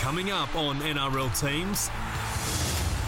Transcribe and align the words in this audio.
Coming 0.00 0.30
up 0.30 0.56
on 0.56 0.80
NRL 0.80 1.28
teams. 1.38 1.90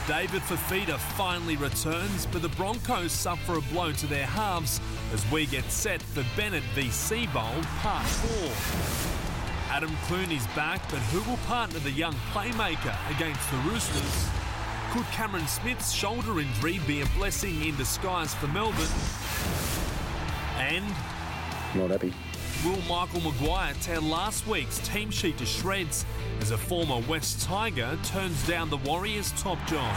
David 0.07 0.43
Fifita 0.43 0.99
finally 1.17 1.57
returns, 1.57 2.27
but 2.27 2.43
the 2.43 2.51
Broncos 2.51 3.13
suffer 3.13 3.57
a 3.57 3.63
blow 3.73 3.93
to 3.93 4.07
their 4.07 4.27
halves 4.27 4.79
as 5.15 5.29
we 5.33 5.47
get 5.47 5.65
set 5.71 6.03
for 6.03 6.23
Bennett 6.37 6.63
v 6.75 6.89
Seibold 6.89 7.65
Part 7.81 8.05
4. 8.05 9.75
Adam 9.75 9.97
Clune's 10.07 10.47
back, 10.49 10.83
but 10.91 10.99
who 10.99 11.29
will 11.31 11.39
partner 11.47 11.79
the 11.79 11.91
young 11.91 12.15
playmaker 12.31 12.95
against 13.17 13.51
the 13.51 13.57
Roosters? 13.71 14.29
Could 14.91 15.07
Cameron 15.13 15.47
Smith's 15.47 15.93
shoulder 15.93 16.41
injury 16.41 16.79
be 16.87 17.01
a 17.01 17.07
blessing 17.17 17.65
in 17.65 17.75
disguise 17.77 18.35
for 18.35 18.49
Melbourne? 18.49 18.87
And 20.59 20.85
Not 21.75 21.91
happy. 21.91 22.13
Will 22.65 22.81
Michael 22.83 23.21
Maguire 23.23 23.75
tear 23.81 24.01
last 24.01 24.47
week's 24.47 24.79
team 24.89 25.11
sheet 25.11 25.37
to 25.39 25.47
shreds 25.47 26.05
as 26.41 26.53
a 26.53 26.57
former 26.57 27.01
West 27.09 27.41
Tiger 27.41 27.99
turns 28.05 28.47
down 28.47 28.71
the 28.71 28.77
Warriors' 28.77 29.33
top 29.33 29.59
job? 29.67 29.93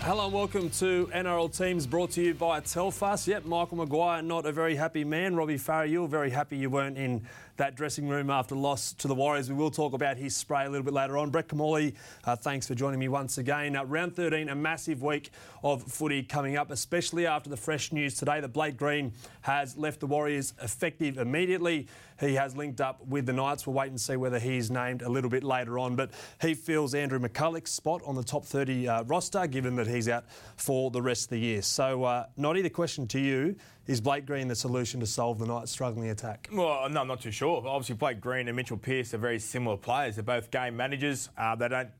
Hello 0.00 0.24
and 0.24 0.34
welcome 0.34 0.68
to 0.70 1.08
NRL 1.14 1.56
Teams 1.56 1.86
brought 1.86 2.10
to 2.12 2.22
you 2.22 2.34
by 2.34 2.58
Telfast. 2.58 3.28
Yep, 3.28 3.44
Michael 3.44 3.76
Maguire, 3.76 4.20
not 4.22 4.44
a 4.46 4.50
very 4.50 4.74
happy 4.74 5.04
man. 5.04 5.36
Robbie 5.36 5.58
Farah, 5.58 5.88
you 5.88 6.02
were 6.02 6.08
very 6.08 6.30
happy 6.30 6.56
you 6.56 6.68
weren't 6.68 6.98
in 6.98 7.24
that 7.56 7.74
dressing 7.74 8.08
room 8.08 8.30
after 8.30 8.54
loss 8.54 8.92
to 8.94 9.08
the 9.08 9.14
Warriors. 9.14 9.48
We 9.48 9.54
will 9.54 9.70
talk 9.70 9.92
about 9.92 10.16
his 10.16 10.36
spray 10.36 10.66
a 10.66 10.70
little 10.70 10.84
bit 10.84 10.94
later 10.94 11.16
on. 11.18 11.30
Brett 11.30 11.48
Kimmorley, 11.48 11.94
uh, 12.24 12.36
thanks 12.36 12.66
for 12.66 12.74
joining 12.74 13.00
me 13.00 13.08
once 13.08 13.38
again. 13.38 13.76
Uh, 13.76 13.84
round 13.84 14.14
13, 14.14 14.48
a 14.48 14.54
massive 14.54 15.02
week 15.02 15.30
of 15.62 15.82
footy 15.82 16.22
coming 16.22 16.56
up, 16.56 16.70
especially 16.70 17.26
after 17.26 17.50
the 17.50 17.56
fresh 17.56 17.92
news 17.92 18.14
today 18.14 18.40
that 18.40 18.52
Blake 18.52 18.76
Green 18.76 19.12
has 19.42 19.76
left 19.76 20.00
the 20.00 20.06
Warriors 20.06 20.54
effective 20.62 21.18
immediately. 21.18 21.86
He 22.18 22.34
has 22.34 22.56
linked 22.56 22.80
up 22.80 23.04
with 23.06 23.26
the 23.26 23.32
Knights. 23.32 23.66
We'll 23.66 23.74
wait 23.74 23.90
and 23.90 24.00
see 24.00 24.16
whether 24.16 24.38
he's 24.38 24.70
named 24.70 25.02
a 25.02 25.08
little 25.08 25.30
bit 25.30 25.44
later 25.44 25.78
on. 25.78 25.96
But 25.96 26.10
he 26.40 26.54
fills 26.54 26.94
Andrew 26.94 27.18
McCulloch's 27.18 27.70
spot 27.70 28.02
on 28.06 28.14
the 28.14 28.24
top 28.24 28.44
30 28.44 28.88
uh, 28.88 29.02
roster, 29.04 29.46
given 29.46 29.76
that 29.76 29.86
he's 29.86 30.08
out 30.08 30.24
for 30.56 30.90
the 30.90 31.02
rest 31.02 31.24
of 31.24 31.30
the 31.30 31.38
year. 31.38 31.62
So, 31.62 32.04
uh, 32.04 32.26
Noddy, 32.36 32.62
the 32.62 32.70
question 32.70 33.06
to 33.08 33.20
you 33.20 33.56
is 33.86 34.00
Blake 34.00 34.26
Green 34.26 34.48
the 34.48 34.54
solution 34.54 35.00
to 35.00 35.06
solve 35.06 35.38
the 35.38 35.46
Knights' 35.46 35.70
struggling 35.70 36.10
attack? 36.10 36.48
Well, 36.52 36.88
no, 36.88 37.00
I'm 37.02 37.08
not 37.08 37.20
too 37.20 37.30
sure. 37.30 37.62
Obviously, 37.66 37.96
Blake 37.96 38.20
Green 38.20 38.48
and 38.48 38.56
Mitchell 38.56 38.76
Pearce 38.76 39.14
are 39.14 39.18
very 39.18 39.38
similar 39.38 39.76
players. 39.76 40.16
They're 40.16 40.24
both 40.24 40.50
game 40.50 40.76
managers. 40.76 41.28
Uh, 41.36 41.54
they 41.54 41.68
don't 41.68 41.90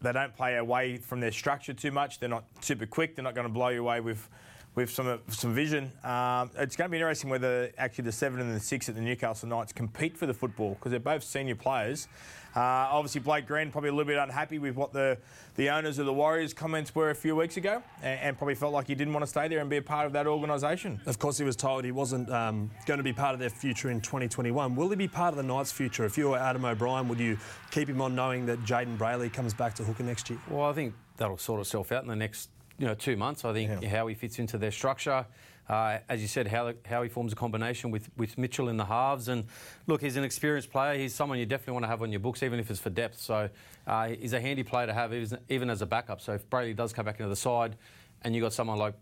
they 0.00 0.12
don't 0.12 0.34
play 0.34 0.56
away 0.56 0.96
from 0.96 1.20
their 1.20 1.30
structure 1.30 1.72
too 1.72 1.90
much. 1.90 2.18
They're 2.18 2.28
not 2.28 2.44
super 2.60 2.86
quick. 2.86 3.14
They're 3.14 3.22
not 3.22 3.34
going 3.34 3.46
to 3.46 3.52
blow 3.52 3.68
you 3.68 3.80
away 3.80 4.00
with 4.00 4.28
with 4.74 4.90
some 4.90 5.20
some 5.28 5.54
vision. 5.54 5.92
Um, 6.02 6.50
it's 6.56 6.76
going 6.76 6.88
to 6.88 6.90
be 6.90 6.96
interesting 6.96 7.30
whether 7.30 7.70
actually 7.78 8.04
the 8.04 8.12
seven 8.12 8.40
and 8.40 8.54
the 8.54 8.60
six 8.60 8.88
at 8.88 8.94
the 8.94 9.00
Newcastle 9.00 9.48
Knights 9.48 9.72
compete 9.72 10.16
for 10.16 10.26
the 10.26 10.34
football 10.34 10.74
because 10.74 10.90
they're 10.90 11.00
both 11.00 11.22
senior 11.22 11.54
players. 11.54 12.08
Uh, 12.56 12.60
obviously, 12.60 13.20
Blake 13.20 13.46
Green 13.46 13.72
probably 13.72 13.90
a 13.90 13.92
little 13.92 14.06
bit 14.06 14.16
unhappy 14.16 14.60
with 14.60 14.76
what 14.76 14.92
the, 14.92 15.18
the 15.56 15.70
owners 15.70 15.98
of 15.98 16.06
the 16.06 16.12
Warriors 16.12 16.54
comments 16.54 16.94
were 16.94 17.10
a 17.10 17.14
few 17.14 17.34
weeks 17.34 17.56
ago, 17.56 17.82
and, 18.00 18.20
and 18.20 18.38
probably 18.38 18.54
felt 18.54 18.72
like 18.72 18.86
he 18.86 18.94
didn't 18.94 19.12
want 19.12 19.24
to 19.24 19.26
stay 19.26 19.48
there 19.48 19.58
and 19.58 19.68
be 19.68 19.78
a 19.78 19.82
part 19.82 20.06
of 20.06 20.12
that 20.12 20.28
organisation. 20.28 21.00
Of 21.04 21.18
course, 21.18 21.36
he 21.36 21.44
was 21.44 21.56
told 21.56 21.84
he 21.84 21.90
wasn't 21.90 22.30
um, 22.30 22.70
going 22.86 22.98
to 22.98 23.04
be 23.04 23.12
part 23.12 23.34
of 23.34 23.40
their 23.40 23.50
future 23.50 23.90
in 23.90 24.00
2021. 24.00 24.76
Will 24.76 24.88
he 24.88 24.94
be 24.94 25.08
part 25.08 25.32
of 25.32 25.36
the 25.36 25.42
Knights' 25.42 25.72
future? 25.72 26.04
If 26.04 26.16
you 26.16 26.30
were 26.30 26.38
Adam 26.38 26.64
O'Brien, 26.64 27.08
would 27.08 27.18
you 27.18 27.38
keep 27.72 27.88
him 27.88 28.00
on 28.00 28.14
knowing 28.14 28.46
that 28.46 28.64
Jayden 28.64 28.96
Brailey 28.96 29.32
comes 29.32 29.52
back 29.52 29.74
to 29.74 29.82
hooker 29.82 30.04
next 30.04 30.30
year? 30.30 30.38
Well, 30.48 30.70
I 30.70 30.72
think 30.74 30.94
that'll 31.16 31.38
sort 31.38 31.60
itself 31.60 31.90
out 31.90 32.04
in 32.04 32.08
the 32.08 32.14
next 32.14 32.50
you 32.78 32.86
know 32.86 32.94
two 32.94 33.16
months. 33.16 33.44
I 33.44 33.52
think 33.52 33.82
Yeah. 33.82 33.88
how 33.88 34.06
he 34.06 34.14
fits 34.14 34.38
into 34.38 34.58
their 34.58 34.70
structure. 34.72 35.26
Uh, 35.66 35.98
as 36.10 36.20
you 36.20 36.28
said, 36.28 36.46
how, 36.46 36.74
how 36.84 37.02
he 37.02 37.08
forms 37.08 37.32
a 37.32 37.36
combination 37.36 37.90
with, 37.90 38.10
with 38.18 38.36
Mitchell 38.36 38.68
in 38.68 38.76
the 38.76 38.84
halves. 38.84 39.28
And 39.28 39.46
look, 39.86 40.02
he's 40.02 40.18
an 40.18 40.22
experienced 40.24 40.70
player. 40.70 40.98
He's 40.98 41.14
someone 41.14 41.38
you 41.38 41.46
definitely 41.46 41.72
want 41.72 41.84
to 41.84 41.88
have 41.88 42.02
on 42.02 42.10
your 42.12 42.20
books, 42.20 42.42
even 42.42 42.60
if 42.60 42.70
it's 42.70 42.80
for 42.80 42.90
depth. 42.90 43.18
So 43.18 43.48
uh, 43.86 44.08
he's 44.08 44.34
a 44.34 44.40
handy 44.42 44.62
player 44.62 44.86
to 44.88 44.92
have, 44.92 45.14
even- 45.14 45.38
even 45.48 45.70
as 45.70 45.80
a 45.80 45.86
backup. 45.86 46.20
So 46.20 46.34
if 46.34 46.50
Brady 46.50 46.74
does 46.74 46.92
come 46.92 47.06
back 47.06 47.18
into 47.18 47.30
the 47.30 47.36
side 47.36 47.76
and 48.20 48.34
you've 48.34 48.42
got 48.42 48.52
someone 48.52 48.76
like 48.76 48.92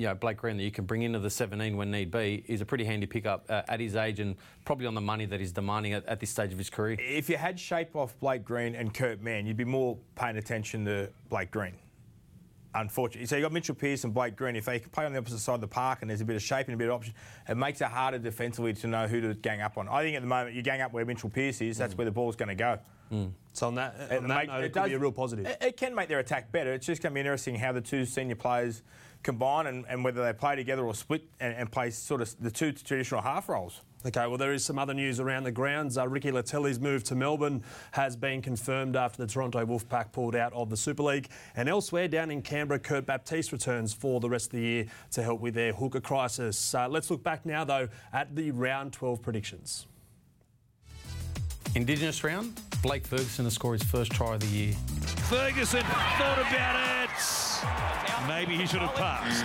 you 0.00 0.06
know, 0.06 0.14
Blake 0.16 0.38
Green 0.38 0.56
that 0.56 0.64
you 0.64 0.72
can 0.72 0.84
bring 0.84 1.02
into 1.02 1.20
the 1.20 1.30
17 1.30 1.76
when 1.76 1.92
need 1.92 2.10
be, 2.10 2.42
he's 2.44 2.60
a 2.60 2.66
pretty 2.66 2.84
handy 2.84 3.06
pickup 3.06 3.44
uh, 3.48 3.62
at 3.68 3.78
his 3.78 3.94
age 3.94 4.18
and 4.18 4.34
probably 4.64 4.86
on 4.86 4.94
the 4.94 5.00
money 5.00 5.26
that 5.26 5.38
he's 5.38 5.52
demanding 5.52 5.92
at, 5.92 6.04
at 6.06 6.18
this 6.18 6.30
stage 6.30 6.50
of 6.50 6.58
his 6.58 6.70
career. 6.70 6.96
If 6.98 7.28
you 7.28 7.36
had 7.36 7.60
shape 7.60 7.94
off 7.94 8.18
Blake 8.18 8.44
Green 8.44 8.74
and 8.74 8.92
Kurt 8.92 9.20
Mann, 9.22 9.46
you'd 9.46 9.56
be 9.58 9.64
more 9.64 9.96
paying 10.16 10.38
attention 10.38 10.84
to 10.86 11.08
Blake 11.28 11.52
Green. 11.52 11.74
Unfortunately, 12.74 13.26
so 13.26 13.34
you've 13.36 13.42
got 13.42 13.52
Mitchell 13.52 13.74
Pearce 13.74 14.04
and 14.04 14.14
Blake 14.14 14.36
Green. 14.36 14.54
If 14.54 14.64
they 14.64 14.78
play 14.78 15.04
on 15.04 15.12
the 15.12 15.18
opposite 15.18 15.40
side 15.40 15.54
of 15.56 15.60
the 15.60 15.66
park 15.66 16.02
and 16.02 16.10
there's 16.10 16.20
a 16.20 16.24
bit 16.24 16.36
of 16.36 16.42
shape 16.42 16.66
and 16.68 16.74
a 16.74 16.76
bit 16.76 16.88
of 16.88 16.94
option, 16.94 17.14
it 17.48 17.56
makes 17.56 17.80
it 17.80 17.88
harder 17.88 18.18
defensively 18.18 18.72
to 18.74 18.86
know 18.86 19.08
who 19.08 19.20
to 19.20 19.34
gang 19.34 19.60
up 19.60 19.76
on. 19.76 19.88
I 19.88 20.02
think 20.02 20.14
at 20.16 20.22
the 20.22 20.28
moment 20.28 20.54
you 20.54 20.62
gang 20.62 20.80
up 20.80 20.92
where 20.92 21.04
Mitchell 21.04 21.30
Pearce 21.30 21.60
is. 21.60 21.78
That's 21.78 21.96
where 21.96 22.04
the 22.04 22.10
ball's 22.12 22.36
going 22.36 22.48
to 22.50 22.54
go. 22.54 22.78
Hmm. 23.08 23.26
So 23.52 23.66
on 23.66 23.74
that, 23.74 23.96
It 24.10 24.18
on 24.18 24.28
that 24.28 24.36
make- 24.36 24.48
note, 24.48 24.58
it, 24.58 24.62
could 24.72 24.72
does- 24.82 24.88
be 24.88 24.94
a 24.94 24.98
real 25.00 25.10
positive. 25.10 25.46
It, 25.46 25.58
it 25.60 25.76
can 25.76 25.96
make 25.96 26.08
their 26.08 26.20
attack 26.20 26.52
better. 26.52 26.72
It's 26.72 26.86
just 26.86 27.02
going 27.02 27.10
to 27.12 27.14
be 27.14 27.20
interesting 27.20 27.56
how 27.56 27.72
the 27.72 27.80
two 27.80 28.04
senior 28.04 28.36
players 28.36 28.82
combine 29.24 29.66
and, 29.66 29.84
and 29.88 30.04
whether 30.04 30.24
they 30.24 30.32
play 30.32 30.54
together 30.54 30.84
or 30.84 30.94
split 30.94 31.24
and, 31.40 31.52
and 31.54 31.72
play 31.72 31.90
sort 31.90 32.20
of 32.20 32.32
the 32.40 32.52
two 32.52 32.70
traditional 32.70 33.20
half 33.20 33.48
roles. 33.48 33.80
Okay, 34.06 34.26
well, 34.26 34.38
there 34.38 34.54
is 34.54 34.64
some 34.64 34.78
other 34.78 34.94
news 34.94 35.20
around 35.20 35.44
the 35.44 35.52
grounds. 35.52 35.98
Uh, 35.98 36.08
Ricky 36.08 36.30
Leutele's 36.30 36.80
move 36.80 37.04
to 37.04 37.14
Melbourne 37.14 37.62
has 37.92 38.16
been 38.16 38.40
confirmed 38.40 38.96
after 38.96 39.26
the 39.26 39.30
Toronto 39.30 39.64
Wolfpack 39.66 40.10
pulled 40.12 40.34
out 40.34 40.54
of 40.54 40.70
the 40.70 40.76
Super 40.76 41.02
League. 41.02 41.28
And 41.54 41.68
elsewhere, 41.68 42.08
down 42.08 42.30
in 42.30 42.40
Canberra, 42.40 42.80
Kurt 42.80 43.04
Baptiste 43.04 43.52
returns 43.52 43.92
for 43.92 44.18
the 44.18 44.30
rest 44.30 44.46
of 44.46 44.52
the 44.52 44.62
year 44.62 44.86
to 45.10 45.22
help 45.22 45.42
with 45.42 45.52
their 45.52 45.74
hooker 45.74 46.00
crisis. 46.00 46.74
Uh, 46.74 46.88
let's 46.88 47.10
look 47.10 47.22
back 47.22 47.44
now, 47.44 47.62
though, 47.62 47.88
at 48.10 48.34
the 48.34 48.52
round 48.52 48.94
12 48.94 49.20
predictions. 49.20 49.86
Indigenous 51.74 52.24
round, 52.24 52.58
Blake 52.82 53.06
Ferguson 53.06 53.44
to 53.44 53.50
score 53.50 53.74
his 53.74 53.82
first 53.82 54.12
try 54.12 54.34
of 54.34 54.40
the 54.40 54.46
year. 54.46 54.72
Ferguson 55.28 55.82
thought 55.82 56.38
about 56.48 57.04
it. 57.04 57.09
Maybe 58.28 58.56
he 58.56 58.66
should 58.66 58.80
have 58.80 58.94
passed. 58.94 59.44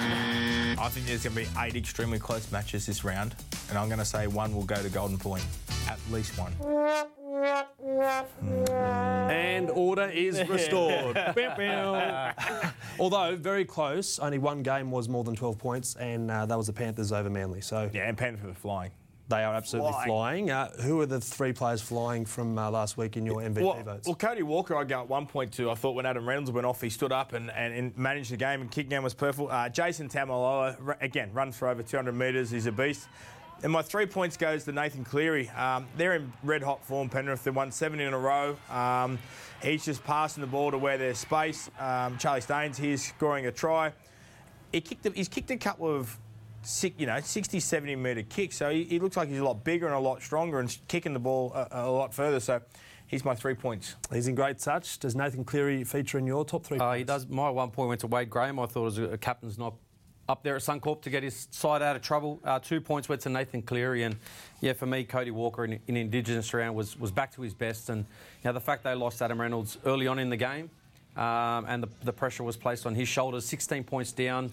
I 0.79 0.89
think 0.89 1.07
there's 1.07 1.23
going 1.23 1.35
to 1.35 1.41
be 1.41 1.59
eight 1.59 1.75
extremely 1.75 2.19
close 2.19 2.51
matches 2.51 2.85
this 2.85 3.03
round, 3.03 3.35
and 3.69 3.77
I'm 3.77 3.87
going 3.87 3.99
to 3.99 4.05
say 4.05 4.27
one 4.27 4.53
will 4.53 4.63
go 4.63 4.75
to 4.75 4.89
Golden 4.89 5.17
Point. 5.17 5.43
At 5.87 5.99
least 6.11 6.37
one. 6.37 6.53
And 9.31 9.69
order 9.69 10.09
is 10.09 10.41
restored. 10.49 11.15
Bow, 11.35 11.55
bow. 11.57 12.33
Although 12.99 13.35
very 13.35 13.65
close, 13.65 14.19
only 14.19 14.37
one 14.37 14.63
game 14.63 14.91
was 14.91 15.07
more 15.09 15.23
than 15.23 15.35
12 15.35 15.57
points, 15.57 15.95
and 15.95 16.31
uh, 16.31 16.45
that 16.45 16.57
was 16.57 16.67
the 16.67 16.73
Panthers 16.73 17.11
over 17.11 17.29
Manly. 17.29 17.61
So 17.61 17.89
Yeah, 17.93 18.07
and 18.07 18.17
Panther 18.17 18.47
for 18.47 18.53
flying. 18.53 18.91
They 19.27 19.43
are 19.43 19.55
absolutely 19.55 19.91
Flying. 19.93 20.07
flying. 20.07 20.51
Uh, 20.51 20.81
who 20.81 21.01
are 21.01 21.07
the 21.07 21.19
three 21.19 21.51
players 21.51 21.81
flying 21.81 22.25
from 22.25 22.57
uh, 22.59 22.69
last 22.69 22.95
week 22.95 23.17
in 23.17 23.25
your 23.25 23.41
MVP 23.41 23.61
Well, 23.63 23.81
votes? 23.83 24.07
well, 24.07 24.15
Cody 24.15 24.43
Walker, 24.43 24.75
I 24.75 24.83
go 24.83 25.01
at 25.01 25.09
1.2. 25.09 25.71
I 25.71 25.73
thought 25.73 25.95
when 25.95 26.05
Adam 26.05 26.27
Reynolds 26.29 26.51
went 26.51 26.67
off, 26.67 26.79
he 26.79 26.89
stood 26.91 27.11
up 27.11 27.33
and, 27.33 27.49
and, 27.51 27.73
and 27.73 27.97
managed 27.97 28.31
the 28.31 28.37
game 28.37 28.61
and 28.61 28.69
kick 28.69 28.87
down 28.87 29.03
was 29.03 29.15
perfect. 29.15 29.49
Uh, 29.51 29.67
Jason 29.69 30.09
Taumalolo, 30.09 30.95
again, 31.01 31.31
runs 31.33 31.57
for 31.57 31.67
over 31.69 31.81
200 31.81 32.11
metres. 32.13 32.51
He's 32.51 32.67
a 32.67 32.71
beast. 32.71 33.07
And 33.63 33.71
my 33.71 33.81
three 33.81 34.05
points 34.05 34.37
goes 34.37 34.63
to 34.65 34.71
Nathan 34.71 35.03
Cleary. 35.03 35.49
Um, 35.49 35.87
they're 35.97 36.15
in 36.17 36.31
red 36.43 36.61
hot 36.61 36.85
form, 36.85 37.09
Penrith. 37.09 37.43
They 37.43 37.51
won 37.51 37.71
seven 37.71 37.99
in 37.99 38.13
a 38.13 38.19
row. 38.19 38.57
Um, 38.69 39.17
he's 39.63 39.85
just 39.85 40.03
passing 40.03 40.41
the 40.41 40.47
ball 40.47 40.69
to 40.69 40.77
where 40.77 40.99
there's 40.99 41.17
space. 41.17 41.71
Um, 41.79 42.17
Charlie 42.19 42.41
Staines, 42.41 42.77
he's 42.77 43.07
scoring 43.07 43.47
a 43.47 43.51
try. 43.51 43.91
He 44.71 44.81
kicked 44.81 45.05
a, 45.07 45.09
he's 45.11 45.29
kicked 45.29 45.49
a 45.49 45.57
couple 45.57 45.89
of 45.89 46.15
you 46.97 47.05
know, 47.05 47.19
60, 47.19 47.59
70 47.59 47.95
metre 47.95 48.23
kick. 48.23 48.53
So 48.53 48.69
he, 48.69 48.83
he 48.83 48.99
looks 48.99 49.17
like 49.17 49.29
he's 49.29 49.39
a 49.39 49.43
lot 49.43 49.63
bigger 49.63 49.85
and 49.85 49.95
a 49.95 49.99
lot 49.99 50.21
stronger 50.21 50.59
and 50.59 50.75
kicking 50.87 51.13
the 51.13 51.19
ball 51.19 51.53
a, 51.53 51.67
a 51.71 51.91
lot 51.91 52.13
further. 52.13 52.39
So 52.39 52.61
he's 53.07 53.23
my 53.23 53.35
three 53.35 53.55
points. 53.55 53.95
He's 54.11 54.27
in 54.27 54.35
great 54.35 54.59
touch. 54.59 54.99
Does 54.99 55.15
Nathan 55.15 55.45
Cleary 55.45 55.83
feature 55.83 56.17
in 56.17 56.27
your 56.27 56.45
top 56.45 56.65
three? 56.65 56.77
Uh, 56.77 56.93
he 56.93 57.03
does. 57.03 57.27
My 57.27 57.49
one 57.49 57.71
point 57.71 57.89
went 57.89 58.01
to 58.01 58.07
Wade 58.07 58.29
Graham. 58.29 58.59
I 58.59 58.65
thought 58.65 58.81
it 58.81 58.83
was 58.83 58.97
a, 58.97 59.03
a 59.03 59.17
captain's 59.17 59.57
knock 59.57 59.75
up 60.27 60.43
there 60.43 60.55
at 60.55 60.61
Suncorp 60.61 61.01
to 61.03 61.09
get 61.09 61.23
his 61.23 61.47
side 61.51 61.81
out 61.81 61.95
of 61.95 62.01
trouble. 62.01 62.39
Uh, 62.43 62.59
two 62.59 62.81
points 62.81 63.07
went 63.07 63.21
to 63.21 63.29
Nathan 63.29 63.61
Cleary, 63.61 64.03
and 64.03 64.15
yeah, 64.59 64.73
for 64.73 64.87
me, 64.87 65.03
Cody 65.03 65.31
Walker 65.31 65.63
in, 65.65 65.79
in 65.87 65.95
Indigenous 65.95 66.53
round 66.53 66.75
was 66.75 66.99
was 66.99 67.11
back 67.11 67.33
to 67.35 67.41
his 67.41 67.53
best. 67.53 67.89
And 67.89 67.99
you 67.99 68.45
know, 68.45 68.53
the 68.53 68.61
fact 68.61 68.83
they 68.83 68.95
lost 68.95 69.21
Adam 69.21 69.39
Reynolds 69.39 69.77
early 69.85 70.07
on 70.07 70.19
in 70.19 70.29
the 70.29 70.37
game, 70.37 70.69
um, 71.15 71.65
and 71.67 71.83
the, 71.83 71.89
the 72.03 72.13
pressure 72.13 72.43
was 72.43 72.57
placed 72.57 72.85
on 72.85 72.95
his 72.95 73.07
shoulders. 73.07 73.45
16 73.45 73.83
points 73.83 74.11
down 74.11 74.51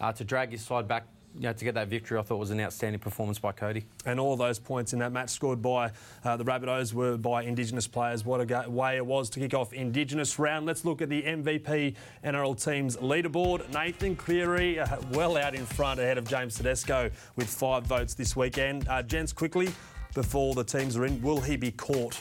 uh, 0.00 0.12
to 0.12 0.24
drag 0.24 0.50
his 0.50 0.62
side 0.62 0.86
back. 0.86 1.06
You 1.36 1.42
know, 1.48 1.52
to 1.52 1.64
get 1.64 1.74
that 1.74 1.88
victory, 1.88 2.18
I 2.18 2.22
thought 2.22 2.36
was 2.36 2.50
an 2.50 2.60
outstanding 2.60 3.00
performance 3.00 3.38
by 3.38 3.52
Cody. 3.52 3.84
And 4.06 4.20
all 4.20 4.36
those 4.36 4.58
points 4.58 4.92
in 4.92 5.00
that 5.00 5.10
match 5.10 5.30
scored 5.30 5.60
by 5.60 5.90
uh, 6.24 6.36
the 6.36 6.44
Rabbitohs 6.44 6.92
were 6.92 7.16
by 7.16 7.42
Indigenous 7.42 7.88
players. 7.88 8.24
What 8.24 8.40
a 8.40 8.70
way 8.70 8.96
it 8.96 9.04
was 9.04 9.28
to 9.30 9.40
kick 9.40 9.52
off 9.52 9.72
Indigenous 9.72 10.38
round. 10.38 10.64
Let's 10.64 10.84
look 10.84 11.02
at 11.02 11.08
the 11.08 11.22
MVP 11.22 11.96
NRL 12.24 12.64
team's 12.64 12.96
leaderboard. 12.98 13.68
Nathan 13.72 14.14
Cleary, 14.14 14.78
uh, 14.78 14.96
well 15.10 15.36
out 15.36 15.54
in 15.54 15.66
front 15.66 15.98
ahead 15.98 16.18
of 16.18 16.28
James 16.28 16.54
Tedesco 16.54 17.10
with 17.34 17.48
five 17.48 17.84
votes 17.84 18.14
this 18.14 18.36
weekend. 18.36 18.86
Uh, 18.88 19.02
gents, 19.02 19.32
quickly, 19.32 19.68
before 20.14 20.54
the 20.54 20.64
teams 20.64 20.96
are 20.96 21.04
in, 21.04 21.20
will 21.20 21.40
he 21.40 21.56
be 21.56 21.72
caught? 21.72 22.20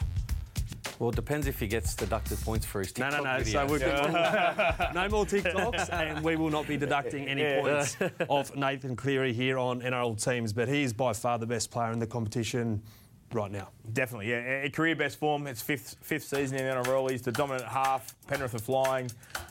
Well, 1.00 1.10
it 1.10 1.16
depends 1.16 1.48
if 1.48 1.60
he 1.60 1.68
gets 1.68 1.96
deducted 1.96 2.40
points 2.42 2.66
for 2.66 2.80
his 2.80 2.98
No, 2.98 3.10
TikTok 3.10 3.24
no, 3.26 3.38
no. 3.38 3.44
videos. 3.44 3.52
So 3.52 3.66
we've 3.66 3.82
got 3.82 4.94
no 4.94 5.10
more 5.10 5.26
TikToks, 5.26 5.92
and 5.92 6.24
we 6.24 6.36
will 6.36 6.50
not 6.50 6.68
be 6.68 6.78
deducting 6.78 7.28
any 7.28 7.62
points 7.62 7.98
off 8.28 8.56
Nathan 8.56 8.96
Cleary 8.96 9.34
here 9.34 9.58
on 9.58 9.82
NRL 9.82 10.24
teams. 10.24 10.54
But 10.54 10.68
he 10.70 10.84
is 10.84 10.94
by 10.94 11.14
far 11.14 11.40
the 11.40 11.48
best 11.48 11.72
player 11.72 11.92
in 11.92 12.00
the 12.00 12.08
competition. 12.08 12.82
Right 13.36 13.52
now. 13.52 13.70
Definitely, 13.92 14.30
yeah. 14.30 14.64
A 14.64 14.70
career 14.70 14.96
best 14.96 15.20
form. 15.20 15.48
It's 15.48 15.62
fifth 15.62 15.98
fifth 16.02 16.24
season 16.24 16.58
in 16.58 16.66
the 16.66 16.84
NRL. 16.84 17.12
He's 17.12 17.22
the 17.22 17.32
dominant 17.32 17.66
half. 17.66 18.16
Penrith 18.28 18.56
are 18.56 18.60
flying. 18.60 19.10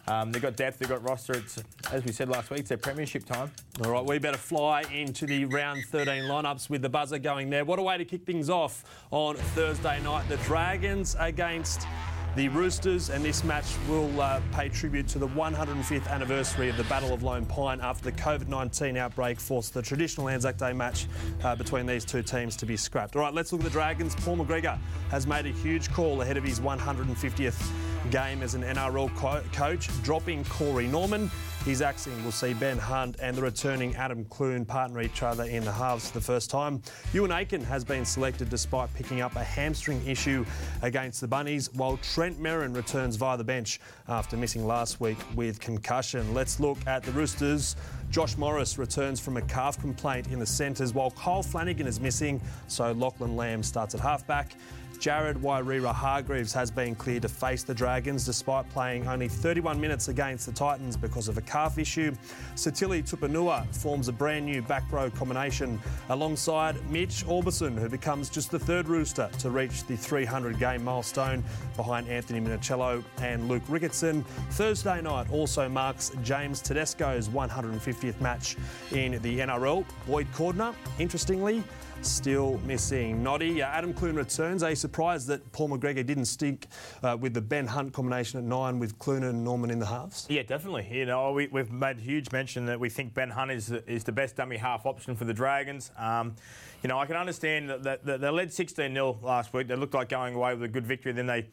Um, 0.09 0.33
they've 0.33 0.43
got 0.43 0.57
depth. 0.57 0.79
They've 0.79 0.89
got 0.89 1.03
roster. 1.03 1.35
It's 1.35 1.63
as 1.93 2.05
we 2.05 2.13
said 2.13 2.29
last 2.29 2.51
week. 2.51 2.61
It's 2.61 2.69
their 2.69 2.79
premiership 2.79 3.25
time. 3.25 3.51
All 3.85 3.91
right, 3.91 4.05
we 4.05 4.19
better 4.19 4.39
fly 4.39 4.83
into 4.93 5.27
the 5.27 5.45
round 5.47 5.85
13 5.91 6.25
lineups 6.25 6.69
with 6.71 6.83
the 6.83 6.89
buzzer 6.89 7.19
going 7.19 7.51
there. 7.51 7.65
What 7.65 7.79
a 7.79 7.83
way 7.83 7.99
to 7.99 8.05
kick 8.05 8.25
things 8.25 8.51
off 8.51 8.85
on 9.11 9.37
Thursday 9.37 10.03
night. 10.03 10.29
The 10.29 10.37
Dragons 10.39 11.17
against 11.19 11.87
the 12.35 12.49
Roosters, 12.49 13.11
and 13.11 13.23
this 13.23 13.45
match 13.45 13.67
will 13.89 14.21
uh, 14.21 14.41
pay 14.53 14.69
tribute 14.71 15.07
to 15.09 15.19
the 15.19 15.29
105th 15.29 16.09
anniversary 16.09 16.71
of 16.71 16.79
the 16.79 16.85
Battle 16.85 17.13
of 17.13 17.23
Lone 17.23 17.45
Pine 17.45 17.81
after 17.83 18.05
the 18.05 18.13
COVID 18.13 18.49
19 18.49 18.97
outbreak 18.97 19.39
forced 19.39 19.75
the 19.75 19.83
traditional 19.83 20.31
Anzac 20.31 20.57
Day 20.57 20.73
match 20.73 21.07
uh, 21.45 21.55
between 21.55 21.85
these 21.85 22.07
two 22.07 22.23
teams 22.23 22.57
to 22.57 22.65
be 22.65 22.77
scrapped. 22.77 23.17
All 23.17 23.23
right, 23.23 23.35
let's 23.35 23.53
look 23.53 23.61
at 23.61 23.65
the 23.65 23.71
Dragons. 23.71 24.15
Paul 24.15 24.39
McGregor 24.39 24.79
has 25.11 25.27
made 25.27 25.45
a 25.45 25.51
huge 25.51 25.91
call 25.91 26.23
ahead 26.23 26.39
of 26.39 26.45
his 26.45 26.59
150th 26.59 27.71
game 28.11 28.43
as 28.43 28.55
an 28.55 28.63
NRL 28.63 29.15
co- 29.17 29.43
coach, 29.53 29.89
dropping 30.03 30.45
Corey 30.45 30.87
Norman. 30.87 31.31
His 31.65 31.81
axing 31.81 32.25
will 32.25 32.33
see 32.33 32.55
Ben 32.55 32.77
Hunt 32.77 33.17
and 33.23 33.37
the 33.37 33.43
returning 33.43 33.95
Adam 33.95 34.25
Clune 34.25 34.65
partner 34.65 35.01
each 35.01 35.23
other 35.23 35.45
in 35.45 35.65
the 35.65 35.71
halves 35.71 36.09
for 36.09 36.19
the 36.19 36.25
first 36.25 36.51
time. 36.51 36.81
Euan 37.13 37.31
Aitken 37.31 37.63
has 37.63 37.85
been 37.85 38.05
selected 38.05 38.51
despite 38.51 38.93
picking 38.95 39.21
up 39.21 39.37
a 39.37 39.45
hamstring 39.45 40.05
issue 40.05 40.45
against 40.83 41.21
the 41.21 41.29
Bunnies, 41.29 41.73
while 41.75 41.99
Trent 41.99 42.41
Merrin 42.41 42.75
returns 42.75 43.15
via 43.15 43.37
the 43.37 43.45
bench 43.45 43.79
after 44.09 44.37
missing 44.37 44.67
last 44.67 45.01
week 45.01 45.19
with 45.37 45.61
concussion. 45.61 46.35
Let's 46.35 46.59
look 46.59 46.79
at 46.89 47.05
the 47.05 47.13
Roosters. 47.13 47.77
Josh 48.11 48.37
Morris 48.37 48.77
returns 48.77 49.21
from 49.21 49.37
a 49.37 49.43
calf 49.43 49.81
complaint 49.81 50.27
in 50.33 50.41
the 50.41 50.47
centres, 50.47 50.93
while 50.93 51.13
Kyle 51.13 51.43
Flanagan 51.43 51.87
is 51.87 52.01
missing, 52.01 52.41
so 52.67 52.91
Lachlan 52.93 53.37
Lam 53.37 53.63
starts 53.63 53.95
at 53.95 54.01
halfback. 54.01 54.57
Jared 55.03 55.37
Waerea 55.39 55.93
Hargreaves 55.93 56.53
has 56.53 56.71
been 56.71 56.95
cleared 56.95 57.23
to 57.23 57.29
face 57.29 57.65
the 57.65 57.75
Dragons 57.75 58.25
despite 58.25 58.69
playing 58.71 59.09
only 59.09 59.27
31 59.27 59.81
minutes 59.81 60.07
against 60.07 60.47
the 60.47 60.53
Titans 60.53 60.97
because 60.97 61.27
of 61.27 61.37
a 61.37 61.41
calf 61.41 61.77
issue. 61.77 62.13
Sitili 62.55 63.03
Tupouniua 63.03 63.67
forms 63.75 64.07
a 64.07 64.13
brand 64.13 64.47
new 64.47 64.63
back 64.63 64.85
row 64.93 65.11
combination 65.11 65.81
alongside 66.11 66.77
Mitch 66.89 67.27
Aubusson, 67.27 67.77
who 67.77 67.89
becomes 67.89 68.31
just 68.31 68.53
the 68.53 68.59
third 68.61 68.87
rooster 68.87 69.29
to 69.41 69.51
reach 69.51 69.85
the 69.89 69.97
300 69.97 70.57
game 70.61 70.85
milestone 70.85 71.43
behind 71.75 72.07
Anthony 72.07 72.41
Minichiello 72.41 73.03
and 73.21 73.49
Luke 73.49 73.67
Ricketson. 73.67 74.25
Thursday 74.51 75.01
night 75.01 75.29
also 75.33 75.69
marks 75.69 76.13
James 76.23 76.63
Tedesco's 76.63 77.29
150th 77.29 78.21
match 78.21 78.57
in 78.93 79.21
the 79.23 79.41
NRL. 79.41 79.85
Boyd 80.07 80.29
Cordner, 80.33 80.77
interestingly, 81.01 81.65
still 82.03 82.59
missing. 82.65 83.23
Noddy, 83.23 83.63
uh, 83.63 83.67
Adam 83.67 83.95
Clune 83.95 84.17
returns. 84.17 84.63
Are 84.63 84.71
you 84.71 84.77
surprised 84.77 85.29
that 85.29 85.53
Paul 85.53 85.71
McGregor 85.71 86.05
didn't 86.05 86.25
stick 86.27 86.67
uh, 87.03 87.17
with 87.19 87.35
the 87.35 87.41
Ben 87.41 87.67
Hunt 87.67 87.93
combination 87.93 88.39
at 88.39 88.45
nine 88.45 88.79
with 88.79 88.99
Clune 88.99 89.25
and 89.25 89.45
Norman 89.45 89.71
in 89.71 89.79
the 89.79 89.87
halves? 89.87 90.27
Yeah, 90.29 90.43
definitely. 90.43 90.89
You 90.91 91.07
know, 91.07 91.33
we, 91.33 91.49
have 91.55 91.71
made 91.71 92.01
huge 92.01 92.33
mention 92.33 92.67
that 92.67 92.79
we 92.79 92.89
think 92.89 93.15
Ben 93.15 93.31
Hunt 93.31 93.51
is 93.51 93.69
the, 93.69 93.89
is 93.91 94.05
the 94.05 94.13
best 94.13 94.37
dummy 94.37 94.57
half 94.57 94.87
option 94.87 95.15
for 95.15 95.25
the 95.25 95.35
Dragons. 95.35 95.91
Um, 95.97 96.35
you 96.83 96.89
know, 96.89 96.99
I 96.99 97.07
can 97.07 97.17
understand 97.17 97.71
that, 97.71 97.83
that, 97.85 98.05
that 98.05 98.21
they 98.21 98.31
led 98.31 98.53
16 98.53 98.93
0 98.93 99.19
last 99.23 99.53
week. 99.53 99.69
They 99.69 99.77
looked 99.77 99.95
like 99.95 100.09
going 100.09 100.35
away 100.35 100.55
with 100.55 100.65
a 100.65 100.69
good 100.69 100.87
victory. 100.87 101.13
Then 101.13 101.27
they 101.27 101.47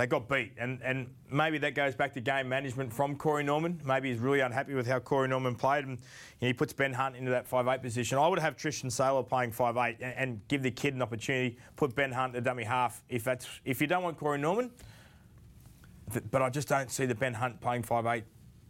they 0.00 0.06
got 0.06 0.30
beat. 0.30 0.52
And, 0.56 0.80
and 0.82 1.10
maybe 1.30 1.58
that 1.58 1.74
goes 1.74 1.94
back 1.94 2.14
to 2.14 2.20
game 2.22 2.48
management 2.48 2.90
from 2.90 3.16
Corey 3.16 3.44
Norman. 3.44 3.82
Maybe 3.84 4.10
he's 4.10 4.18
really 4.18 4.40
unhappy 4.40 4.72
with 4.72 4.86
how 4.86 4.98
Corey 4.98 5.28
Norman 5.28 5.54
played 5.54 5.84
and 5.84 5.98
you 5.98 6.06
know, 6.40 6.46
he 6.48 6.52
puts 6.54 6.72
Ben 6.72 6.94
Hunt 6.94 7.16
into 7.16 7.30
that 7.32 7.48
5'8 7.48 7.82
position. 7.82 8.16
I 8.16 8.26
would 8.26 8.38
have 8.38 8.56
Tristan 8.56 8.90
Sailor 8.90 9.22
playing 9.22 9.52
5'8 9.52 9.96
and, 10.00 10.14
and 10.16 10.40
give 10.48 10.62
the 10.62 10.70
kid 10.70 10.94
an 10.94 11.02
opportunity, 11.02 11.58
put 11.76 11.94
Ben 11.94 12.12
Hunt 12.12 12.34
a 12.34 12.40
dummy 12.40 12.64
half 12.64 13.02
if 13.10 13.24
that's 13.24 13.46
if 13.66 13.82
you 13.82 13.86
don't 13.86 14.02
want 14.02 14.16
Corey 14.16 14.38
Norman. 14.38 14.70
But 16.30 16.40
I 16.40 16.48
just 16.48 16.66
don't 16.66 16.90
see 16.90 17.04
the 17.04 17.14
Ben 17.14 17.34
Hunt 17.34 17.60
playing 17.60 17.82
5'8 17.82 18.22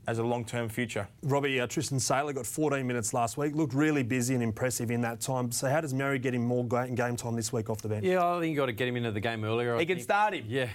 as 0.08 0.18
a 0.18 0.24
long-term 0.24 0.68
future. 0.68 1.06
Robbie, 1.22 1.60
uh, 1.60 1.68
Tristan 1.68 2.00
Sailor 2.00 2.32
got 2.32 2.44
14 2.44 2.84
minutes 2.84 3.14
last 3.14 3.36
week. 3.36 3.54
Looked 3.54 3.74
really 3.74 4.02
busy 4.02 4.34
and 4.34 4.42
impressive 4.42 4.90
in 4.90 5.00
that 5.02 5.20
time. 5.20 5.52
So 5.52 5.68
how 5.68 5.80
does 5.80 5.94
Mary 5.94 6.18
get 6.18 6.34
him 6.34 6.44
more 6.44 6.64
game 6.66 7.16
time 7.16 7.36
this 7.36 7.52
week 7.52 7.70
off 7.70 7.80
the 7.82 7.88
bench? 7.88 8.04
Yeah, 8.04 8.26
I 8.26 8.40
think 8.40 8.50
you've 8.50 8.58
got 8.58 8.66
to 8.66 8.72
get 8.72 8.88
him 8.88 8.96
into 8.96 9.12
the 9.12 9.20
game 9.20 9.44
earlier. 9.44 9.76
I 9.76 9.80
he 9.80 9.86
can 9.86 10.00
start 10.00 10.34
him. 10.34 10.46
Yeah. 10.48 10.68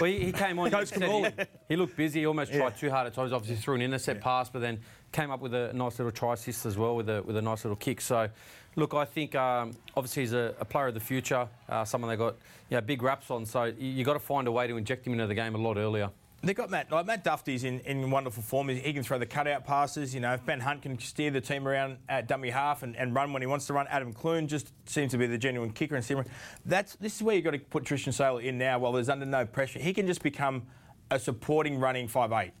Well, 0.00 0.10
he, 0.10 0.24
he 0.24 0.32
came 0.32 0.58
on. 0.58 0.70
Coach 0.70 0.90
he, 0.94 1.26
he, 1.68 1.76
looked 1.76 1.96
busy. 1.96 2.20
He 2.20 2.26
almost 2.26 2.52
yeah. 2.52 2.58
tried 2.58 2.76
too 2.76 2.90
hard 2.90 3.06
at 3.06 3.14
times. 3.14 3.32
Obviously, 3.32 3.56
threw 3.56 3.74
an 3.74 3.82
intercept 3.82 4.18
yeah. 4.18 4.24
pass, 4.24 4.50
but 4.50 4.60
then 4.60 4.80
came 5.12 5.30
up 5.30 5.40
with 5.40 5.54
a 5.54 5.72
nice 5.72 5.98
little 5.98 6.12
try 6.12 6.34
assist 6.34 6.64
as 6.66 6.78
well 6.78 6.96
with 6.96 7.08
a 7.08 7.22
with 7.22 7.36
a 7.36 7.42
nice 7.42 7.64
little 7.64 7.76
kick. 7.76 8.00
So, 8.00 8.28
look, 8.76 8.94
I 8.94 9.04
think 9.04 9.34
um, 9.34 9.72
obviously 9.96 10.22
he's 10.22 10.32
a, 10.32 10.54
a, 10.60 10.64
player 10.64 10.88
of 10.88 10.94
the 10.94 11.00
future. 11.00 11.46
Uh, 11.68 11.84
someone 11.84 12.10
they 12.10 12.16
got 12.16 12.36
you 12.70 12.76
know, 12.76 12.80
big 12.80 13.02
raps 13.02 13.30
on. 13.30 13.44
So 13.44 13.64
you, 13.64 13.88
you 13.88 14.04
got 14.04 14.14
to 14.14 14.18
find 14.18 14.48
a 14.48 14.52
way 14.52 14.66
to 14.66 14.76
inject 14.76 15.06
him 15.06 15.12
into 15.12 15.26
the 15.26 15.34
game 15.34 15.54
a 15.54 15.58
lot 15.58 15.76
earlier. 15.76 16.10
They've 16.44 16.56
got 16.56 16.70
Matt. 16.70 16.90
Like 16.90 17.06
Matt 17.06 17.22
Dufty's 17.22 17.62
in, 17.62 17.78
in 17.80 18.10
wonderful 18.10 18.42
form. 18.42 18.68
He 18.68 18.92
can 18.92 19.04
throw 19.04 19.16
the 19.16 19.26
cutout 19.26 19.64
passes. 19.64 20.12
You 20.12 20.20
know, 20.20 20.34
if 20.34 20.44
Ben 20.44 20.58
Hunt 20.58 20.82
can 20.82 20.98
steer 20.98 21.30
the 21.30 21.40
team 21.40 21.68
around 21.68 21.98
at 22.08 22.26
dummy 22.26 22.50
half 22.50 22.82
and, 22.82 22.96
and 22.96 23.14
run 23.14 23.32
when 23.32 23.42
he 23.42 23.46
wants 23.46 23.66
to 23.68 23.72
run, 23.74 23.86
Adam 23.88 24.12
Clune 24.12 24.48
just 24.48 24.72
seems 24.86 25.12
to 25.12 25.18
be 25.18 25.26
the 25.26 25.38
genuine 25.38 25.70
kicker 25.70 25.94
and 25.94 26.04
steer. 26.04 26.24
That's 26.64 26.96
this 26.96 27.14
is 27.14 27.22
where 27.22 27.36
you've 27.36 27.44
got 27.44 27.52
to 27.52 27.60
put 27.60 27.84
Tristan 27.84 28.12
Sailor 28.12 28.40
in 28.40 28.58
now 28.58 28.80
while 28.80 28.90
there's 28.90 29.08
under 29.08 29.24
no 29.24 29.46
pressure. 29.46 29.78
He 29.78 29.92
can 29.92 30.06
just 30.06 30.22
become 30.22 30.66
a 31.12 31.18
supporting 31.18 31.78
running 31.78 32.08
five 32.08 32.32
eight. 32.32 32.52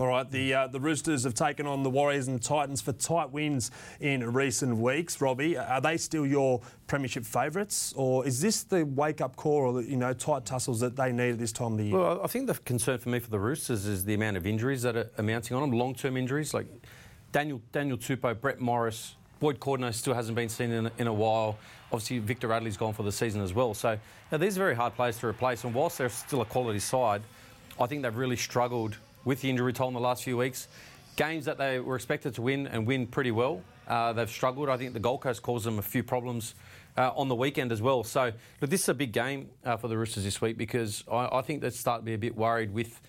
All 0.00 0.06
right, 0.06 0.30
the 0.30 0.54
uh, 0.54 0.66
the 0.66 0.80
Roosters 0.80 1.24
have 1.24 1.34
taken 1.34 1.66
on 1.66 1.82
the 1.82 1.90
Warriors 1.90 2.26
and 2.26 2.40
Titans 2.40 2.80
for 2.80 2.92
tight 2.92 3.32
wins 3.32 3.70
in 4.00 4.32
recent 4.32 4.78
weeks. 4.78 5.20
Robbie, 5.20 5.58
are 5.58 5.82
they 5.82 5.98
still 5.98 6.24
your 6.24 6.62
premiership 6.86 7.22
favourites, 7.26 7.92
or 7.94 8.26
is 8.26 8.40
this 8.40 8.62
the 8.62 8.86
wake 8.86 9.20
up 9.20 9.36
call 9.36 9.56
or 9.56 9.72
the, 9.74 9.84
you 9.86 9.98
know 9.98 10.14
tight 10.14 10.46
tussles 10.46 10.80
that 10.80 10.96
they 10.96 11.12
need 11.12 11.32
at 11.32 11.38
this 11.38 11.52
time 11.52 11.72
of 11.72 11.78
the 11.78 11.84
year? 11.84 11.98
Well, 11.98 12.22
I 12.24 12.28
think 12.28 12.46
the 12.46 12.54
concern 12.54 12.96
for 12.96 13.10
me 13.10 13.18
for 13.18 13.28
the 13.28 13.38
Roosters 13.38 13.84
is 13.84 14.06
the 14.06 14.14
amount 14.14 14.38
of 14.38 14.46
injuries 14.46 14.80
that 14.82 14.96
are 14.96 15.22
mounting 15.22 15.54
on 15.54 15.68
them, 15.68 15.78
long 15.78 15.94
term 15.94 16.16
injuries 16.16 16.54
like 16.54 16.66
Daniel 17.30 17.60
Daniel 17.70 17.98
Tupou, 17.98 18.40
Brett 18.40 18.58
Morris. 18.58 19.16
Boyd 19.38 19.60
Cordner 19.60 19.92
still 19.92 20.14
hasn't 20.14 20.34
been 20.34 20.48
seen 20.48 20.70
in, 20.70 20.90
in 20.96 21.08
a 21.08 21.12
while. 21.12 21.58
Obviously, 21.92 22.20
Victor 22.20 22.48
Radley's 22.48 22.78
gone 22.78 22.94
for 22.94 23.02
the 23.02 23.12
season 23.12 23.42
as 23.42 23.52
well. 23.52 23.74
So 23.74 23.98
now, 24.32 24.38
these 24.38 24.56
are 24.56 24.60
very 24.60 24.74
hard 24.74 24.94
players 24.94 25.18
to 25.18 25.26
replace. 25.26 25.64
And 25.64 25.74
whilst 25.74 25.98
they're 25.98 26.08
still 26.08 26.40
a 26.40 26.46
quality 26.46 26.78
side, 26.78 27.20
I 27.78 27.86
think 27.86 28.02
they've 28.02 28.16
really 28.16 28.36
struggled 28.36 28.96
with 29.24 29.40
the 29.40 29.50
injury 29.50 29.72
toll 29.72 29.88
in 29.88 29.94
the 29.94 30.00
last 30.00 30.24
few 30.24 30.36
weeks. 30.36 30.68
Games 31.16 31.44
that 31.44 31.58
they 31.58 31.80
were 31.80 31.96
expected 31.96 32.34
to 32.34 32.42
win 32.42 32.66
and 32.66 32.86
win 32.86 33.06
pretty 33.06 33.30
well, 33.30 33.62
uh, 33.88 34.12
they've 34.12 34.30
struggled. 34.30 34.68
I 34.68 34.76
think 34.76 34.92
the 34.92 35.00
Gold 35.00 35.20
Coast 35.20 35.42
caused 35.42 35.66
them 35.66 35.78
a 35.78 35.82
few 35.82 36.02
problems 36.02 36.54
uh, 36.96 37.10
on 37.14 37.28
the 37.28 37.34
weekend 37.34 37.72
as 37.72 37.82
well. 37.82 38.04
So, 38.04 38.32
look, 38.60 38.70
this 38.70 38.82
is 38.82 38.88
a 38.88 38.94
big 38.94 39.12
game 39.12 39.50
uh, 39.64 39.76
for 39.76 39.88
the 39.88 39.96
Roosters 39.96 40.24
this 40.24 40.40
week 40.40 40.56
because 40.56 41.04
I, 41.10 41.38
I 41.38 41.42
think 41.42 41.60
they 41.60 41.70
start 41.70 42.02
to 42.02 42.04
be 42.04 42.14
a 42.14 42.18
bit 42.18 42.36
worried 42.36 42.72
with 42.72 43.00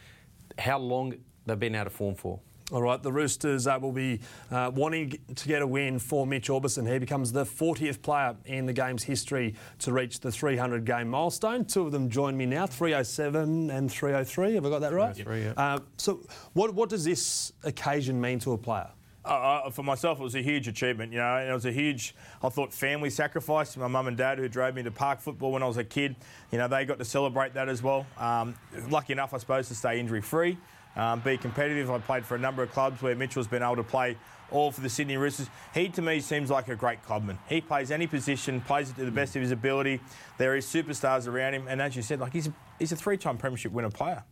how 0.58 0.80
long 0.80 1.16
they've 1.46 1.60
been 1.60 1.76
out 1.76 1.88
of 1.88 1.94
form 1.94 2.16
for. 2.16 2.40
All 2.72 2.82
right, 2.82 3.04
the 3.04 3.12
Roosters 3.12 3.68
uh, 3.68 3.78
will 3.82 3.92
be 3.92 4.22
uh, 4.50 4.72
wanting 4.74 5.18
to 5.36 5.48
get 5.48 5.62
a 5.62 5.68
win 5.68 6.00
for 6.00 6.26
Mitch 6.26 6.48
Aubusson. 6.48 6.90
He 6.90 7.00
becomes 7.00 7.34
the 7.34 7.44
40th 7.44 8.02
player 8.02 8.34
in 8.46 8.66
the 8.66 8.72
game's 8.72 9.04
history 9.04 9.56
to 9.80 9.92
reach 9.92 10.22
the 10.22 10.32
300 10.32 10.86
game 10.86 11.10
milestone. 11.10 11.66
Two 11.66 11.82
of 11.82 11.92
them 11.92 12.10
join 12.10 12.38
me 12.38 12.46
now 12.46 12.66
307 12.66 13.70
and 13.72 13.92
303. 13.92 14.54
Have 14.54 14.66
I 14.66 14.70
got 14.70 14.80
that 14.80 14.94
right? 14.94 15.14
Three, 15.14 15.44
yeah. 15.44 15.54
Uh, 15.58 15.80
so, 15.98 16.22
what, 16.54 16.74
what 16.74 16.88
does 16.88 17.04
this 17.04 17.52
occasion 17.66 18.22
mean 18.22 18.40
to 18.40 18.54
a 18.54 18.58
player? 18.58 18.88
Uh, 19.26 19.28
uh, 19.28 19.70
for 19.70 19.84
myself, 19.84 20.22
it 20.22 20.24
was 20.24 20.36
a 20.36 20.42
huge 20.42 20.70
achievement. 20.70 21.12
You 21.12 21.20
know, 21.20 21.36
it 21.36 21.52
was 21.52 21.66
a 21.66 21.74
huge, 21.74 22.16
I 22.42 22.48
thought, 22.48 22.74
family 22.74 23.10
sacrifice. 23.10 23.76
My 23.76 23.88
mum 23.88 24.08
and 24.08 24.16
dad, 24.16 24.40
who 24.40 24.48
drove 24.48 24.76
me 24.76 24.84
to 24.84 24.92
park 24.92 25.20
football 25.20 25.52
when 25.52 25.62
I 25.62 25.68
was 25.68 25.78
a 25.78 25.84
kid, 25.84 26.16
you 26.54 26.58
know, 26.58 26.70
they 26.70 26.86
got 26.86 27.00
to 27.00 27.06
celebrate 27.06 27.54
that 27.56 27.68
as 27.68 27.84
well. 27.84 28.08
Um, 28.18 28.56
lucky 28.90 29.12
enough, 29.12 29.34
I 29.34 29.40
suppose, 29.40 29.68
to 29.68 29.76
stay 29.76 30.00
injury 30.00 30.22
free 30.22 30.58
um, 30.96 31.20
be 31.22 31.38
competitive. 31.38 31.90
I 31.90 32.00
played 32.00 32.26
for 32.26 32.36
a 32.36 32.40
number 32.40 32.64
of 32.64 32.72
clubs 32.72 33.02
where 33.02 33.16
Mitchell's 33.16 33.48
been 33.48 33.64
able 33.64 33.78
to 33.78 33.84
play 33.84 34.18
all 34.52 34.72
for 34.72 34.82
the 34.82 34.90
Sydney 34.90 35.18
Roosters. 35.18 35.50
He, 35.74 35.88
to 35.90 36.02
me, 36.02 36.20
seems 36.20 36.50
like 36.50 36.68
a 36.68 36.76
great 36.76 37.02
clubman. 37.04 37.40
He 37.48 37.62
plays 37.62 37.90
any 37.90 38.08
position, 38.08 38.62
plays 38.62 38.90
it 38.90 38.98
to 38.98 39.06
the 39.06 39.12
best 39.12 39.36
of 39.36 39.42
his 39.42 39.52
ability. 39.52 40.02
There 40.38 40.56
is 40.56 40.66
superstars 40.66 41.28
around 41.28 41.54
him, 41.54 41.68
and 41.68 41.82
as 41.82 41.96
you 41.96 42.02
said, 42.02 42.20
like 42.20 42.34
he's 42.34 42.48
a, 42.48 42.54
he's 42.80 42.92
a 42.92 42.98
three-time 42.98 43.38
premiership 43.38 43.72
winner 43.72 43.90
player. 43.90 44.24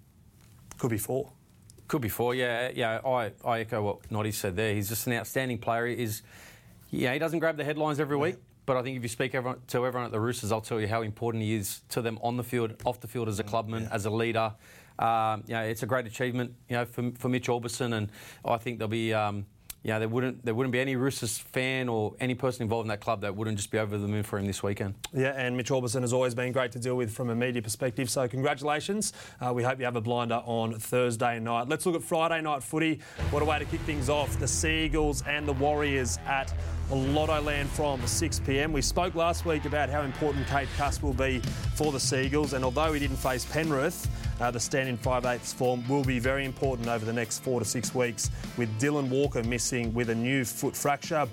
Could 0.78 0.92
be 0.92 0.98
four. 0.98 1.32
Could 1.88 2.02
be 2.02 2.10
four. 2.10 2.36
Yeah, 2.36 2.70
yeah. 2.74 3.00
I, 3.06 3.32
I 3.44 3.62
echo 3.62 3.82
what 3.82 4.12
Noddy 4.12 4.32
said 4.32 4.56
there. 4.56 4.74
He's 4.74 4.90
just 4.90 5.08
an 5.08 5.14
outstanding 5.14 5.58
player. 5.58 5.88
Is 5.88 6.22
yeah, 6.92 7.14
he 7.14 7.20
doesn't 7.20 7.40
grab 7.40 7.58
the 7.58 7.64
headlines 7.64 8.00
every 8.00 8.18
week. 8.18 8.36
But 8.66 8.78
I 8.78 8.84
think 8.84 8.98
if 8.98 9.02
you 9.02 9.10
speak 9.10 9.34
everyone, 9.34 9.62
to 9.70 9.84
everyone 9.84 10.06
at 10.06 10.12
the 10.12 10.20
Roosters, 10.20 10.52
I'll 10.52 10.62
tell 10.62 10.80
you 10.80 10.88
how 10.88 11.02
important 11.02 11.44
he 11.44 11.56
is 11.56 11.82
to 11.90 12.04
them 12.04 12.20
on 12.22 12.38
the 12.38 12.44
field, 12.44 12.76
off 12.86 13.00
the 13.00 13.08
field 13.08 13.28
as 13.28 13.40
a 13.40 13.44
clubman, 13.44 13.84
yeah. 13.84 13.90
as 13.92 14.06
a 14.06 14.12
leader. 14.12 14.54
Um, 15.00 15.44
you 15.48 15.54
know, 15.54 15.62
it's 15.62 15.82
a 15.82 15.86
great 15.86 16.06
achievement, 16.06 16.54
you 16.68 16.76
know, 16.76 16.86
for, 16.86 17.12
for 17.18 17.30
Mitch 17.30 17.48
Aubusson, 17.48 17.94
and 17.96 18.12
I 18.46 18.58
think 18.58 18.78
there'll 18.78 18.90
be. 18.90 19.14
Um, 19.14 19.46
you 19.84 19.92
know, 19.92 20.00
there 20.00 20.10
wouldn't 20.10 20.44
there 20.44 20.54
wouldn't 20.54 20.74
be 20.74 20.80
any 20.80 20.98
Roosters 20.98 21.38
fan 21.38 21.88
or 21.88 22.14
any 22.20 22.36
person 22.36 22.64
involved 22.64 22.84
in 22.84 22.90
that 22.90 23.00
club 23.00 23.22
that 23.22 23.36
wouldn't 23.36 23.56
just 23.56 23.72
be 23.72 23.80
over 23.80 23.98
the 23.98 24.08
moon 24.08 24.24
for 24.24 24.38
him 24.38 24.46
this 24.46 24.62
weekend. 24.62 24.96
Yeah, 25.14 25.30
and 25.30 25.56
Mitch 25.56 25.70
Aubusson 25.70 26.02
has 26.02 26.12
always 26.12 26.36
been 26.36 26.52
great 26.52 26.74
to 26.74 26.80
deal 26.80 26.96
with 26.96 27.12
from 27.12 27.30
a 27.30 27.36
media 27.36 27.62
perspective. 27.62 28.10
So 28.10 28.28
congratulations. 28.28 29.14
Uh, 29.40 29.54
we 29.54 29.64
hope 29.64 29.80
you 29.80 29.86
have 29.86 29.96
a 29.96 30.02
blinder 30.02 30.42
on 30.46 30.78
Thursday 30.78 31.40
night. 31.40 31.70
Let's 31.70 31.86
look 31.86 31.96
at 31.96 32.04
Friday 32.04 32.42
night 32.42 32.62
footy. 32.62 33.00
What 33.30 33.42
a 33.42 33.46
way 33.46 33.58
to 33.58 33.66
kick 33.66 33.80
things 33.82 34.10
off. 34.10 34.38
The 34.38 34.48
Seagulls 34.48 35.22
and 35.22 35.48
the 35.48 35.54
Warriors 35.54 36.20
at 36.28 36.54
Lottoland 36.90 37.68
from 37.68 38.06
6 38.06 38.40
pm. 38.40 38.74
We 38.74 38.82
spoke 38.82 39.16
last 39.16 39.46
week 39.46 39.66
about 39.66 39.90
how 39.90 40.02
important 40.02 40.48
Cade 40.48 40.68
Cust 40.76 41.04
will 41.04 41.14
be 41.14 41.40
for 41.76 41.92
the 41.92 42.00
Seagulls, 42.00 42.54
and 42.54 42.66
although 42.66 42.92
he 42.94 43.00
didn't 43.00 43.18
face 43.18 43.46
Penrith, 43.46 44.08
uh, 44.40 44.52
the 44.52 44.60
stand 44.60 44.90
in 44.90 44.98
5 44.98 45.26
8 45.26 45.42
form 45.42 45.88
will 45.88 46.04
be 46.04 46.20
very 46.20 46.46
important 46.46 46.88
over 46.88 47.06
the 47.06 47.14
next 47.14 47.40
four 47.40 47.60
to 47.60 47.66
six 47.66 47.94
weeks, 47.94 48.30
with 48.58 48.70
Dylan 48.80 49.10
Walker 49.10 49.44
missing 49.44 49.94
with 49.94 50.10
a 50.10 50.16
new 50.16 50.46
foot 50.46 50.76
fracture. 50.76 51.28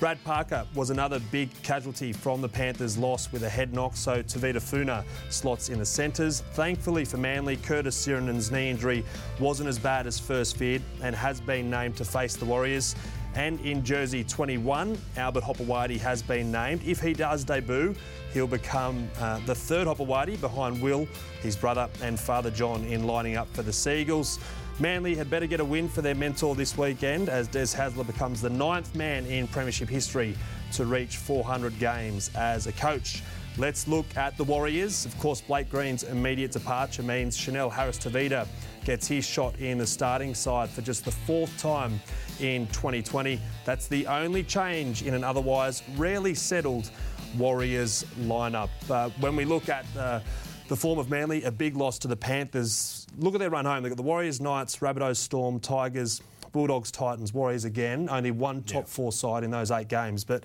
Brad 0.00 0.22
Parker 0.24 0.66
was 0.74 0.90
another 0.90 1.20
big 1.30 1.50
casualty 1.62 2.12
from 2.12 2.40
the 2.40 2.48
Panthers' 2.48 2.98
loss 2.98 3.30
with 3.30 3.44
a 3.44 3.48
head 3.48 3.72
knock, 3.72 3.96
so 3.96 4.22
Tevita 4.22 4.60
Funa 4.60 5.04
slots 5.28 5.68
in 5.68 5.78
the 5.78 5.86
centres. 5.86 6.42
Thankfully 6.52 7.04
for 7.04 7.18
Manly, 7.18 7.56
Curtis 7.56 7.94
Sironen's 7.94 8.50
knee 8.50 8.70
injury 8.70 9.04
wasn't 9.38 9.68
as 9.68 9.78
bad 9.78 10.06
as 10.06 10.18
first 10.18 10.56
feared 10.56 10.82
and 11.02 11.14
has 11.14 11.40
been 11.40 11.70
named 11.70 11.96
to 11.98 12.04
face 12.04 12.34
the 12.34 12.44
Warriors. 12.44 12.96
And 13.34 13.60
in 13.60 13.84
jersey 13.84 14.24
21, 14.24 14.98
Albert 15.16 15.44
Hopoate 15.44 15.98
has 16.00 16.22
been 16.22 16.50
named. 16.50 16.82
If 16.84 17.00
he 17.00 17.12
does 17.12 17.44
debut, 17.44 17.94
he'll 18.32 18.46
become 18.46 19.08
uh, 19.18 19.40
the 19.46 19.54
third 19.54 19.86
Hopoate 19.86 20.40
behind 20.40 20.82
Will, 20.82 21.06
his 21.40 21.56
brother, 21.56 21.88
and 22.02 22.18
Father 22.18 22.50
John 22.50 22.84
in 22.84 23.04
lining 23.04 23.36
up 23.36 23.48
for 23.54 23.62
the 23.62 23.72
Seagulls. 23.72 24.40
Manly 24.80 25.14
had 25.14 25.28
better 25.28 25.46
get 25.46 25.60
a 25.60 25.64
win 25.64 25.88
for 25.88 26.00
their 26.00 26.14
mentor 26.14 26.54
this 26.54 26.76
weekend 26.76 27.28
as 27.28 27.46
Des 27.46 27.76
Hasler 27.76 28.06
becomes 28.06 28.40
the 28.40 28.50
ninth 28.50 28.94
man 28.94 29.26
in 29.26 29.46
Premiership 29.46 29.88
history 29.88 30.34
to 30.72 30.86
reach 30.86 31.18
400 31.18 31.78
games 31.78 32.30
as 32.34 32.66
a 32.66 32.72
coach. 32.72 33.22
Let's 33.58 33.86
look 33.86 34.06
at 34.16 34.36
the 34.38 34.44
Warriors. 34.44 35.04
Of 35.04 35.18
course, 35.18 35.40
Blake 35.40 35.68
Green's 35.68 36.04
immediate 36.04 36.52
departure 36.52 37.02
means 37.02 37.36
Chanel 37.36 37.68
Harris 37.68 37.98
Tavita 37.98 38.46
gets 38.84 39.06
his 39.06 39.24
shot 39.26 39.58
in 39.58 39.76
the 39.76 39.86
starting 39.86 40.34
side 40.34 40.70
for 40.70 40.80
just 40.80 41.04
the 41.04 41.10
fourth 41.10 41.56
time 41.58 42.00
in 42.40 42.66
2020. 42.68 43.40
That's 43.64 43.86
the 43.88 44.06
only 44.06 44.42
change 44.42 45.02
in 45.02 45.14
an 45.14 45.24
otherwise 45.24 45.82
rarely 45.96 46.34
settled 46.34 46.90
Warriors 47.36 48.04
lineup. 48.20 48.70
Uh, 48.88 49.10
when 49.20 49.36
we 49.36 49.44
look 49.44 49.68
at 49.68 49.84
uh, 49.96 50.20
the 50.68 50.76
form 50.76 50.98
of 50.98 51.10
Manly, 51.10 51.42
a 51.42 51.50
big 51.50 51.76
loss 51.76 51.98
to 51.98 52.08
the 52.08 52.16
Panthers. 52.16 53.06
Look 53.18 53.34
at 53.34 53.40
their 53.40 53.50
run 53.50 53.64
home. 53.64 53.82
They've 53.82 53.90
got 53.90 53.96
the 53.96 54.02
Warriors, 54.02 54.40
Knights, 54.40 54.76
Rabbitohs, 54.76 55.16
Storm, 55.16 55.58
Tigers, 55.58 56.22
Bulldogs, 56.52 56.92
Titans, 56.92 57.34
Warriors 57.34 57.64
again. 57.64 58.08
Only 58.08 58.30
one 58.30 58.62
top 58.62 58.84
yeah. 58.84 58.88
four 58.88 59.12
side 59.12 59.42
in 59.42 59.50
those 59.50 59.72
eight 59.72 59.88
games. 59.88 60.22
But 60.22 60.44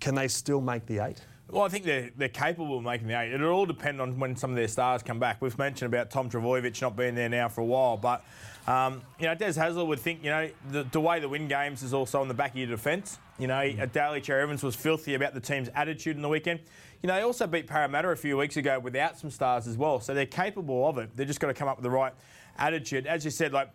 can 0.00 0.14
they 0.14 0.28
still 0.28 0.62
make 0.62 0.86
the 0.86 1.00
eight? 1.00 1.20
Well, 1.48 1.62
I 1.62 1.68
think 1.68 1.84
they're, 1.84 2.10
they're 2.16 2.28
capable 2.28 2.78
of 2.78 2.82
making 2.82 3.06
the 3.06 3.20
eight. 3.20 3.32
It'll 3.32 3.52
all 3.52 3.66
depend 3.66 4.00
on 4.00 4.18
when 4.18 4.34
some 4.34 4.50
of 4.50 4.56
their 4.56 4.66
stars 4.66 5.04
come 5.04 5.20
back. 5.20 5.40
We've 5.40 5.56
mentioned 5.56 5.94
about 5.94 6.10
Tom 6.10 6.28
Trbojevic 6.28 6.82
not 6.82 6.96
being 6.96 7.14
there 7.14 7.28
now 7.28 7.48
for 7.48 7.60
a 7.60 7.64
while, 7.64 7.96
but 7.96 8.24
um, 8.66 9.00
you 9.20 9.26
know, 9.26 9.34
Des 9.36 9.52
Hasler 9.52 9.86
would 9.86 10.00
think, 10.00 10.24
you 10.24 10.30
know, 10.30 10.50
the, 10.72 10.82
the, 10.82 11.00
way 11.00 11.20
to 11.20 11.28
win 11.28 11.46
games 11.46 11.84
is 11.84 11.94
also 11.94 12.20
on 12.20 12.26
the 12.26 12.34
back 12.34 12.50
of 12.50 12.56
your 12.56 12.66
defence. 12.66 13.18
You 13.38 13.46
know, 13.46 13.54
mm. 13.54 13.92
Daly 13.92 14.20
Cherry 14.20 14.42
Evans 14.42 14.64
was 14.64 14.74
filthy 14.74 15.14
about 15.14 15.34
the 15.34 15.40
team's 15.40 15.68
attitude 15.76 16.16
in 16.16 16.22
the 16.22 16.28
weekend. 16.28 16.60
You 17.00 17.06
know, 17.06 17.14
they 17.14 17.22
also 17.22 17.46
beat 17.46 17.68
Parramatta 17.68 18.08
a 18.08 18.16
few 18.16 18.36
weeks 18.36 18.56
ago 18.56 18.80
without 18.80 19.16
some 19.16 19.30
stars 19.30 19.68
as 19.68 19.76
well, 19.76 20.00
so 20.00 20.14
they're 20.14 20.26
capable 20.26 20.88
of 20.88 20.98
it. 20.98 21.10
They've 21.14 21.28
just 21.28 21.38
got 21.38 21.46
to 21.46 21.54
come 21.54 21.68
up 21.68 21.76
with 21.76 21.84
the 21.84 21.90
right 21.90 22.12
attitude. 22.58 23.06
As 23.06 23.24
you 23.24 23.30
said, 23.30 23.52
like, 23.52 23.70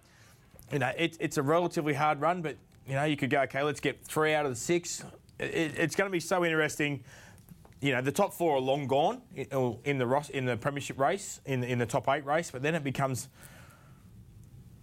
you 0.73 0.79
know, 0.79 0.91
it, 0.97 1.15
it's 1.21 1.37
a 1.37 1.41
relatively 1.41 1.93
hard 1.93 2.19
run, 2.19 2.41
but, 2.41 2.57
you 2.85 2.95
know, 2.95 3.05
you 3.05 3.15
could 3.15 3.29
go, 3.29 3.41
okay, 3.43 3.63
let's 3.63 3.79
get 3.79 4.03
three 4.03 4.33
out 4.33 4.45
of 4.45 4.51
the 4.51 4.57
six. 4.57 5.05
It, 5.39 5.75
it's 5.77 5.95
going 5.95 6.09
to 6.09 6.11
be 6.11 6.19
so 6.19 6.43
interesting 6.43 7.01
you 7.81 7.91
know, 7.91 8.01
the 8.01 8.11
top 8.11 8.33
four 8.33 8.57
are 8.57 8.59
long 8.59 8.87
gone 8.87 9.21
in 9.35 9.97
the 9.97 10.29
in 10.33 10.45
the 10.45 10.55
premiership 10.57 10.99
race, 10.99 11.41
in 11.45 11.63
in 11.63 11.79
the 11.79 11.85
top 11.85 12.07
eight 12.09 12.25
race, 12.25 12.51
but 12.51 12.61
then 12.61 12.75
it 12.75 12.83
becomes 12.83 13.27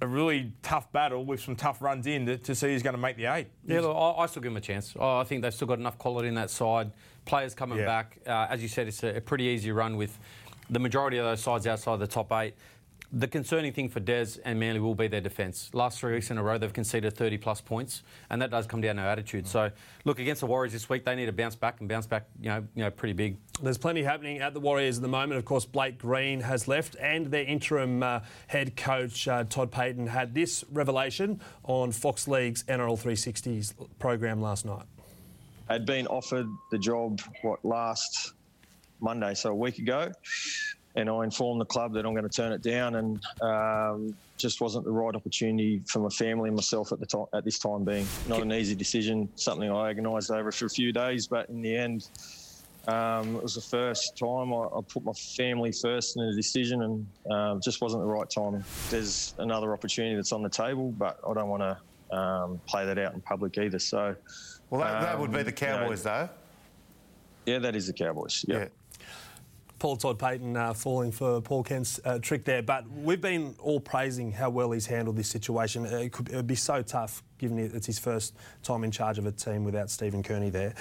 a 0.00 0.06
really 0.06 0.52
tough 0.62 0.90
battle 0.92 1.24
with 1.24 1.40
some 1.40 1.56
tough 1.56 1.82
runs 1.82 2.06
in 2.06 2.26
to, 2.26 2.38
to 2.38 2.54
see 2.54 2.68
who's 2.68 2.82
going 2.82 2.94
to 2.94 3.00
make 3.00 3.16
the 3.16 3.26
eight. 3.26 3.48
Yeah, 3.66 3.80
look, 3.80 3.96
I, 3.96 4.22
I, 4.22 4.26
still 4.26 4.42
give 4.42 4.52
them 4.52 4.56
a 4.56 4.60
chance. 4.60 4.94
I 4.98 5.24
think 5.24 5.42
they've 5.42 5.52
still 5.52 5.66
got 5.66 5.78
enough 5.78 5.98
quality 5.98 6.28
in 6.28 6.34
that 6.34 6.50
side. 6.50 6.92
Players 7.24 7.54
coming 7.54 7.78
yeah. 7.78 7.84
back. 7.84 8.18
Uh, 8.26 8.46
as 8.48 8.62
you 8.62 8.68
said, 8.68 8.86
it's 8.86 9.02
a, 9.02 9.16
a 9.16 9.20
pretty 9.20 9.44
easy 9.44 9.72
run 9.72 9.96
with 9.96 10.18
the 10.70 10.78
majority 10.78 11.18
of 11.18 11.24
those 11.24 11.40
sides 11.40 11.66
outside 11.66 11.98
the 11.98 12.06
top 12.06 12.30
eight. 12.32 12.54
The 13.10 13.26
concerning 13.26 13.72
thing 13.72 13.88
for 13.88 14.00
Des 14.00 14.38
and 14.44 14.60
Manly 14.60 14.80
will 14.80 14.94
be 14.94 15.08
their 15.08 15.22
defence. 15.22 15.70
Last 15.72 15.98
three 15.98 16.12
weeks 16.12 16.30
in 16.30 16.36
a 16.36 16.42
row, 16.42 16.58
they've 16.58 16.70
conceded 16.70 17.16
30 17.16 17.38
plus 17.38 17.62
points, 17.62 18.02
and 18.28 18.42
that 18.42 18.50
does 18.50 18.66
come 18.66 18.82
down 18.82 18.96
to 18.96 19.02
attitude. 19.02 19.46
So, 19.46 19.70
look 20.04 20.18
against 20.18 20.40
the 20.40 20.46
Warriors 20.46 20.74
this 20.74 20.90
week, 20.90 21.06
they 21.06 21.14
need 21.14 21.24
to 21.24 21.32
bounce 21.32 21.56
back 21.56 21.80
and 21.80 21.88
bounce 21.88 22.06
back, 22.06 22.26
you 22.38 22.50
know, 22.50 22.66
you 22.74 22.84
know, 22.84 22.90
pretty 22.90 23.14
big. 23.14 23.38
There's 23.62 23.78
plenty 23.78 24.02
happening 24.02 24.40
at 24.40 24.52
the 24.52 24.60
Warriors 24.60 24.98
at 24.98 25.02
the 25.02 25.08
moment. 25.08 25.38
Of 25.38 25.46
course, 25.46 25.64
Blake 25.64 25.96
Green 25.96 26.40
has 26.42 26.68
left, 26.68 26.96
and 27.00 27.28
their 27.30 27.44
interim 27.44 28.02
uh, 28.02 28.20
head 28.46 28.76
coach 28.76 29.26
uh, 29.26 29.44
Todd 29.44 29.70
Payten, 29.70 30.08
had 30.08 30.34
this 30.34 30.62
revelation 30.70 31.40
on 31.64 31.92
Fox 31.92 32.28
League's 32.28 32.62
NRL 32.64 33.02
360s 33.02 33.72
program 33.98 34.42
last 34.42 34.66
night. 34.66 34.84
I'd 35.70 35.86
been 35.86 36.06
offered 36.08 36.46
the 36.70 36.78
job 36.78 37.22
what 37.40 37.64
last 37.64 38.34
Monday, 39.00 39.32
so 39.32 39.50
a 39.50 39.54
week 39.54 39.78
ago 39.78 40.12
and 40.98 41.08
I 41.08 41.22
informed 41.22 41.60
the 41.60 41.64
club 41.64 41.92
that 41.94 42.04
I'm 42.04 42.12
going 42.12 42.28
to 42.28 42.36
turn 42.36 42.52
it 42.52 42.60
down, 42.60 42.96
and 42.96 43.22
um, 43.40 44.16
just 44.36 44.60
wasn't 44.60 44.84
the 44.84 44.90
right 44.90 45.14
opportunity 45.14 45.80
for 45.86 46.00
my 46.00 46.08
family 46.08 46.48
and 46.48 46.56
myself 46.56 46.90
at 46.90 46.98
the 46.98 47.06
time. 47.06 47.26
At 47.32 47.44
this 47.44 47.60
time, 47.60 47.84
being 47.84 48.06
not 48.26 48.42
an 48.42 48.52
easy 48.52 48.74
decision, 48.74 49.28
something 49.36 49.70
I 49.70 49.90
agonised 49.90 50.32
over 50.32 50.50
for 50.50 50.66
a 50.66 50.70
few 50.70 50.92
days, 50.92 51.26
but 51.28 51.48
in 51.48 51.62
the 51.62 51.74
end. 51.74 52.08
Um, 52.86 53.36
it 53.36 53.42
was 53.42 53.54
the 53.54 53.60
first 53.60 54.16
time 54.16 54.50
I, 54.54 54.62
I, 54.64 54.80
put 54.88 55.04
my 55.04 55.12
family 55.12 55.72
first 55.72 56.16
in 56.16 56.22
a 56.22 56.34
decision, 56.34 56.82
and 56.82 57.06
um, 57.30 57.60
just 57.60 57.82
wasn't 57.82 58.02
the 58.02 58.08
right 58.08 58.30
time. 58.30 58.64
There's 58.88 59.34
another 59.36 59.74
opportunity 59.74 60.16
that's 60.16 60.32
on 60.32 60.42
the 60.42 60.48
table, 60.48 60.90
but 60.92 61.20
I 61.28 61.34
don't 61.34 61.50
want 61.50 61.62
to 61.64 62.16
um, 62.16 62.58
play 62.66 62.86
that 62.86 62.98
out 62.98 63.12
in 63.12 63.20
public 63.20 63.58
either. 63.58 63.78
So, 63.78 64.16
well, 64.70 64.80
that, 64.80 65.02
that 65.02 65.20
would 65.20 65.32
be 65.32 65.42
the 65.42 65.52
Cowboys, 65.52 66.06
um, 66.06 66.12
you 66.12 66.18
know, 66.20 66.26
though. 66.26 67.52
Yeah, 67.52 67.58
that 67.58 67.76
is 67.76 67.88
the 67.88 67.92
Cowboys. 67.92 68.42
Yep. 68.48 68.58
Yeah. 68.58 68.68
Paul 69.78 69.96
Todd 69.96 70.18
Payten 70.18 70.56
uh, 70.56 70.74
falling 70.74 71.12
for 71.12 71.40
Paul 71.40 71.62
Kent's 71.62 72.00
uh, 72.04 72.18
trick 72.18 72.44
there. 72.44 72.62
But 72.62 72.88
we've 72.90 73.20
been 73.20 73.54
all 73.58 73.80
praising 73.80 74.32
how 74.32 74.50
well 74.50 74.72
he's 74.72 74.86
handled 74.86 75.16
this 75.16 75.28
situation. 75.28 75.86
It 75.86 76.14
it'd 76.28 76.46
be 76.46 76.54
so 76.54 76.82
tough, 76.82 77.22
given 77.38 77.58
it's 77.58 77.86
his 77.86 77.98
first 77.98 78.34
time 78.62 78.84
in 78.84 78.90
charge 78.90 79.18
of 79.18 79.26
a 79.26 79.32
team 79.32 79.64
without 79.64 79.90
Stephen 79.90 80.22
Kearney 80.22 80.50
there. 80.50 80.74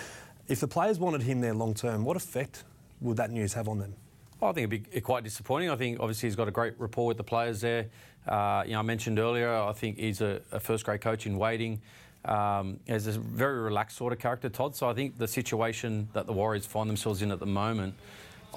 If 0.48 0.60
the 0.60 0.68
players 0.68 0.98
wanted 0.98 1.22
him 1.22 1.42
there 1.42 1.54
long 1.54 1.74
term, 1.74 2.06
what 2.06 2.18
effect 2.18 2.63
would 3.01 3.18
that 3.18 3.32
news 3.32 3.54
have 3.54 3.68
on 3.68 3.80
them? 3.80 3.94
I 4.42 4.51
think 4.51 4.72
it'd 4.72 4.92
be 4.94 5.01
quite 5.01 5.24
disappointing. 5.24 5.70
I 5.70 5.75
think 5.75 6.00
obviously 6.00 6.30
he's 6.30 6.36
got 6.36 6.48
a 6.48 6.51
great 6.51 6.80
rapport 6.80 7.08
with 7.08 7.18
the 7.18 7.24
players 7.24 7.62
there. 7.62 7.88
Uh, 8.27 8.63
you 8.66 8.74
know, 8.74 8.80
I 8.80 8.84
mentioned 8.84 9.20
earlier, 9.20 9.51
I 9.51 9.74
think 9.74 9.98
he's 9.98 10.22
a, 10.22 10.42
a 10.51 10.60
first-grade 10.60 11.01
coach 11.01 11.25
in 11.25 11.38
waiting. 11.38 11.82
Um, 12.25 12.80
he's 12.86 13.08
a 13.08 13.13
very 13.13 13.60
relaxed 13.60 13.98
sort 13.98 14.13
of 14.13 14.20
character, 14.20 14.50
Todd. 14.50 14.75
So 14.75 14.89
I 14.89 14.94
think 14.94 15.18
the 15.18 15.27
situation 15.27 16.10
that 16.13 16.27
the 16.27 16.34
Warriors 16.34 16.66
find 16.66 16.89
themselves 16.89 17.22
in 17.22 17.32
at 17.32 17.39
the 17.39 17.46
moment 17.46 17.96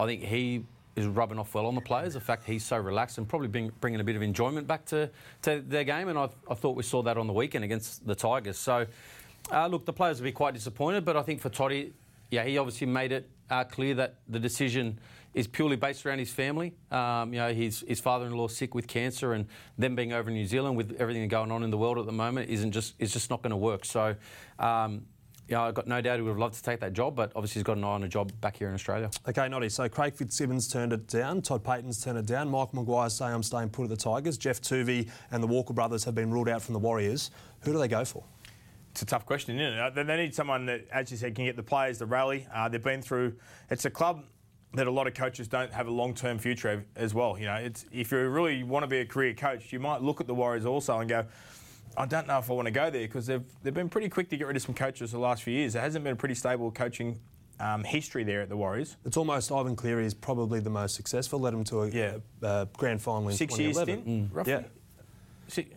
I 0.01 0.07
think 0.07 0.23
he 0.23 0.65
is 0.97 1.07
rubbing 1.07 1.39
off 1.39 1.55
well 1.55 1.67
on 1.67 1.75
the 1.75 1.81
players. 1.81 2.15
The 2.15 2.21
fact 2.21 2.47
he's 2.47 2.65
so 2.65 2.79
relaxed 2.79 3.19
and 3.19 3.29
probably 3.29 3.49
bring, 3.49 3.71
bringing 3.81 4.01
a 4.01 4.05
bit 4.05 4.17
of 4.17 4.23
enjoyment 4.23 4.67
back 4.67 4.87
to, 4.87 5.11
to 5.43 5.61
their 5.61 5.85
game. 5.85 6.09
And 6.09 6.19
I, 6.19 6.29
I 6.51 6.55
thought 6.55 6.75
we 6.75 6.83
saw 6.83 7.03
that 7.03 7.19
on 7.19 7.27
the 7.27 7.33
weekend 7.33 7.65
against 7.65 8.07
the 8.07 8.15
Tigers. 8.15 8.59
So, 8.59 8.87
uh, 9.53 9.67
look, 9.67 9.85
the 9.85 9.93
players 9.93 10.19
will 10.19 10.25
be 10.25 10.33
quite 10.33 10.55
disappointed. 10.55 11.05
But 11.05 11.17
I 11.17 11.23
think 11.23 11.41
for 11.41 11.51
Toddy, 11.51 11.93
yeah, 12.31 12.45
he 12.45 12.57
obviously 12.57 12.87
made 12.87 13.13
it 13.13 13.29
uh, 13.51 13.65
clear 13.65 13.95
that 13.95 14.17
the 14.29 14.39
decision 14.39 14.99
is 15.35 15.47
purely 15.47 15.77
based 15.77 16.05
around 16.07 16.19
his 16.19 16.31
family. 16.33 16.75
Um, 16.91 17.33
you 17.33 17.39
know, 17.39 17.53
his, 17.53 17.85
his 17.87 18.01
father-in-law 18.01 18.49
sick 18.49 18.75
with 18.75 18.87
cancer, 18.87 19.35
and 19.35 19.47
them 19.79 19.95
being 19.95 20.13
over 20.13 20.31
in 20.31 20.35
New 20.35 20.47
Zealand 20.47 20.77
with 20.77 20.97
everything 20.99 21.29
going 21.29 21.53
on 21.53 21.63
in 21.63 21.71
the 21.71 21.79
world 21.79 21.99
at 21.99 22.07
the 22.07 22.13
moment 22.13 22.49
isn't 22.51 22.73
just 22.73 22.95
is 22.99 23.13
just 23.13 23.29
not 23.31 23.43
going 23.43 23.51
to 23.51 23.57
work. 23.57 23.85
So. 23.85 24.17
Um, 24.59 25.03
yeah, 25.51 25.63
I've 25.63 25.75
got 25.75 25.89
no 25.89 26.01
doubt 26.01 26.17
he 26.17 26.23
would 26.23 26.31
have 26.31 26.39
loved 26.39 26.55
to 26.55 26.63
take 26.63 26.79
that 26.79 26.93
job, 26.93 27.17
but 27.17 27.33
obviously 27.35 27.59
he's 27.59 27.65
got 27.65 27.77
an 27.77 27.83
eye 27.83 27.89
on 27.89 28.05
a 28.05 28.09
job 28.09 28.31
back 28.41 28.57
here 28.57 28.69
in 28.69 28.75
Australia. 28.75 29.11
Okay, 29.29 29.49
Noddy. 29.49 29.69
So 29.69 29.89
Craig 29.89 30.15
Fitzsimmons 30.15 30.69
turned 30.69 30.93
it 30.93 31.09
down. 31.09 31.43
Todd 31.43 31.65
Payten's 31.65 32.03
turned 32.03 32.19
it 32.19 32.27
down. 32.27 32.49
Michael 32.49 32.77
Maguire 32.77 33.11
saying 33.11 33.35
I'm 33.35 33.43
staying 33.43 33.71
put 33.71 33.83
at 33.83 33.89
the 33.89 33.97
Tigers. 33.97 34.39
Geoff 34.39 34.61
Toovey 34.61 35.11
and 35.33 35.43
the 35.43 35.49
Walker 35.49 35.73
brothers 35.73 36.05
have 36.05 36.15
been 36.15 36.31
ruled 36.31 36.49
out 36.49 36.63
from 36.63 36.75
the 36.75 36.79
Warriors. 36.79 37.33
Who 37.63 37.73
do 37.73 37.81
they 37.81 37.89
go 37.89 38.05
for? 38.05 38.23
It's 38.93 39.03
a 39.03 39.07
tough 39.07 39.27
question, 39.27 39.59
isn't 39.59 39.99
it? 39.99 40.07
They 40.07 40.17
need 40.17 40.37
someone 40.37 40.67
that, 40.67 40.87
as 40.93 41.11
you 41.11 41.17
said, 41.17 41.35
can 41.35 41.47
get 41.47 41.57
the 41.57 41.65
players 41.65 41.99
to 41.99 42.07
rally. 42.07 42.47
Uh, 42.55 42.69
they've 42.69 42.83
been 42.83 43.03
through. 43.03 43.35
It's 43.71 43.85
a 43.85 43.91
club 43.91 44.23
that 44.75 44.87
a 44.87 44.91
lot 44.91 45.09
of 45.09 45.15
coaches 45.15 45.49
don't 45.49 45.73
have 45.73 45.89
a 45.89 45.91
long-term 45.91 46.39
future 46.39 46.85
as 46.95 47.13
well. 47.13 47.37
You 47.37 47.47
know, 47.47 47.55
it's 47.55 47.87
if 47.91 48.13
you 48.13 48.19
really 48.29 48.63
want 48.63 48.85
to 48.85 48.87
be 48.87 48.99
a 48.99 49.07
career 49.07 49.35
coach, 49.35 49.73
you 49.73 49.81
might 49.81 50.01
look 50.01 50.21
at 50.21 50.29
the 50.29 50.35
Warriors 50.35 50.65
also 50.65 51.01
and 51.01 51.09
go 51.09 51.27
I 51.97 52.07
don't 52.07 52.27
know 52.27 52.39
if 52.39 52.51
I 52.51 52.55
want 52.55 52.67
to 52.67 52.73
go 52.73 52.91
there 52.91 53.03
because 53.03 53.27
they've 53.27 53.45
they've 53.63 53.75
been 53.75 53.89
pretty 53.89 54.09
quick 54.09 54.29
to 54.31 54.37
get 54.37 54.47
rid 54.47 54.57
of 54.57 54.63
some 54.63 54.75
coaches 54.75 55.13
the 55.13 55.19
last 55.19 55.43
few 55.43 55.55
years. 55.55 55.73
There 55.75 55.83
hasn't 55.83 56.05
been 56.05 56.13
a 56.13 56.17
pretty 56.17 56.35
stable 56.35 56.71
coaching 56.71 57.21
um, 57.59 57.85
history 57.85 58.25
there 58.25 58.41
at 58.41 58.49
the 58.49 58.57
Warriors. 58.57 58.97
It's 59.05 59.17
almost 59.17 59.53
Ivan 59.53 59.77
Cleary 59.77 60.07
is 60.07 60.15
probably 60.15 60.61
the 60.61 60.71
most 60.71 60.95
successful. 60.95 61.39
Led 61.39 61.53
them 61.53 61.65
to 61.65 61.83
a 61.83 61.89
yeah. 61.91 62.17
uh, 62.43 62.67
grand 62.77 63.03
final 63.03 63.29
in 63.29 63.37
six 63.37 63.59
years 63.59 63.79
stint, 63.79 64.07
mm. 64.07 64.29
roughly. 64.33 64.53
Yeah. 64.53 64.63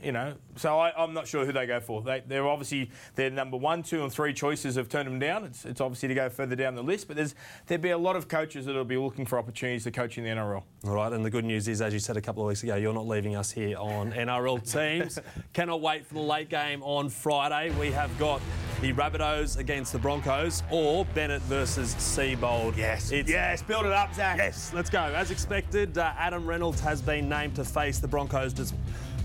You 0.03 0.11
know, 0.11 0.35
so 0.55 0.79
I, 0.79 0.93
I'm 1.01 1.13
not 1.13 1.27
sure 1.27 1.45
who 1.45 1.51
they 1.51 1.65
go 1.65 1.79
for. 1.79 2.01
They, 2.01 2.23
they're 2.27 2.47
obviously 2.47 2.91
their 3.15 3.29
number 3.29 3.57
one, 3.57 3.83
two, 3.83 4.03
and 4.03 4.11
three 4.11 4.33
choices 4.33 4.75
have 4.75 4.89
turned 4.89 5.07
them 5.07 5.19
down. 5.19 5.43
It's, 5.45 5.65
it's 5.65 5.81
obviously 5.81 6.09
to 6.09 6.15
go 6.15 6.29
further 6.29 6.55
down 6.55 6.75
the 6.75 6.83
list, 6.83 7.07
but 7.07 7.15
there's 7.17 7.35
there'd 7.67 7.81
be 7.81 7.89
a 7.91 7.97
lot 7.97 8.15
of 8.15 8.27
coaches 8.27 8.65
that'll 8.65 8.83
be 8.85 8.97
looking 8.97 9.25
for 9.25 9.39
opportunities 9.39 9.83
to 9.85 9.91
coach 9.91 10.17
in 10.17 10.23
the 10.23 10.29
NRL. 10.29 10.63
All 10.85 10.93
right, 10.93 11.11
and 11.11 11.25
the 11.25 11.29
good 11.29 11.45
news 11.45 11.67
is, 11.67 11.81
as 11.81 11.93
you 11.93 11.99
said 11.99 12.17
a 12.17 12.21
couple 12.21 12.43
of 12.43 12.47
weeks 12.47 12.63
ago, 12.63 12.75
you're 12.75 12.93
not 12.93 13.07
leaving 13.07 13.35
us 13.35 13.51
here 13.51 13.77
on 13.77 14.11
NRL 14.11 14.69
teams. 14.71 15.19
Cannot 15.53 15.81
wait 15.81 16.05
for 16.05 16.15
the 16.15 16.19
late 16.21 16.49
game 16.49 16.83
on 16.83 17.09
Friday. 17.09 17.73
We 17.79 17.91
have 17.91 18.17
got 18.19 18.41
the 18.81 18.91
Rabbitohs 18.93 19.57
against 19.57 19.93
the 19.93 19.99
Broncos 19.99 20.61
or 20.69 21.05
Bennett 21.13 21.41
versus 21.43 21.95
Seibold. 21.95 22.75
Yes, 22.75 23.11
It's, 23.11 23.29
yes, 23.29 23.61
build 23.61 23.85
it 23.85 23.91
up, 23.93 24.13
Zac. 24.13 24.37
Yes, 24.37 24.71
let's 24.73 24.89
go. 24.89 24.99
As 24.99 25.31
expected, 25.31 25.97
uh, 25.97 26.11
Adam 26.17 26.45
Reynolds 26.45 26.81
has 26.81 27.01
been 27.01 27.29
named 27.29 27.55
to 27.55 27.63
face 27.63 27.99
the 27.99 28.07
Broncos 28.07 28.51
des- 28.53 28.73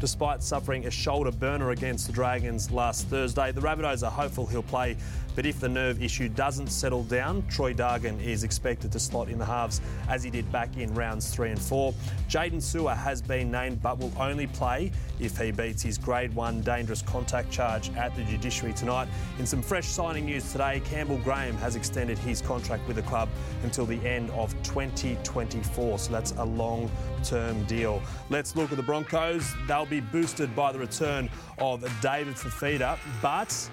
despite 0.00 0.43
suffering 0.43 0.87
a 0.87 0.90
shoulder 0.90 1.33
burner 1.33 1.71
against 1.71 2.07
the 2.07 2.12
Dragons 2.12 2.71
last 2.71 3.07
Thursday. 3.09 3.52
The 3.52 3.61
Rabbitohs 3.61 4.07
are 4.07 4.11
hopeful 4.11 4.47
he'll 4.47 4.62
play, 4.62 4.97
but 5.38 5.47
if 5.47 5.61
the 5.61 5.68
nerve 5.68 6.02
issue 6.02 6.28
doesn't 6.28 6.66
settle 6.66 7.04
down, 7.04 7.47
Troy 7.47 7.73
Dargan 7.73 8.21
is 8.21 8.42
expected 8.42 8.90
to 8.90 8.99
slot 8.99 9.28
in 9.28 9.38
the 9.38 9.45
halves 9.45 9.80
as 10.09 10.25
he 10.25 10.30
did 10.30 10.50
back 10.50 10.76
in 10.76 10.92
rounds 10.95 11.33
three 11.33 11.50
and 11.50 11.62
four. 11.62 11.95
Jaydn 12.28 12.57
Su'A 12.57 12.97
has 12.97 13.23
been 13.23 13.49
named 13.49 13.80
but 13.80 14.00
will 14.00 14.11
only 14.18 14.49
play 14.49 14.90
if 15.21 15.38
he 15.38 15.52
beats 15.52 15.80
his 15.80 15.97
grade 15.97 16.35
one 16.35 16.61
dangerous 16.62 17.02
contact 17.02 17.52
charge 17.52 17.88
at 17.90 18.16
the 18.16 18.25
judiciary 18.25 18.75
tonight. 18.75 19.07
In 19.38 19.47
some 19.47 19.62
fresh 19.62 19.87
signing 19.87 20.26
news 20.26 20.50
today, 20.50 20.83
Campbell 20.85 21.18
Graham 21.18 21.57
has 21.59 21.76
extended 21.76 22.18
his 22.18 22.42
contract 22.42 22.85
with 22.88 22.97
the 22.97 23.02
club 23.02 23.28
until 23.62 23.87
the 23.87 24.04
end 24.04 24.33
of 24.33 24.52
2024. 24.64 26.00
So 26.00 26.11
that's 26.11 26.33
a 26.33 26.45
long 26.45 26.90
term 27.23 27.62
deal. 27.66 28.02
Let's 28.28 28.57
look 28.57 28.73
at 28.73 28.76
the 28.76 28.83
Broncos. 28.83 29.54
They'll 29.68 29.87
be 29.87 30.00
boosted 30.00 30.57
by 30.57 30.73
the 30.73 30.80
return 30.80 31.30
of 31.59 31.88
David 32.02 32.35
Fifita, 32.35 32.99
but 33.23 33.71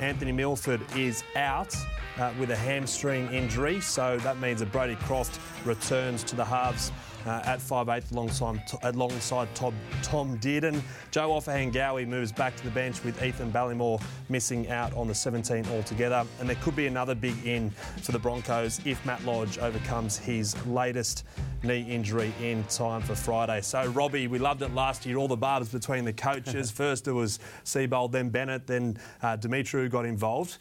Anthony 0.00 0.32
Milford 0.32 0.80
is 0.96 1.24
out 1.34 1.74
uh, 2.18 2.32
with 2.38 2.50
a 2.50 2.56
hamstring 2.56 3.28
injury, 3.32 3.80
so 3.80 4.16
that 4.18 4.38
means 4.38 4.60
that 4.60 4.72
Brodie 4.72 4.96
Croft 4.96 5.40
returns 5.64 6.24
to 6.24 6.36
the 6.36 6.44
halves 6.44 6.92
uh, 7.26 7.42
at 7.44 7.58
5'8 7.58 8.12
alongside, 8.12 8.60
alongside 8.82 9.52
Tom, 9.54 9.74
Tom 10.02 10.38
Dearden. 10.38 10.80
Joe 11.10 11.30
Ofahengaue 11.30 12.06
moves 12.06 12.30
back 12.32 12.56
to 12.56 12.64
the 12.64 12.70
bench 12.70 13.02
with 13.02 13.22
Ethan 13.22 13.52
Bullemor 13.52 14.00
missing 14.28 14.68
out 14.70 14.94
on 14.94 15.08
the 15.08 15.14
17 15.14 15.66
altogether. 15.72 16.24
And 16.38 16.48
there 16.48 16.56
could 16.56 16.76
be 16.76 16.86
another 16.86 17.14
big 17.14 17.34
in 17.44 17.70
for 18.02 18.12
the 18.12 18.18
Broncos 18.18 18.80
if 18.84 19.04
Matt 19.04 19.24
Lodge 19.24 19.58
overcomes 19.58 20.16
his 20.16 20.54
latest 20.66 21.24
knee 21.62 21.82
injury 21.82 22.32
in 22.40 22.62
time 22.64 23.02
for 23.02 23.16
Friday. 23.16 23.60
So, 23.60 23.86
Robbie, 23.88 24.28
we 24.28 24.38
loved 24.38 24.62
it 24.62 24.72
last 24.72 25.04
year, 25.04 25.16
all 25.16 25.28
the 25.28 25.36
barbs 25.36 25.68
between 25.70 26.04
the 26.04 26.12
coaches. 26.12 26.70
First 26.76 27.08
it 27.08 27.12
was 27.12 27.40
Seibold, 27.64 28.12
then 28.12 28.30
Bennett, 28.30 28.66
then 28.66 28.98
uh, 29.22 29.36
Demetriou 29.36 29.90
got 29.90 30.06
involved. 30.06 30.58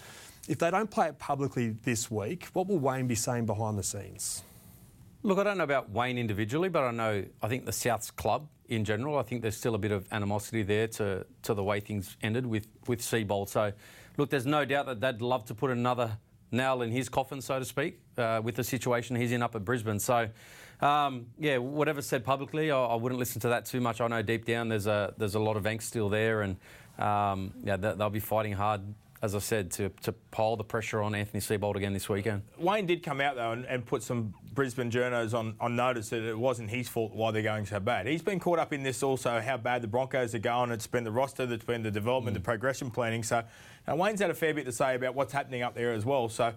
If 0.48 0.60
they 0.60 0.70
don't 0.70 0.90
play 0.92 1.08
it 1.08 1.18
publicly 1.18 1.70
this 1.70 2.12
week, 2.12 2.48
what 2.54 2.68
will 2.68 2.78
Wayne 2.78 3.08
be 3.08 3.16
saying 3.16 3.46
behind 3.48 3.80
the 3.80 3.84
scenes? 3.84 4.44
Look, 5.24 5.40
I 5.40 5.44
don't 5.44 5.58
know 5.58 5.64
about 5.64 5.90
Wayne 5.90 6.20
individually, 6.20 6.70
but 6.70 6.84
I 6.84 6.92
know 6.92 7.26
I 7.42 7.48
think 7.48 7.66
the 7.66 7.72
South's 7.72 8.12
club 8.12 8.48
in 8.68 8.86
general. 8.86 9.18
I 9.18 9.24
think 9.24 9.42
there's 9.42 9.58
still 9.58 9.74
a 9.74 9.80
bit 9.80 9.92
of 9.92 10.08
animosity 10.12 10.62
there 10.62 10.88
to, 10.88 11.26
to 11.44 11.54
the 11.56 11.64
way 11.64 11.80
things 11.80 12.16
ended 12.22 12.46
with 12.46 12.68
with 12.88 13.02
Seibold. 13.02 13.50
So, 13.50 13.74
look, 14.18 14.30
there's 14.30 14.46
no 14.46 14.66
doubt 14.66 14.86
that 14.86 15.02
they'd 15.02 15.22
love 15.22 15.46
to 15.46 15.56
put 15.56 15.72
another 15.72 16.18
nail 16.52 16.84
in 16.84 16.92
his 16.92 17.10
coffin, 17.10 17.42
so 17.42 17.58
to 17.58 17.66
speak, 17.66 18.00
uh, 18.18 18.40
with 18.44 18.56
the 18.56 18.64
situation 18.64 19.16
he's 19.16 19.32
in 19.32 19.42
up 19.42 19.56
at 19.56 19.66
Brisbane. 19.66 20.00
So, 20.00 20.30
um, 20.80 21.26
yeah, 21.40 21.58
whatever's 21.58 22.06
said 22.06 22.24
publicly, 22.24 22.70
I, 22.70 22.78
I, 22.78 22.96
wouldn't 22.96 23.18
listen 23.18 23.42
to 23.42 23.50
that 23.50 23.66
too 23.66 23.82
much. 23.82 24.02
I 24.02 24.08
know 24.08 24.22
deep 24.22 24.46
down 24.46 24.70
there's 24.70 24.86
a 24.88 25.14
there's 25.18 25.36
a 25.36 25.40
lot 25.40 25.58
of 25.58 25.64
angst 25.64 25.84
still 25.84 26.10
there, 26.10 26.44
and 26.44 26.58
um, 27.00 27.54
yeah, 27.64 27.78
they'll 27.78 28.10
be 28.10 28.20
fighting 28.20 28.54
hard 28.54 28.82
as 29.22 29.34
I 29.34 29.40
said, 29.40 29.72
to, 29.72 29.90
to 30.04 30.12
pile 30.12 30.56
the 30.56 30.64
pressure 30.64 31.02
on 31.02 31.16
Anthony 31.16 31.40
Seibold 31.40 31.76
again 31.76 31.94
this 31.94 32.10
weekend. 32.10 32.44
Wayne 32.58 32.86
did 32.86 33.02
come 33.02 33.22
out, 33.22 33.36
though, 33.36 33.54
and, 33.54 33.66
and 33.66 33.86
put 33.86 34.04
some 34.04 34.34
Brisbane 34.54 34.92
journos 34.92 35.34
on, 35.34 35.56
on 35.60 35.76
notice 35.76 36.10
that 36.10 36.22
it 36.22 36.38
wasn't 36.38 36.70
his 36.70 36.88
fault 36.88 37.14
why 37.14 37.32
they're 37.32 37.42
going 37.42 37.66
so 37.66 37.80
bad. 37.80 38.08
He's 38.08 38.22
been 38.22 38.40
caught 38.40 38.60
up 38.60 38.74
in 38.74 38.84
this 38.84 39.04
also, 39.04 39.40
how 39.40 39.58
bad 39.58 39.82
the 39.82 39.88
Broncos 39.88 40.36
are 40.36 40.40
going. 40.40 40.72
It's 40.72 40.88
been 40.88 41.04
the 41.04 41.12
roster, 41.12 41.46
that's 41.46 41.64
been 41.64 41.82
the 41.82 41.92
development, 41.92 42.36
mm. 42.36 42.40
the 42.40 42.44
progression 42.44 42.92
planning. 42.92 43.24
So 43.24 43.44
now 43.88 43.96
Wayne's 43.96 44.22
had 44.22 44.30
a 44.30 44.36
fair 44.36 44.54
bit 44.54 44.66
to 44.66 44.72
say 44.72 44.96
about 44.96 45.16
what's 45.16 45.34
happening 45.34 45.62
up 45.62 45.76
there 45.76 45.94
as 45.94 46.06
well. 46.06 46.30
So 46.30 46.54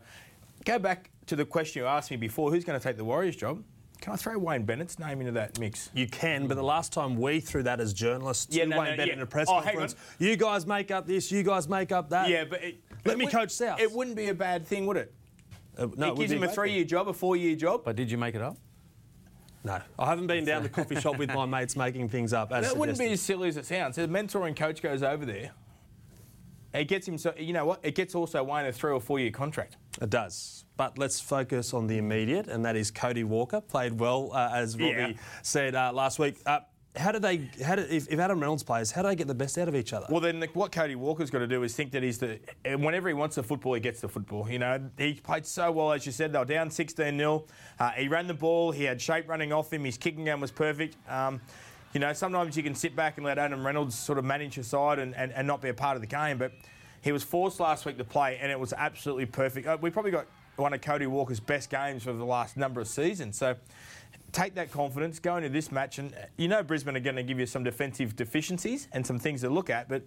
go 0.65 0.79
back 0.79 1.11
to 1.27 1.37
the 1.37 1.45
question 1.45 1.83
you 1.83 1.87
asked 1.87 2.11
me 2.11 2.17
before 2.17 2.51
who's 2.51 2.65
going 2.65 2.79
to 2.79 2.83
take 2.83 2.97
the 2.97 3.05
Warriors 3.05 3.37
job? 3.37 3.63
Can 4.01 4.13
I 4.13 4.17
throw 4.17 4.39
Wayne 4.39 4.65
Bennett's 4.65 4.99
name 4.99 5.21
into 5.21 5.33
that 5.33 5.59
mix? 5.59 5.91
You 5.93 6.07
can, 6.07 6.47
but 6.47 6.55
the 6.55 6.63
last 6.63 6.93
time 6.93 7.17
we 7.17 7.41
threw 7.41 7.63
that 7.65 7.81
as 7.81 7.93
journalists 7.93 8.55
yeah, 8.55 8.65
to 8.65 8.71
no, 8.71 8.79
Wayne 8.79 8.91
no, 8.91 8.97
Bennett 8.97 9.09
yeah. 9.09 9.13
in 9.15 9.21
a 9.21 9.27
press 9.27 9.49
oh, 9.51 9.61
conference, 9.61 9.97
you 10.19 10.37
guys 10.37 10.67
make 10.67 10.91
up 10.91 11.07
this, 11.07 11.33
you 11.33 11.43
guys 11.43 11.69
make 11.69 11.91
up 11.91 12.09
that. 12.11 12.29
Yeah, 12.29 12.45
but 12.45 12.63
it, 12.63 12.81
let 13.05 13.15
it 13.15 13.19
me 13.19 13.25
would, 13.25 13.35
coach 13.35 13.51
South. 13.51 13.81
It 13.81 13.91
wouldn't 13.91 14.17
be 14.17 14.29
a 14.29 14.35
bad 14.35 14.67
thing, 14.67 14.87
would 14.87 14.97
it? 14.97 15.13
Uh, 15.77 15.89
no, 15.97 16.13
it, 16.13 16.17
gives 16.17 16.33
him 16.33 16.43
a 16.43 16.49
three-year 16.49 16.85
job, 16.85 17.09
a 17.09 17.13
four-year 17.13 17.57
job. 17.57 17.83
But 17.85 17.97
did 17.97 18.11
you 18.11 18.19
make 18.19 18.35
it 18.35 18.43
up? 18.43 18.57
No, 19.65 19.81
I 19.99 20.07
haven't 20.07 20.29
been 20.29 20.45
down 20.45 20.63
the 20.63 20.69
coffee 20.69 21.01
shop 21.01 21.19
with 21.19 21.33
my 21.33 21.45
mates 21.47 21.77
making 21.77 22.09
things 22.09 22.33
up. 22.33 22.53
As 22.53 22.69
that 22.69 22.77
wouldn't 22.77 22.99
be 22.99 23.11
as 23.11 23.21
silly 23.21 23.49
as 23.49 23.57
it 23.57 23.67
sounds. 23.67 23.97
The 23.97 24.07
mentoring 24.07 24.57
coach 24.57 24.81
goes 24.81 25.03
over 25.03 25.27
there. 25.27 25.51
It 26.73 26.85
gets 26.85 27.09
him. 27.09 27.19
So, 27.19 27.35
you 27.37 27.53
know 27.53 27.65
what? 27.65 27.81
It 27.83 27.95
gets 27.95 28.15
also 28.15 28.43
Wayne 28.45 28.67
a 28.67 28.73
three 28.73 28.93
or 28.93 29.01
four-year 29.01 29.31
contract. 29.31 29.77
It 30.01 30.11
does. 30.11 30.65
But 30.77 30.97
let's 30.97 31.21
focus 31.21 31.75
on 31.75 31.89
the 31.89 31.99
immediate, 31.99 32.47
and 32.47 32.65
that 32.65 32.77
is 32.77 32.91
Cody 32.91 33.25
Walker. 33.25 33.61
Played 33.61 33.99
well, 33.99 34.31
uh, 34.33 34.51
as 34.55 34.77
Robbie 34.77 34.93
yeah. 34.93 35.13
said 35.43 35.75
uh, 35.75 35.93
last 35.93 36.19
week. 36.19 36.37
Uh, 36.47 36.61
how 36.97 37.13
do 37.13 37.19
they? 37.19 37.49
How 37.65 37.77
do, 37.77 37.83
if, 37.83 38.09
if, 38.09 38.19
Adam 38.19 38.41
Reynolds 38.41 38.63
plays, 38.63 38.91
how 38.91 39.03
do 39.03 39.09
they 39.09 39.17
get 39.17 39.27
the 39.27 39.35
best 39.35 39.57
out 39.59 39.69
of 39.69 39.75
each 39.75 39.93
other? 39.93 40.07
Well, 40.11 40.21
then 40.21 40.43
what 40.55 40.73
Cody 40.73 40.95
Walker's 40.95 41.31
got 41.31 41.41
to 41.41 41.47
do 41.47 41.63
is 41.63 41.75
think 41.75 41.93
that 41.93 42.03
he's 42.03 42.19
the. 42.19 42.41
Whenever 42.65 43.09
he 43.09 43.15
wants 43.15 43.37
the 43.37 43.43
football, 43.43 43.75
he 43.75 43.81
gets 43.81 44.01
the 44.01 44.09
football. 44.09 44.49
You 44.51 44.59
know, 44.59 44.81
he 44.97 45.15
played 45.15 45.47
so 45.47 45.71
well, 45.71 45.93
as 45.93 46.07
you 46.07 46.13
said. 46.13 46.33
They 46.33 46.39
were 46.39 46.45
down 46.45 46.71
16 46.71 47.17
0 47.17 47.45
uh, 47.79 47.91
He 47.91 48.09
ran 48.09 48.27
the 48.27 48.35
ball. 48.35 48.73
He 48.73 48.85
had 48.85 49.01
shape 49.01 49.29
running 49.29 49.53
off 49.53 49.73
him. 49.73 49.85
His 49.85 49.99
kicking 49.99 50.25
game 50.25 50.41
was 50.41 50.51
perfect. 50.51 50.97
Um, 51.09 51.41
you 51.93 52.01
know, 52.01 52.13
sometimes 52.13 52.57
you 52.57 52.63
can 52.63 52.75
sit 52.75 52.95
back 52.95 53.17
and 53.17 53.25
let 53.25 53.39
Adam 53.39 53.65
Reynolds 53.65 53.99
sort 53.99 54.19
of 54.19 54.25
manage 54.25 54.57
your 54.57 54.65
side 54.65 54.99
and, 54.99 55.15
and, 55.17 55.33
and 55.33 55.47
not 55.47 55.63
be 55.63 55.69
a 55.69 55.75
part 55.75 55.97
of 55.97 56.01
the 56.01 56.09
game, 56.09 56.39
but. 56.39 56.53
He 57.03 57.13
was 57.13 57.23
forced 57.23 57.61
last 57.61 57.87
week 57.87 57.99
to 57.99 58.05
play, 58.05 58.39
and 58.41 58.51
it 58.51 58.59
was 58.59 58.73
absolutely 58.73 59.27
perfect. 59.27 59.67
Uh, 59.67 59.79
we 59.81 59.91
probably 59.91 60.11
got 60.11 60.27
one 60.57 60.73
of 60.73 60.81
Cody 60.81 61.07
Walker's 61.07 61.41
best 61.41 61.71
games 61.71 62.03
for 62.03 62.13
the 62.13 62.25
last 62.25 62.57
number 62.57 62.81
of 62.81 62.89
seasons. 62.89 63.39
So 63.39 63.55
take 64.33 64.55
that 64.55 64.73
confidence, 64.73 65.19
go 65.19 65.37
into 65.37 65.49
this 65.49 65.71
match, 65.71 65.99
and 65.99 66.13
you 66.37 66.49
know 66.49 66.63
Brisbane 66.63 66.97
are 66.97 67.01
going 67.01 67.17
to 67.17 67.23
give 67.23 67.39
you 67.39 67.47
some 67.47 67.65
defensive 67.65 68.17
deficiencies 68.17 68.89
and 68.93 69.07
some 69.07 69.19
things 69.19 69.43
to 69.43 69.51
look 69.51 69.71
at, 69.71 69.89
but 69.89 70.03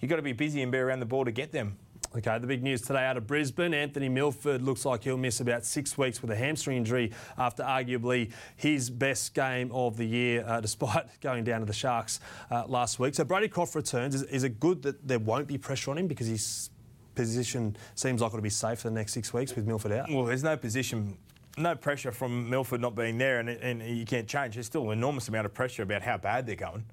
you've 0.00 0.10
got 0.10 0.16
to 0.16 0.22
be 0.22 0.32
busy 0.32 0.62
and 0.62 0.70
be 0.70 0.78
around 0.78 1.00
the 1.00 1.06
ball 1.06 1.24
to 1.24 1.32
get 1.32 1.52
them. 1.52 1.76
Okay, 2.16 2.38
the 2.38 2.46
big 2.46 2.62
news 2.62 2.80
today 2.80 3.04
out 3.04 3.16
of 3.16 3.26
Brisbane 3.26 3.74
Anthony 3.74 4.08
Milford 4.08 4.62
looks 4.62 4.84
like 4.84 5.02
he'll 5.02 5.16
miss 5.16 5.40
about 5.40 5.64
six 5.64 5.98
weeks 5.98 6.22
with 6.22 6.30
a 6.30 6.36
hamstring 6.36 6.76
injury 6.76 7.10
after 7.36 7.64
arguably 7.64 8.30
his 8.54 8.88
best 8.88 9.34
game 9.34 9.72
of 9.72 9.96
the 9.96 10.04
year, 10.04 10.44
uh, 10.46 10.60
despite 10.62 11.06
going 11.20 11.42
down 11.42 11.58
to 11.58 11.66
the 11.66 11.72
Sharks 11.72 12.20
uh, 12.52 12.66
last 12.68 13.00
week. 13.00 13.16
So 13.16 13.24
Brodie 13.24 13.48
Croft 13.48 13.74
returns. 13.74 14.14
Is, 14.14 14.22
is 14.24 14.44
it 14.44 14.60
good 14.60 14.80
that 14.82 15.08
there 15.08 15.18
won't 15.18 15.48
be 15.48 15.58
pressure 15.58 15.90
on 15.90 15.98
him 15.98 16.06
because 16.06 16.28
his 16.28 16.70
position 17.16 17.76
seems 17.96 18.20
like 18.20 18.30
it'll 18.30 18.40
be 18.40 18.48
safe 18.48 18.78
for 18.78 18.90
the 18.90 18.94
next 18.94 19.12
six 19.12 19.34
weeks 19.34 19.56
with 19.56 19.66
Milford 19.66 19.90
out? 19.90 20.08
Well, 20.08 20.24
there's 20.24 20.44
no 20.44 20.56
position 20.56 21.18
no 21.56 21.74
pressure 21.74 22.10
from 22.10 22.50
Milford 22.50 22.80
not 22.80 22.96
being 22.96 23.16
there, 23.16 23.38
and, 23.38 23.48
and, 23.48 23.80
you 23.80 24.04
can't 24.04 24.26
change. 24.26 24.54
There's 24.54 24.66
still 24.66 24.90
an 24.90 24.98
enormous 24.98 25.28
amount 25.28 25.46
of 25.46 25.54
pressure 25.54 25.84
about 25.84 26.02
how 26.02 26.16
bad 26.16 26.46
they're 26.46 26.56
going 26.56 26.84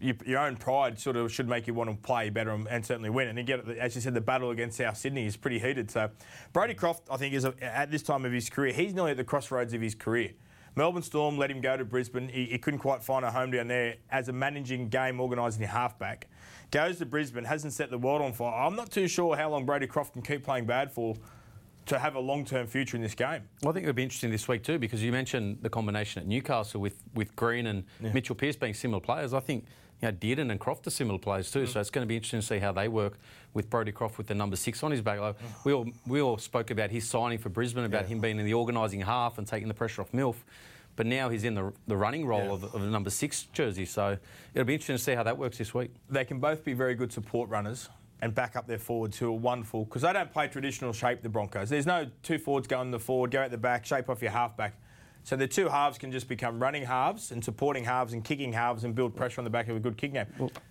your, 0.00 0.14
your, 0.24 0.38
own 0.40 0.56
pride 0.56 0.98
sort 0.98 1.16
of 1.16 1.32
should 1.32 1.48
make 1.48 1.66
you 1.66 1.74
want 1.74 1.90
to 1.90 1.96
play 1.96 2.30
better 2.30 2.50
and, 2.50 2.66
and 2.68 2.84
certainly 2.84 3.10
win. 3.10 3.28
And 3.28 3.38
again, 3.38 3.76
as 3.78 3.94
you 3.94 4.00
said, 4.00 4.14
the 4.14 4.20
battle 4.20 4.50
against 4.50 4.76
South 4.76 4.96
Sydney 4.96 5.26
is 5.26 5.36
pretty 5.36 5.58
heated. 5.58 5.90
So 5.90 6.10
Brodie 6.52 6.74
Croft, 6.74 7.08
I 7.10 7.16
think, 7.16 7.34
is 7.34 7.44
a, 7.44 7.54
at 7.60 7.90
this 7.90 8.02
time 8.02 8.24
of 8.24 8.32
his 8.32 8.50
career, 8.50 8.72
he's 8.72 8.94
nearly 8.94 9.12
at 9.12 9.16
the 9.16 9.24
crossroads 9.24 9.72
of 9.72 9.80
his 9.80 9.94
career. 9.94 10.32
Melbourne 10.74 11.02
Storm 11.02 11.38
let 11.38 11.50
him 11.50 11.62
go 11.62 11.76
to 11.76 11.84
Brisbane. 11.86 12.28
He, 12.28 12.44
he 12.44 12.58
couldn't 12.58 12.80
quite 12.80 13.02
find 13.02 13.24
a 13.24 13.30
home 13.30 13.50
down 13.50 13.68
there 13.68 13.96
as 14.10 14.28
a 14.28 14.32
managing 14.32 14.90
game 14.90 15.20
organising 15.20 15.66
halfback. 15.66 16.28
Goes 16.70 16.98
to 16.98 17.06
Brisbane, 17.06 17.44
hasn't 17.44 17.72
set 17.72 17.90
the 17.90 17.98
world 17.98 18.20
on 18.20 18.34
fire. 18.34 18.54
I'm 18.54 18.76
not 18.76 18.90
too 18.90 19.08
sure 19.08 19.36
how 19.36 19.50
long 19.50 19.64
Brodie 19.64 19.86
Croft 19.86 20.12
can 20.12 20.22
keep 20.22 20.44
playing 20.44 20.66
bad 20.66 20.92
for 20.92 21.16
to 21.86 21.98
have 21.98 22.16
a 22.16 22.20
long-term 22.20 22.66
future 22.66 22.96
in 22.96 23.02
this 23.02 23.14
game. 23.14 23.42
Well, 23.62 23.70
I 23.70 23.72
think 23.72 23.84
it 23.84 23.86
would 23.86 23.96
be 23.96 24.02
interesting 24.02 24.30
this 24.30 24.48
week 24.48 24.64
too 24.64 24.78
because 24.78 25.02
you 25.02 25.12
mentioned 25.12 25.58
the 25.62 25.70
combination 25.70 26.20
at 26.20 26.26
Newcastle 26.26 26.80
with, 26.80 27.02
with 27.14 27.34
Green 27.36 27.68
and 27.68 27.84
yeah. 28.00 28.12
Mitchell 28.12 28.34
Pearce 28.34 28.56
being 28.56 28.74
similar 28.74 29.00
players. 29.00 29.32
I 29.32 29.40
think 29.40 29.64
you 30.02 30.08
know, 30.08 30.12
Dearden 30.12 30.50
and 30.50 30.60
Croft 30.60 30.86
are 30.86 30.90
similar 30.90 31.18
players 31.18 31.50
too, 31.50 31.64
mm. 31.64 31.68
so 31.68 31.80
it's 31.80 31.90
going 31.90 32.04
to 32.04 32.08
be 32.08 32.16
interesting 32.16 32.40
to 32.40 32.46
see 32.46 32.58
how 32.58 32.72
they 32.72 32.88
work 32.88 33.18
with 33.54 33.70
Brodie 33.70 33.92
Croft 33.92 34.18
with 34.18 34.26
the 34.26 34.34
number 34.34 34.56
six 34.56 34.82
on 34.82 34.90
his 34.90 35.00
back. 35.00 35.20
Like, 35.20 35.38
mm. 35.38 35.64
we 35.64 35.72
all 35.72 35.86
we 36.06 36.20
all 36.20 36.38
spoke 36.38 36.70
about 36.70 36.90
his 36.90 37.08
signing 37.08 37.38
for 37.38 37.48
Brisbane, 37.48 37.84
about 37.84 38.02
yeah. 38.02 38.08
him 38.08 38.20
being 38.20 38.38
in 38.38 38.44
the 38.44 38.54
organising 38.54 39.00
half 39.00 39.38
and 39.38 39.46
taking 39.46 39.68
the 39.68 39.74
pressure 39.74 40.02
off 40.02 40.12
Milf. 40.12 40.36
But 40.96 41.06
now 41.06 41.28
he's 41.28 41.44
in 41.44 41.54
the, 41.54 41.72
the 41.86 41.96
running 41.96 42.26
role 42.26 42.40
yeah. 42.40 42.52
of, 42.52 42.64
of 42.74 42.80
the 42.80 42.88
number 42.88 43.10
six 43.10 43.44
jersey, 43.52 43.84
so 43.84 44.16
it'll 44.54 44.66
be 44.66 44.74
interesting 44.74 44.96
to 44.96 45.02
see 45.02 45.14
how 45.14 45.22
that 45.24 45.36
works 45.36 45.58
this 45.58 45.74
week. 45.74 45.90
They 46.08 46.24
can 46.24 46.40
both 46.40 46.64
be 46.64 46.72
very 46.72 46.94
good 46.94 47.12
support 47.12 47.50
runners 47.50 47.90
and 48.22 48.34
back 48.34 48.56
up 48.56 48.66
their 48.66 48.78
forwards 48.78 49.18
who 49.18 49.28
are 49.28 49.32
wonderful 49.32 49.84
because 49.84 50.02
they 50.02 50.12
don't 50.12 50.32
play 50.32 50.48
traditional 50.48 50.92
shape, 50.92 51.22
the 51.22 51.28
Broncos. 51.28 51.68
There's 51.68 51.86
no 51.86 52.06
two 52.22 52.38
forwards 52.38 52.66
going 52.66 52.90
the 52.90 52.98
forward, 52.98 53.30
go 53.30 53.42
at 53.42 53.50
the 53.50 53.58
back, 53.58 53.84
shape 53.84 54.08
off 54.08 54.22
your 54.22 54.30
halfback. 54.30 54.78
So 55.26 55.34
the 55.34 55.48
two 55.48 55.68
halves 55.68 55.98
can 55.98 56.12
just 56.12 56.28
become 56.28 56.60
running 56.60 56.84
halves 56.84 57.32
and 57.32 57.44
supporting 57.44 57.82
halves 57.82 58.12
and 58.12 58.22
kicking 58.22 58.52
halves 58.52 58.84
and 58.84 58.94
build 58.94 59.16
pressure 59.16 59.40
on 59.40 59.44
the 59.44 59.50
back 59.50 59.66
of 59.66 59.74
a 59.74 59.80
good 59.80 59.96
kick 59.96 60.12
game. 60.12 60.26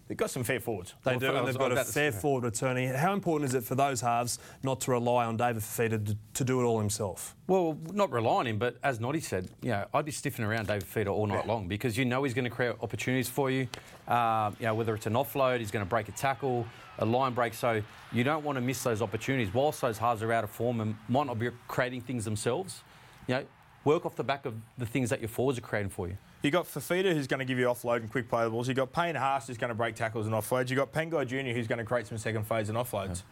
They've 0.08 0.16
got 0.16 0.30
some 0.30 0.46
fair 0.46 0.62
forwards. 0.62 0.94
They 1.04 1.12
Well, 1.12 1.20
do, 1.20 1.36
and 1.36 1.46
they've 1.46 1.58
I 1.58 1.60
got 1.60 1.72
was 1.72 1.90
a 1.90 1.92
fair 1.92 2.14
say- 2.14 2.20
forward 2.20 2.46
returning. 2.46 2.88
How 2.88 3.12
important 3.12 3.50
is 3.50 3.54
it 3.54 3.66
for 3.66 3.76
those 3.76 4.00
halves 4.00 4.40
not 4.64 4.80
to 4.82 4.92
rely 4.92 5.26
on 5.26 5.36
David 5.36 5.62
Fifita 5.62 6.06
to, 6.06 6.18
to 6.36 6.44
do 6.46 6.62
it 6.62 6.64
all 6.64 6.80
himself? 6.80 7.36
Well, 7.48 7.78
not 7.92 8.12
rely 8.12 8.32
on 8.36 8.48
him, 8.48 8.58
but 8.58 8.78
as 8.82 9.02
Noddy 9.02 9.20
said, 9.20 9.50
you 9.62 9.72
know, 9.72 9.88
I'd 9.94 10.06
be 10.06 10.14
stiffing 10.14 10.46
around 10.46 10.68
David 10.68 10.84
Feeder 10.86 11.10
all 11.10 11.28
night 11.28 11.46
long 11.48 11.68
because 11.68 11.98
you 11.98 12.06
know 12.06 12.24
he's 12.24 12.34
going 12.34 12.46
to 12.46 12.50
create 12.50 12.76
opportunities 12.82 13.28
for 13.28 13.52
you. 13.52 13.68
Um, 14.08 14.56
you 14.62 14.68
know, 14.68 14.74
whether 14.76 14.96
it's 14.96 15.06
an 15.06 15.16
offload, 15.16 15.60
he's 15.60 15.70
going 15.72 15.84
to 15.84 15.90
break 15.90 16.08
a 16.08 16.14
tackle, 16.14 16.66
a 17.00 17.06
line 17.06 17.34
break. 17.34 17.56
So 17.56 17.82
you 18.14 18.24
don't 18.24 18.46
want 18.46 18.56
to 18.56 18.62
miss 18.62 18.82
those 18.84 19.02
opportunities. 19.02 19.54
Whilst 19.54 19.82
those 19.82 19.98
halves 19.98 20.24
are 20.24 20.32
out 20.32 20.46
of 20.46 20.50
form 20.50 20.80
and 20.80 20.96
might 21.10 21.28
not 21.28 21.40
be 21.40 21.50
creating 21.68 22.00
things 22.00 22.24
themselves, 22.24 22.84
you 23.28 23.36
know, 23.36 23.44
work 23.86 24.06
off 24.06 24.16
the 24.16 24.24
back 24.24 24.46
of 24.46 24.56
the 24.78 24.86
things 24.86 25.10
that 25.12 25.22
your 25.22 25.30
forwards 25.30 25.58
are 25.58 25.62
creating 25.62 25.90
for 25.92 26.08
you. 26.08 26.18
You 26.42 26.52
got 26.52 26.66
Fifita 26.66 27.14
who's 27.14 27.28
going 27.28 27.40
to 27.40 27.46
give 27.46 27.58
you 27.58 27.68
offload 27.68 27.98
and 27.98 28.12
quick 28.12 28.28
play 28.28 28.48
balls. 28.50 28.68
You 28.68 28.74
got 28.74 28.92
Payne 28.92 29.16
Haas 29.16 29.48
who's 29.48 29.58
going 29.58 29.70
to 29.70 29.76
break 29.76 29.96
tackles 29.96 30.26
and 30.26 30.36
offloads. 30.36 30.70
You 30.70 30.76
got 30.76 30.92
Pangai 30.92 31.26
Junior 31.26 31.54
who's 31.54 31.68
going 31.68 31.80
to 31.80 31.86
create 31.86 32.08
some 32.08 32.18
second 32.18 32.46
phase 32.46 32.68
and 32.68 32.78
offloads. 32.78 33.24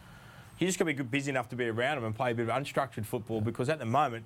You 0.58 0.66
just 0.66 0.78
got 0.78 0.84
to 0.84 0.86
be 0.86 0.94
good- 0.94 1.10
busy 1.10 1.30
enough 1.30 1.48
to 1.50 1.56
be 1.56 1.66
around 1.66 1.96
them 1.96 2.04
and 2.04 2.14
play 2.14 2.30
a 2.30 2.34
bit 2.34 2.48
of 2.48 2.54
unstructured 2.54 3.04
football 3.04 3.40
because 3.40 3.68
at 3.68 3.78
the 3.80 3.84
moment, 3.84 4.24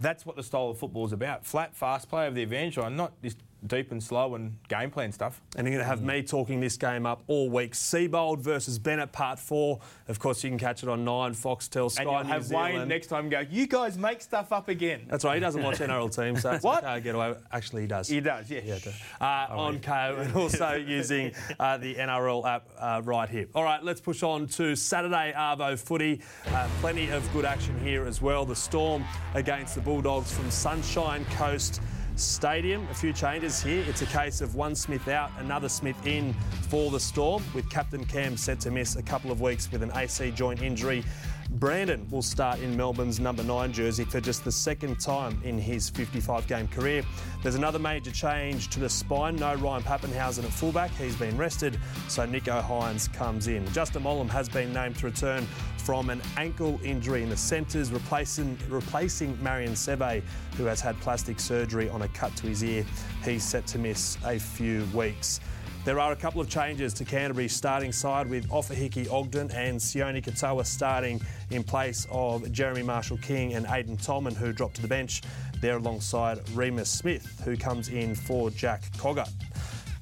that's 0.00 0.24
what 0.24 0.36
the 0.36 0.42
style 0.44 0.70
of 0.70 0.78
football 0.78 1.04
is 1.04 1.12
about. 1.12 1.44
Flat, 1.44 1.74
fast 1.74 2.08
play 2.08 2.26
over 2.26 2.34
the 2.34 2.44
advantage 2.44 2.76
line, 2.76 2.96
not 2.96 3.12
this 3.20 3.34
deep 3.66 3.90
and 3.92 4.02
slow 4.02 4.34
and 4.34 4.56
game 4.68 4.90
plan 4.90 5.12
stuff. 5.12 5.40
And 5.56 5.66
you're 5.66 5.74
going 5.76 5.84
to 5.84 5.88
have 5.88 6.02
me 6.02 6.22
talking 6.22 6.60
this 6.60 6.76
game 6.76 7.06
up 7.06 7.22
all 7.26 7.50
week. 7.50 7.72
Seibold 7.72 8.38
versus 8.40 8.78
Bennett, 8.78 9.12
part 9.12 9.38
four. 9.38 9.80
Of 10.06 10.18
course, 10.18 10.42
you 10.44 10.50
can 10.50 10.58
catch 10.58 10.82
it 10.82 10.88
on 10.88 11.04
Nine, 11.04 11.32
Foxtel, 11.34 11.90
Sky 11.90 12.02
And 12.02 12.10
you'll 12.10 12.24
New 12.24 12.28
have 12.30 12.44
Zealand. 12.44 12.78
Wayne 12.78 12.88
next 12.88 13.08
time 13.08 13.28
go, 13.28 13.40
you 13.40 13.66
guys 13.66 13.98
make 13.98 14.22
stuff 14.22 14.52
up 14.52 14.68
again. 14.68 15.06
That's 15.08 15.24
right. 15.24 15.34
He 15.34 15.40
doesn't 15.40 15.62
watch 15.62 15.78
NRL 15.78 16.14
teams, 16.14 16.42
so 16.42 16.52
it's 16.52 16.64
What? 16.64 16.84
okay, 16.84 17.00
get 17.00 17.14
away. 17.14 17.34
Actually, 17.52 17.82
he 17.82 17.88
does. 17.88 18.08
He 18.08 18.20
does, 18.20 18.50
yes. 18.50 18.64
yeah. 18.86 18.92
uh, 19.20 19.56
on 19.56 19.78
Kayo 19.80 20.20
and 20.20 20.34
also 20.36 20.74
using 20.74 21.32
uh, 21.58 21.76
the 21.78 21.94
NRL 21.96 22.46
app 22.46 22.68
uh, 22.78 23.02
right 23.04 23.28
here. 23.28 23.46
All 23.54 23.64
right, 23.64 23.82
let's 23.82 24.00
push 24.00 24.22
on 24.22 24.46
to 24.48 24.76
Saturday 24.76 25.32
Arvo 25.36 25.78
footy. 25.78 26.20
Uh, 26.46 26.68
plenty 26.80 27.10
of 27.10 27.30
good 27.32 27.44
action 27.44 27.78
here 27.80 28.04
as 28.06 28.22
well. 28.22 28.44
The 28.44 28.56
Storm 28.56 29.04
against 29.34 29.74
the 29.74 29.80
Bulldogs 29.80 30.32
from 30.32 30.50
Sunshine 30.50 31.24
Coast. 31.36 31.80
Stadium. 32.20 32.86
A 32.90 32.94
few 32.94 33.12
changes 33.12 33.62
here. 33.62 33.84
It's 33.88 34.02
a 34.02 34.06
case 34.06 34.40
of 34.40 34.54
one 34.54 34.74
Smith 34.74 35.08
out, 35.08 35.30
another 35.38 35.68
Smith 35.68 36.06
in 36.06 36.34
for 36.68 36.90
the 36.90 37.00
Storm, 37.00 37.42
with 37.54 37.68
Captain 37.70 38.04
Cam 38.04 38.36
set 38.36 38.60
to 38.60 38.70
miss 38.70 38.96
a 38.96 39.02
couple 39.02 39.30
of 39.30 39.40
weeks 39.40 39.70
with 39.70 39.82
an 39.82 39.92
AC 39.94 40.32
joint 40.32 40.62
injury. 40.62 41.04
Brandon 41.52 42.06
will 42.10 42.22
start 42.22 42.60
in 42.60 42.76
Melbourne's 42.76 43.18
number 43.18 43.42
nine 43.42 43.72
jersey 43.72 44.04
for 44.04 44.20
just 44.20 44.44
the 44.44 44.52
second 44.52 45.00
time 45.00 45.40
in 45.44 45.58
his 45.58 45.88
55 45.88 46.46
game 46.46 46.68
career. 46.68 47.02
There's 47.42 47.54
another 47.54 47.78
major 47.78 48.10
change 48.10 48.68
to 48.68 48.80
the 48.80 48.88
spine. 48.88 49.36
No 49.36 49.54
Ryan 49.54 49.82
Papenhuyzen 49.82 50.44
at 50.44 50.50
fullback. 50.50 50.90
He's 50.96 51.16
been 51.16 51.36
rested, 51.38 51.80
so 52.06 52.26
Nicho 52.26 52.62
Hynes 52.62 53.10
comes 53.14 53.48
in. 53.48 53.66
Justin 53.72 54.02
Mollum 54.02 54.28
has 54.28 54.48
been 54.48 54.74
named 54.74 54.98
to 54.98 55.06
return 55.06 55.46
from 55.78 56.10
an 56.10 56.20
ankle 56.36 56.78
injury 56.84 57.22
in 57.22 57.30
the 57.30 57.36
centres, 57.36 57.90
replacing, 57.90 58.58
replacing 58.68 59.42
Marion 59.42 59.72
Seve, 59.72 60.22
who 60.58 60.64
has 60.66 60.82
had 60.82 61.00
plastic 61.00 61.40
surgery 61.40 61.88
on 61.88 62.02
a 62.02 62.08
cut 62.08 62.36
to 62.36 62.46
his 62.46 62.62
ear. 62.62 62.84
He's 63.24 63.42
set 63.42 63.66
to 63.68 63.78
miss 63.78 64.18
a 64.24 64.38
few 64.38 64.84
weeks. 64.92 65.40
There 65.88 66.00
are 66.00 66.12
a 66.12 66.16
couple 66.16 66.42
of 66.42 66.50
changes 66.50 66.92
to 66.92 67.04
Canterbury's 67.06 67.56
starting 67.56 67.92
side 67.92 68.28
with 68.28 68.46
Ofahiki 68.50 69.10
Ogden 69.10 69.50
and 69.52 69.80
Sione 69.80 70.22
Katoa 70.22 70.66
starting 70.66 71.18
in 71.50 71.64
place 71.64 72.06
of 72.10 72.52
Jeremy 72.52 72.82
Marshall 72.82 73.16
King 73.16 73.54
and 73.54 73.64
Aiden 73.64 73.96
Tolman, 74.04 74.34
who 74.34 74.52
dropped 74.52 74.76
to 74.76 74.82
the 74.82 74.88
bench. 74.88 75.22
They're 75.62 75.78
alongside 75.78 76.46
Remus 76.50 76.90
Smith, 76.90 77.40
who 77.42 77.56
comes 77.56 77.88
in 77.88 78.14
for 78.14 78.50
Jack 78.50 78.82
Cogger. 78.98 79.26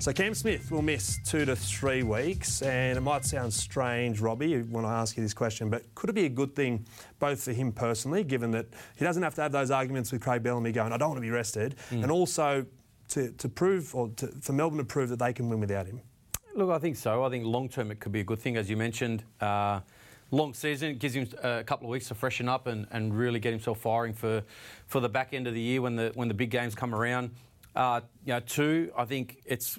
So 0.01 0.12
Cam 0.12 0.35
Smith 0.35 0.72
will 0.72 0.83
miss 0.83 1.20
two 1.25 1.44
to 1.44 1.55
three 1.55 2.03
weeks, 2.03 2.62
and 2.62 2.99
it 2.99 3.01
might 3.01 3.25
sound 3.25 3.55
strange, 3.55 4.20
Robbie, 4.20 4.62
when 4.62 4.85
I 4.85 5.01
ask 5.01 5.16
you 5.16 5.22
this 5.22 5.35
question, 5.35 5.70
but 5.70 5.85
could 5.94 6.11
it 6.11 6.14
be 6.14 6.27
a 6.27 6.29
good 6.29 6.57
thing 6.57 6.85
both 7.20 7.44
for 7.44 7.53
him 7.53 7.70
personally, 7.70 8.25
given 8.25 8.51
that 8.51 8.66
he 8.96 9.05
doesn't 9.05 9.22
have 9.22 9.37
to 9.37 9.42
have 9.42 9.53
those 9.53 9.70
arguments 9.70 10.11
with 10.11 10.20
Craig 10.20 10.42
Bellamy 10.42 10.72
going, 10.72 10.92
I 10.92 10.96
don't 10.96 11.11
want 11.11 11.18
to 11.18 11.22
be 11.22 11.31
rested, 11.31 11.77
mm. 11.90 12.03
and 12.03 12.11
also 12.11 12.66
to, 13.09 13.31
to 13.33 13.49
prove, 13.49 13.95
or 13.95 14.09
to, 14.16 14.29
for 14.40 14.53
Melbourne 14.53 14.79
to 14.79 14.85
prove 14.85 15.09
that 15.11 15.19
they 15.19 15.33
can 15.33 15.49
win 15.49 15.61
without 15.61 15.87
him? 15.87 16.01
Look, 16.55 16.71
I 16.71 16.79
think 16.79 16.97
so. 16.97 17.25
I 17.25 17.29
think 17.29 17.45
long 17.45 17.69
term 17.69 17.90
it 17.90 18.01
could 18.01 18.12
be 18.12 18.21
a 18.21 18.25
good 18.25 18.38
thing, 18.38 18.57
as 18.57 18.71
you 18.71 18.77
mentioned. 18.77 19.25
Uh, 19.40 19.81
long 20.31 20.55
season 20.55 20.97
gives 20.97 21.14
him 21.14 21.29
a 21.42 21.62
couple 21.62 21.87
of 21.87 21.90
weeks 21.90 22.09
to 22.09 22.14
freshen 22.14 22.49
up 22.49 22.66
and, 22.66 22.87
and 22.90 23.16
really 23.16 23.38
get 23.38 23.53
himself 23.53 23.79
firing 23.81 24.12
for, 24.12 24.42
for 24.87 25.01
the 25.01 25.09
back 25.09 25.35
end 25.35 25.47
of 25.47 25.55
the 25.55 25.61
year 25.61 25.83
when 25.83 25.97
the 25.97 26.12
when 26.14 26.29
the 26.29 26.35
big 26.35 26.51
games 26.51 26.75
come 26.75 26.95
around. 26.95 27.31
Uh, 27.75 28.01
you 28.25 28.33
know, 28.33 28.40
two, 28.40 28.90
I 28.97 29.05
think 29.05 29.42
it's 29.45 29.79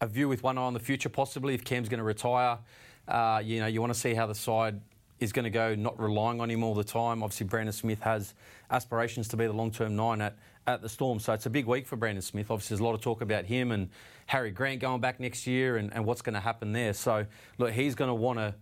a 0.00 0.06
view 0.06 0.28
with 0.28 0.42
one 0.42 0.56
eye 0.56 0.62
on 0.62 0.72
the 0.72 0.80
future, 0.80 1.10
possibly 1.10 1.54
if 1.54 1.62
Cam's 1.62 1.88
going 1.88 1.98
to 1.98 2.04
retire. 2.04 2.58
Uh, 3.06 3.42
you 3.44 3.60
know, 3.60 3.66
you 3.66 3.80
want 3.80 3.92
to 3.92 3.98
see 3.98 4.14
how 4.14 4.26
the 4.26 4.34
side 4.34 4.80
is 5.20 5.32
going 5.32 5.44
to 5.44 5.50
go, 5.50 5.74
not 5.74 6.00
relying 6.00 6.40
on 6.40 6.50
him 6.50 6.64
all 6.64 6.74
the 6.74 6.84
time. 6.84 7.22
Obviously, 7.22 7.46
Brandon 7.46 7.72
Smith 7.72 8.00
has 8.00 8.34
aspirations 8.70 9.28
to 9.28 9.36
be 9.36 9.46
the 9.46 9.52
long-term 9.52 9.94
nine 9.94 10.20
at, 10.20 10.36
at 10.66 10.82
the 10.82 10.88
Storm, 10.88 11.18
so 11.18 11.32
it's 11.32 11.46
a 11.46 11.50
big 11.50 11.66
week 11.66 11.86
for 11.86 11.96
Brandon 11.96 12.22
Smith. 12.22 12.50
Obviously, 12.50 12.74
there's 12.74 12.80
a 12.80 12.84
lot 12.84 12.94
of 12.94 13.00
talk 13.00 13.20
about 13.20 13.44
him 13.44 13.70
and 13.70 13.90
Harry 14.26 14.50
Grant 14.50 14.80
going 14.80 15.00
back 15.00 15.20
next 15.20 15.46
year 15.46 15.76
and, 15.76 15.92
and 15.92 16.04
what's 16.04 16.22
going 16.22 16.34
to 16.34 16.40
happen 16.40 16.72
there. 16.72 16.92
So, 16.92 17.26
look, 17.58 17.72
he's 17.72 17.94
going 17.94 18.08
to 18.08 18.14
want 18.14 18.38
to 18.38 18.54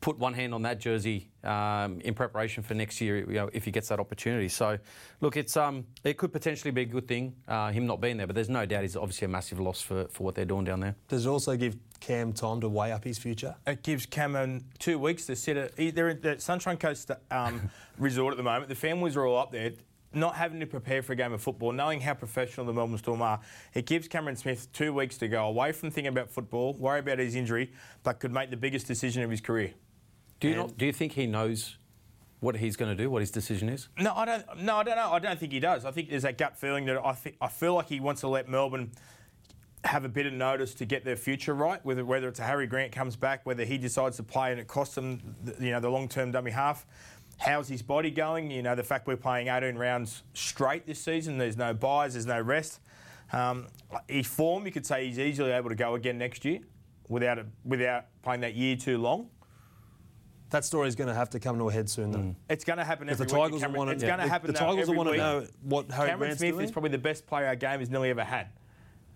put 0.00 0.18
one 0.18 0.34
hand 0.34 0.54
on 0.54 0.62
that 0.62 0.78
jersey 0.78 1.28
um, 1.42 2.00
in 2.02 2.14
preparation 2.14 2.62
for 2.62 2.74
next 2.74 3.00
year, 3.00 3.18
you 3.18 3.34
know, 3.34 3.50
if 3.52 3.64
he 3.64 3.70
gets 3.70 3.88
that 3.88 3.98
opportunity. 3.98 4.48
So, 4.48 4.78
look, 5.20 5.36
it's 5.36 5.56
um, 5.56 5.84
it 6.04 6.16
could 6.16 6.32
potentially 6.32 6.70
be 6.70 6.82
a 6.82 6.86
good 6.86 7.08
thing, 7.08 7.34
uh, 7.48 7.72
him 7.72 7.86
not 7.86 8.00
being 8.00 8.16
there, 8.16 8.26
but 8.26 8.34
there's 8.34 8.48
no 8.48 8.66
doubt 8.66 8.82
he's 8.82 8.96
obviously 8.96 9.24
a 9.24 9.28
massive 9.28 9.58
loss 9.58 9.80
for, 9.80 10.06
for 10.08 10.22
what 10.22 10.34
they're 10.34 10.44
doing 10.44 10.64
down 10.64 10.80
there. 10.80 10.94
Does 11.08 11.26
it 11.26 11.28
also 11.28 11.56
give 11.56 11.76
Cam 12.00 12.32
time 12.32 12.60
to 12.60 12.68
weigh 12.68 12.92
up 12.92 13.04
his 13.04 13.18
future? 13.18 13.56
It 13.66 13.82
gives 13.82 14.06
Cameron 14.06 14.64
two 14.78 14.98
weeks 14.98 15.26
to 15.26 15.36
sit 15.36 15.56
at. 15.56 15.76
They're 15.76 16.10
at 16.10 16.22
the 16.22 16.38
Sunshine 16.38 16.76
Coast 16.76 17.10
um, 17.30 17.70
Resort 17.98 18.32
at 18.32 18.36
the 18.36 18.42
moment. 18.42 18.68
The 18.68 18.74
families 18.74 19.16
are 19.16 19.26
all 19.26 19.38
up 19.38 19.50
there. 19.50 19.72
Not 20.16 20.34
having 20.36 20.60
to 20.60 20.66
prepare 20.66 21.02
for 21.02 21.12
a 21.12 21.16
game 21.16 21.34
of 21.34 21.42
football, 21.42 21.72
knowing 21.72 22.00
how 22.00 22.14
professional 22.14 22.64
the 22.64 22.72
Melbourne 22.72 22.96
Storm 22.96 23.20
are, 23.20 23.38
it 23.74 23.84
gives 23.84 24.08
Cameron 24.08 24.34
Smith 24.36 24.72
two 24.72 24.94
weeks 24.94 25.18
to 25.18 25.28
go 25.28 25.44
away 25.44 25.72
from 25.72 25.90
thinking 25.90 26.08
about 26.08 26.30
football, 26.30 26.72
worry 26.72 27.00
about 27.00 27.18
his 27.18 27.34
injury, 27.34 27.70
but 28.02 28.18
could 28.18 28.32
make 28.32 28.48
the 28.48 28.56
biggest 28.56 28.86
decision 28.86 29.22
of 29.22 29.30
his 29.30 29.42
career. 29.42 29.74
Do 30.40 30.48
you 30.48 30.56
not, 30.56 30.78
do 30.78 30.86
you 30.86 30.92
think 30.94 31.12
he 31.12 31.26
knows 31.26 31.76
what 32.40 32.56
he's 32.56 32.76
going 32.76 32.96
to 32.96 33.02
do, 33.02 33.10
what 33.10 33.20
his 33.20 33.30
decision 33.30 33.68
is? 33.68 33.88
No, 33.98 34.14
I 34.14 34.24
don't. 34.24 34.62
No, 34.62 34.76
I 34.76 34.84
don't 34.84 34.96
know. 34.96 35.12
I 35.12 35.18
don't 35.18 35.38
think 35.38 35.52
he 35.52 35.60
does. 35.60 35.84
I 35.84 35.90
think 35.90 36.08
there's 36.08 36.22
that 36.22 36.38
gut 36.38 36.56
feeling 36.56 36.86
that 36.86 36.98
I 37.04 37.12
think 37.12 37.36
I 37.42 37.48
feel 37.48 37.74
like 37.74 37.88
he 37.90 38.00
wants 38.00 38.22
to 38.22 38.28
let 38.28 38.48
Melbourne 38.48 38.92
have 39.84 40.06
a 40.06 40.08
bit 40.08 40.24
of 40.24 40.32
notice 40.32 40.72
to 40.76 40.86
get 40.86 41.04
their 41.04 41.16
future 41.16 41.54
right. 41.54 41.84
Whether 41.84 42.06
whether 42.06 42.26
it's 42.28 42.40
a 42.40 42.42
Harry 42.44 42.66
Grant 42.66 42.90
comes 42.92 43.16
back, 43.16 43.44
whether 43.44 43.64
he 43.64 43.76
decides 43.76 44.16
to 44.16 44.22
play 44.22 44.50
and 44.50 44.58
it 44.60 44.66
costs 44.66 44.94
them, 44.94 45.36
the- 45.44 45.62
you 45.62 45.72
know, 45.72 45.80
the 45.80 45.90
long-term 45.90 46.32
dummy 46.32 46.52
half. 46.52 46.86
How's 47.38 47.68
his 47.68 47.82
body 47.82 48.10
going? 48.10 48.50
You 48.50 48.62
know, 48.62 48.74
the 48.74 48.82
fact 48.82 49.06
we're 49.06 49.16
playing 49.16 49.48
18 49.48 49.76
rounds 49.76 50.22
straight 50.34 50.86
this 50.86 51.00
season. 51.00 51.38
There's 51.38 51.56
no 51.56 51.74
buys. 51.74 52.14
There's 52.14 52.26
no 52.26 52.40
rest. 52.40 52.80
Um, 53.32 53.66
his 54.08 54.26
form, 54.26 54.64
you 54.66 54.72
could 54.72 54.86
say, 54.86 55.06
he's 55.06 55.18
easily 55.18 55.50
able 55.50 55.68
to 55.68 55.74
go 55.74 55.94
again 55.94 56.16
next 56.18 56.44
year 56.44 56.60
without 57.08 57.38
it, 57.38 57.46
without 57.64 58.06
playing 58.22 58.40
that 58.40 58.54
year 58.54 58.76
too 58.76 58.98
long. 58.98 59.28
That 60.50 60.64
story 60.64 60.86
is 60.88 60.94
going 60.94 61.08
to 61.08 61.14
have 61.14 61.28
to 61.30 61.40
come 61.40 61.58
to 61.58 61.68
a 61.68 61.72
head 61.72 61.90
soon, 61.90 62.12
though. 62.12 62.34
It's 62.48 62.64
going 62.64 62.78
to 62.78 62.84
happen 62.84 63.08
every 63.08 63.26
the. 63.26 63.32
Tigers 63.32 63.52
will 63.54 63.60
Cameron- 63.60 63.78
want 63.78 63.88
to. 63.90 63.94
It's 63.94 64.04
going 64.04 64.18
to 64.20 64.28
happen 64.28 64.46
The 64.52 64.60
now 64.60 64.66
Tigers 64.70 64.88
will 64.88 64.94
want 64.96 65.06
to 65.08 65.10
week. 65.12 65.18
know 65.20 65.46
what 65.62 65.90
Harry 65.90 66.08
Cameron 66.10 66.18
Grant's 66.28 66.38
Smith 66.38 66.52
doing. 66.52 66.64
is 66.66 66.70
probably 66.70 66.90
the 66.90 66.98
best 66.98 67.26
player 67.26 67.46
our 67.46 67.56
game 67.56 67.80
has 67.80 67.90
nearly 67.90 68.10
ever 68.10 68.22
had. 68.24 68.48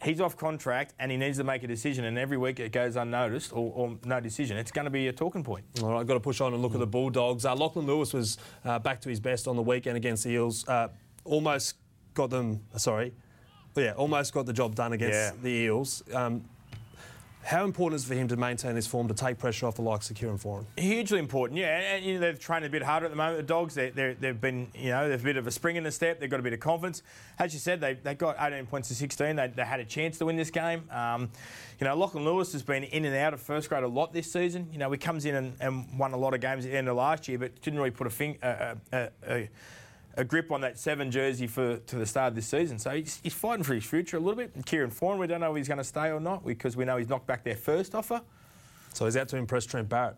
He's 0.02 0.20
off 0.20 0.36
contract 0.36 0.94
and 0.98 1.10
he 1.10 1.16
needs 1.18 1.36
to 1.38 1.44
make 1.44 1.62
a 1.62 1.66
decision, 1.66 2.04
and 2.06 2.16
every 2.18 2.38
week 2.38 2.58
it 2.58 2.72
goes 2.72 2.96
unnoticed 2.96 3.52
or, 3.52 3.70
or 3.74 3.96
no 4.04 4.18
decision. 4.20 4.56
It's 4.56 4.70
going 4.72 4.86
to 4.86 4.90
be 4.90 5.08
a 5.08 5.12
talking 5.12 5.44
point. 5.44 5.64
All 5.82 5.90
right, 5.92 6.00
I've 6.00 6.06
got 6.06 6.14
to 6.14 6.20
push 6.20 6.40
on 6.40 6.54
and 6.54 6.62
look 6.62 6.72
at 6.72 6.80
the 6.80 6.86
Bulldogs. 6.86 7.44
Uh, 7.44 7.54
Lachlan 7.54 7.86
Lewis 7.86 8.12
was 8.14 8.38
uh, 8.64 8.78
back 8.78 9.00
to 9.02 9.08
his 9.10 9.20
best 9.20 9.46
on 9.46 9.56
the 9.56 9.62
weekend 9.62 9.96
against 9.98 10.24
the 10.24 10.30
Eels. 10.30 10.66
Uh, 10.66 10.88
almost 11.24 11.76
got 12.14 12.30
them. 12.30 12.60
Sorry, 12.76 13.12
yeah, 13.76 13.92
almost 13.92 14.32
got 14.32 14.46
the 14.46 14.52
job 14.54 14.74
done 14.74 14.94
against 14.94 15.14
Yeah. 15.14 15.32
the 15.42 15.50
Eels. 15.50 16.02
Um, 16.14 16.44
how 17.42 17.64
important 17.64 17.98
is 17.98 18.04
it 18.04 18.08
for 18.08 18.14
him 18.14 18.28
to 18.28 18.36
maintain 18.36 18.76
his 18.76 18.86
form 18.86 19.08
to 19.08 19.14
take 19.14 19.38
pressure 19.38 19.66
off 19.66 19.74
the 19.74 19.82
likes 19.82 20.10
of 20.10 20.16
Kieran 20.16 20.38
Foran? 20.38 20.66
Hugely 20.76 21.18
important, 21.18 21.58
yeah. 21.58 21.94
And, 21.94 22.04
you 22.04 22.14
know, 22.14 22.20
they've 22.20 22.38
trained 22.38 22.64
a 22.64 22.68
bit 22.68 22.82
harder 22.82 23.06
at 23.06 23.10
the 23.10 23.16
moment. 23.16 23.38
The 23.38 23.42
dogs, 23.42 23.74
they, 23.74 23.90
they're, 23.90 24.14
they've 24.14 24.38
been, 24.38 24.68
you 24.74 24.90
know, 24.90 25.08
they've 25.08 25.20
a 25.20 25.24
bit 25.24 25.36
of 25.36 25.46
a 25.46 25.50
spring 25.50 25.76
in 25.76 25.82
the 25.82 25.90
step. 25.90 26.20
They've 26.20 26.28
got 26.28 26.40
a 26.40 26.42
bit 26.42 26.52
of 26.52 26.60
confidence. 26.60 27.02
As 27.38 27.54
you 27.54 27.58
said, 27.58 27.80
they, 27.80 27.94
they 27.94 28.14
got 28.14 28.36
18 28.38 28.66
points 28.66 28.88
to 28.88 28.94
16. 28.94 29.36
They, 29.36 29.48
they 29.48 29.64
had 29.64 29.80
a 29.80 29.84
chance 29.86 30.18
to 30.18 30.26
win 30.26 30.36
this 30.36 30.50
game. 30.50 30.84
Um, 30.90 31.30
you 31.80 31.86
know, 31.86 31.96
Lachlan 31.96 32.24
Lewis 32.24 32.52
has 32.52 32.62
been 32.62 32.84
in 32.84 33.06
and 33.06 33.16
out 33.16 33.32
of 33.32 33.40
first 33.40 33.70
grade 33.70 33.84
a 33.84 33.88
lot 33.88 34.12
this 34.12 34.30
season. 34.30 34.68
You 34.70 34.78
know, 34.78 34.90
he 34.90 34.98
comes 34.98 35.24
in 35.24 35.34
and, 35.34 35.54
and 35.60 35.98
won 35.98 36.12
a 36.12 36.18
lot 36.18 36.34
of 36.34 36.40
games 36.40 36.66
at 36.66 36.72
the 36.72 36.76
end 36.76 36.88
of 36.88 36.96
last 36.96 37.26
year, 37.26 37.38
but 37.38 37.60
didn't 37.62 37.78
really 37.78 37.90
put 37.90 38.06
a, 38.06 38.10
fing, 38.10 38.36
a, 38.42 38.76
a, 38.92 39.08
a, 39.26 39.50
a 40.16 40.24
grip 40.24 40.50
on 40.50 40.60
that 40.62 40.78
seven 40.78 41.10
jersey 41.10 41.46
for 41.46 41.78
to 41.78 41.96
the 41.96 42.06
start 42.06 42.28
of 42.28 42.34
this 42.34 42.46
season. 42.46 42.78
So 42.78 42.90
he's, 42.90 43.20
he's 43.22 43.34
fighting 43.34 43.64
for 43.64 43.74
his 43.74 43.84
future 43.84 44.16
a 44.16 44.20
little 44.20 44.36
bit. 44.36 44.52
And 44.54 44.64
Kieran 44.64 44.90
Foran, 44.90 45.18
we 45.18 45.26
don't 45.26 45.40
know 45.40 45.50
if 45.50 45.56
he's 45.56 45.68
going 45.68 45.78
to 45.78 45.84
stay 45.84 46.10
or 46.10 46.20
not 46.20 46.44
because 46.44 46.76
we 46.76 46.84
know 46.84 46.96
he's 46.96 47.08
knocked 47.08 47.26
back 47.26 47.44
their 47.44 47.56
first 47.56 47.94
offer. 47.94 48.20
So 48.92 49.04
he's 49.04 49.16
out 49.16 49.28
to 49.28 49.36
impress 49.36 49.66
Trent 49.66 49.88
Barrett. 49.88 50.16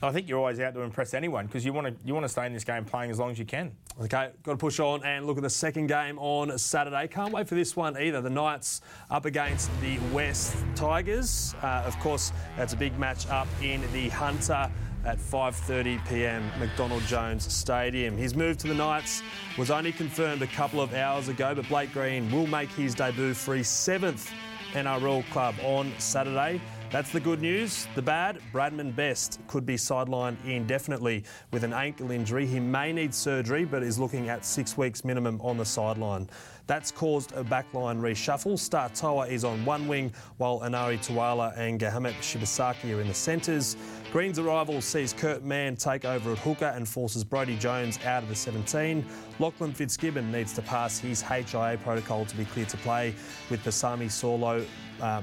I 0.00 0.12
think 0.12 0.28
you're 0.28 0.38
always 0.38 0.60
out 0.60 0.74
to 0.74 0.82
impress 0.82 1.12
anyone 1.12 1.46
because 1.46 1.64
you 1.64 1.72
want 1.72 1.88
to 1.88 1.94
you 2.04 2.14
want 2.14 2.22
to 2.22 2.28
stay 2.28 2.46
in 2.46 2.52
this 2.52 2.62
game 2.62 2.84
playing 2.84 3.10
as 3.10 3.18
long 3.18 3.32
as 3.32 3.38
you 3.38 3.44
can. 3.44 3.72
Okay, 4.00 4.30
got 4.44 4.52
to 4.52 4.56
push 4.56 4.78
on 4.78 5.02
and 5.02 5.26
look 5.26 5.38
at 5.38 5.42
the 5.42 5.50
second 5.50 5.88
game 5.88 6.20
on 6.20 6.56
Saturday. 6.56 7.08
Can't 7.08 7.32
wait 7.32 7.48
for 7.48 7.56
this 7.56 7.74
one 7.74 7.98
either. 7.98 8.20
The 8.20 8.30
Knights 8.30 8.80
up 9.10 9.24
against 9.24 9.68
the 9.80 9.98
West 10.12 10.54
Tigers. 10.76 11.56
Uh, 11.62 11.82
of 11.84 11.98
course, 11.98 12.32
that's 12.56 12.74
a 12.74 12.76
big 12.76 12.96
match 12.96 13.26
up 13.26 13.48
in 13.60 13.82
the 13.92 14.08
Hunter 14.10 14.70
at 15.08 15.18
5:30 15.18 16.06
p.m. 16.06 16.50
McDonald 16.60 17.02
Jones 17.04 17.50
Stadium. 17.50 18.14
His 18.14 18.34
move 18.34 18.58
to 18.58 18.68
the 18.68 18.74
Knights 18.74 19.22
was 19.56 19.70
only 19.70 19.90
confirmed 19.90 20.42
a 20.42 20.46
couple 20.48 20.82
of 20.82 20.92
hours 20.92 21.28
ago, 21.28 21.54
but 21.54 21.66
Blake 21.66 21.94
Green 21.94 22.30
will 22.30 22.46
make 22.46 22.70
his 22.72 22.94
debut 22.94 23.32
for 23.32 23.56
his 23.56 23.68
seventh 23.68 24.30
NRL 24.72 25.24
club 25.30 25.54
on 25.62 25.94
Saturday. 25.98 26.60
That's 26.90 27.10
the 27.10 27.20
good 27.20 27.40
news. 27.40 27.86
The 27.94 28.02
bad, 28.02 28.38
Bradman 28.52 28.94
Best 28.94 29.40
could 29.46 29.64
be 29.64 29.76
sidelined 29.76 30.36
indefinitely 30.44 31.24
with 31.52 31.64
an 31.64 31.72
ankle 31.72 32.10
injury. 32.10 32.46
He 32.46 32.60
may 32.60 32.92
need 32.92 33.14
surgery, 33.14 33.64
but 33.64 33.82
is 33.82 33.98
looking 33.98 34.28
at 34.28 34.44
six 34.44 34.76
weeks 34.76 35.06
minimum 35.06 35.40
on 35.40 35.56
the 35.56 35.64
sideline. 35.64 36.28
That's 36.68 36.92
caused 36.92 37.32
a 37.32 37.42
backline 37.42 37.98
reshuffle. 37.98 38.52
Starford 38.58 39.00
To'a 39.00 39.26
is 39.26 39.42
on 39.42 39.64
one 39.64 39.88
wing, 39.88 40.12
while 40.36 40.60
Enari 40.60 40.98
Tuala 40.98 41.54
and 41.56 41.80
Gehamat 41.80 42.12
Shibasaki 42.20 42.94
are 42.94 43.00
in 43.00 43.08
the 43.08 43.14
centres. 43.14 43.74
Green's 44.12 44.38
arrival 44.38 44.82
sees 44.82 45.14
Kurt 45.14 45.42
Mann 45.42 45.76
take 45.76 46.04
over 46.04 46.32
at 46.32 46.38
hooker 46.38 46.66
and 46.66 46.86
forces 46.86 47.24
Brodie 47.24 47.56
Jones 47.56 47.98
out 48.04 48.22
of 48.22 48.28
the 48.28 48.34
17. 48.34 49.02
Lachlan 49.38 49.72
Fitzgibbon 49.72 50.30
needs 50.30 50.52
to 50.52 50.62
pass 50.62 50.98
his 50.98 51.22
HIA 51.22 51.78
protocol 51.82 52.26
to 52.26 52.36
be 52.36 52.44
cleared 52.44 52.68
to 52.68 52.76
play 52.76 53.14
with 53.48 53.64
Pasami 53.64 54.06
Saulo. 54.06 54.62
Uh, 55.00 55.22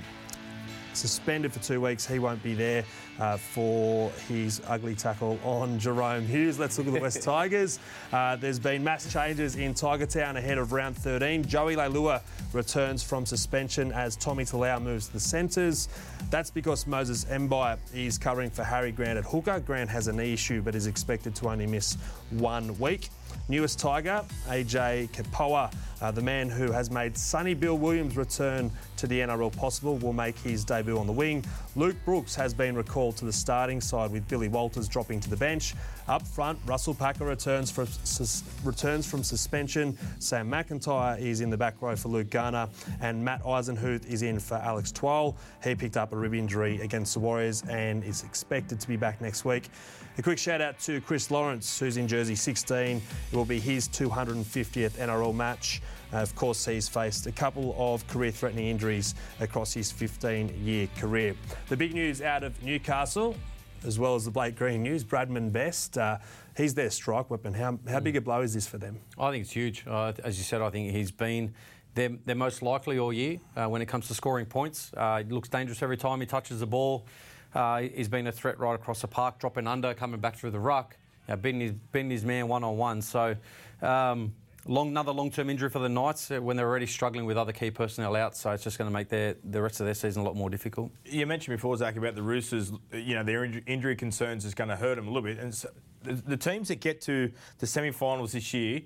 suspended 0.95 1.53
for 1.53 1.59
two 1.59 1.81
weeks. 1.81 2.05
He 2.05 2.19
won't 2.19 2.41
be 2.43 2.53
there 2.53 2.83
uh, 3.19 3.37
for 3.37 4.11
his 4.27 4.61
ugly 4.67 4.95
tackle 4.95 5.39
on 5.43 5.79
Jerome 5.79 6.25
Hughes. 6.25 6.59
Let's 6.59 6.77
look 6.77 6.87
at 6.87 6.93
the 6.93 6.99
West 6.99 7.23
Tigers. 7.23 7.79
Uh, 8.11 8.35
there's 8.35 8.59
been 8.59 8.83
mass 8.83 9.11
changes 9.11 9.55
in 9.55 9.73
Tiger 9.73 10.05
Town 10.05 10.37
ahead 10.37 10.57
of 10.57 10.71
round 10.71 10.97
13. 10.97 11.45
Joey 11.45 11.75
Leilua 11.75 12.21
returns 12.53 13.03
from 13.03 13.25
suspension 13.25 13.91
as 13.91 14.15
Tommy 14.15 14.43
Talau 14.43 14.81
moves 14.81 15.07
to 15.07 15.13
the 15.13 15.19
centres. 15.19 15.87
That's 16.29 16.51
because 16.51 16.87
Moses 16.87 17.25
Mbye 17.25 17.77
is 17.93 18.17
covering 18.17 18.49
for 18.49 18.63
Harry 18.63 18.91
Grant 18.91 19.17
at 19.17 19.25
hooker. 19.25 19.59
Grant 19.59 19.89
has 19.89 20.07
a 20.07 20.13
knee 20.13 20.33
issue 20.33 20.61
but 20.61 20.75
is 20.75 20.87
expected 20.87 21.35
to 21.35 21.49
only 21.49 21.67
miss 21.67 21.95
one 22.31 22.77
week. 22.79 23.09
Newest 23.47 23.79
Tiger, 23.79 24.23
AJ 24.47 25.09
Kepaoa, 25.11 25.71
uh, 26.01 26.11
the 26.11 26.21
man 26.21 26.49
who 26.49 26.71
has 26.71 26.91
made 26.91 27.17
Sonny 27.17 27.53
Bill 27.53 27.77
Williams 27.77 28.17
return 28.17 28.71
to 28.97 29.07
the 29.07 29.19
NRL 29.19 29.55
possible, 29.55 29.97
will 29.97 30.13
make 30.13 30.37
his 30.39 30.65
debut 30.65 30.97
on 30.97 31.07
the 31.07 31.13
wing. 31.13 31.43
Luke 31.75 31.95
Brooks 32.05 32.35
has 32.35 32.53
been 32.53 32.75
recalled 32.75 33.17
to 33.17 33.25
the 33.25 33.33
starting 33.33 33.79
side 33.81 34.11
with 34.11 34.27
Billy 34.27 34.47
Walters 34.47 34.87
dropping 34.87 35.19
to 35.21 35.29
the 35.29 35.37
bench. 35.37 35.75
Up 36.07 36.25
front, 36.25 36.59
Russell 36.65 36.93
Packer 36.93 37.25
returns 37.25 37.71
from, 37.71 37.87
sus- 37.87 38.43
returns 38.63 39.05
from 39.05 39.23
suspension. 39.23 39.97
Sam 40.19 40.49
McIntyre 40.49 41.19
is 41.19 41.41
in 41.41 41.49
the 41.49 41.57
back 41.57 41.81
row 41.81 41.95
for 41.95 42.09
Luke 42.09 42.29
Garner, 42.29 42.67
and 42.99 43.23
Matt 43.23 43.43
Eisenhuth 43.43 44.05
is 44.07 44.21
in 44.21 44.39
for 44.39 44.55
Alex 44.55 44.91
Twal. 44.91 45.35
He 45.63 45.75
picked 45.75 45.97
up 45.97 46.13
a 46.13 46.17
rib 46.17 46.33
injury 46.33 46.81
against 46.81 47.13
the 47.13 47.19
Warriors 47.19 47.63
and 47.69 48.03
is 48.03 48.23
expected 48.23 48.79
to 48.79 48.87
be 48.87 48.97
back 48.97 49.21
next 49.21 49.45
week. 49.45 49.69
A 50.17 50.21
quick 50.21 50.37
shout 50.37 50.61
out 50.61 50.79
to 50.79 51.01
Chris 51.01 51.29
Lawrence, 51.29 51.77
who's 51.77 51.97
in 51.97 52.07
jersey 52.07 52.35
16. 52.35 53.01
It 53.31 53.35
will 53.35 53.43
be 53.43 53.59
his 53.59 53.89
250th 53.89 54.91
NRL 54.91 55.35
match. 55.35 55.81
Uh, 56.13 56.19
of 56.19 56.33
course, 56.35 56.65
he's 56.65 56.87
faced 56.87 57.27
a 57.27 57.33
couple 57.33 57.75
of 57.77 58.07
career 58.07 58.31
threatening 58.31 58.67
injuries 58.67 59.13
across 59.41 59.73
his 59.73 59.91
15 59.91 60.63
year 60.63 60.87
career. 60.97 61.35
The 61.67 61.75
big 61.75 61.93
news 61.93 62.21
out 62.21 62.43
of 62.43 62.63
Newcastle, 62.63 63.35
as 63.83 63.99
well 63.99 64.15
as 64.15 64.23
the 64.23 64.31
Blake 64.31 64.55
Green 64.55 64.83
news, 64.83 65.03
Bradman 65.03 65.51
Best. 65.51 65.97
Uh, 65.97 66.19
he's 66.55 66.73
their 66.73 66.91
strike 66.91 67.29
weapon. 67.29 67.53
How, 67.53 67.77
how 67.85 67.99
big 67.99 68.15
a 68.15 68.21
blow 68.21 68.39
is 68.39 68.53
this 68.53 68.65
for 68.65 68.77
them? 68.77 68.97
I 69.19 69.31
think 69.31 69.43
it's 69.43 69.51
huge. 69.51 69.83
Uh, 69.85 70.13
as 70.23 70.37
you 70.37 70.45
said, 70.45 70.61
I 70.61 70.69
think 70.69 70.91
he's 70.91 71.11
been 71.11 71.53
their, 71.93 72.35
most 72.35 72.61
likely 72.61 72.99
all 72.99 73.11
year 73.11 73.41
uh, 73.57 73.67
when 73.67 73.81
it 73.81 73.87
comes 73.87 74.07
to 74.07 74.13
scoring 74.13 74.45
points. 74.45 74.91
Uh, 74.95 75.23
he 75.23 75.33
looks 75.33 75.49
dangerous 75.49 75.83
every 75.83 75.97
time 75.97 76.21
he 76.21 76.25
touches 76.25 76.61
the 76.61 76.67
ball. 76.67 77.05
Uh, 77.55 77.81
he's 77.81 78.09
been 78.09 78.27
a 78.27 78.31
threat 78.31 78.59
right 78.59 78.75
across 78.75 79.01
the 79.01 79.07
park, 79.07 79.39
dropping 79.39 79.65
under, 79.65 79.93
coming 79.93 80.19
back 80.19 80.35
through 80.35 80.51
the 80.51 80.59
ruck, 80.59 80.97
you 81.27 81.33
know, 81.33 81.37
beating, 81.37 81.61
his, 81.61 81.71
beating 81.71 82.11
his 82.11 82.25
man 82.25 82.49
one 82.49 82.63
on 82.63 82.75
one. 82.75 83.01
So, 83.01 83.35
um, 83.81 84.35
long, 84.65 84.89
another 84.89 85.13
long 85.13 85.31
term 85.31 85.49
injury 85.49 85.69
for 85.69 85.79
the 85.79 85.87
Knights 85.87 86.29
uh, 86.31 86.41
when 86.41 86.57
they're 86.57 86.67
already 86.67 86.85
struggling 86.85 87.25
with 87.25 87.37
other 87.37 87.53
key 87.53 87.71
personnel 87.71 88.15
out. 88.17 88.35
So, 88.35 88.51
it's 88.51 88.63
just 88.63 88.77
going 88.77 88.89
to 88.89 88.93
make 88.93 89.07
their, 89.07 89.37
the 89.45 89.61
rest 89.61 89.79
of 89.79 89.85
their 89.85 89.95
season 89.95 90.21
a 90.21 90.25
lot 90.25 90.35
more 90.35 90.49
difficult. 90.49 90.91
You 91.05 91.25
mentioned 91.25 91.55
before, 91.55 91.77
Zac, 91.77 91.95
about 91.95 92.15
the 92.15 92.23
Roosters. 92.23 92.73
You 92.91 93.15
know, 93.15 93.23
their 93.23 93.45
injury, 93.45 93.95
concerns 93.95 94.43
is 94.43 94.53
going 94.53 94.69
to 94.69 94.75
hurt 94.75 94.95
them 94.95 95.07
a 95.07 95.11
little 95.11 95.23
bit. 95.23 95.39
And 95.39 95.55
so 95.55 95.69
the, 96.03 96.13
the 96.13 96.37
teams 96.37 96.67
that 96.67 96.81
get 96.81 96.99
to 97.01 97.31
the 97.59 97.67
semi 97.67 97.91
finals 97.91 98.33
this 98.33 98.53
year, 98.53 98.81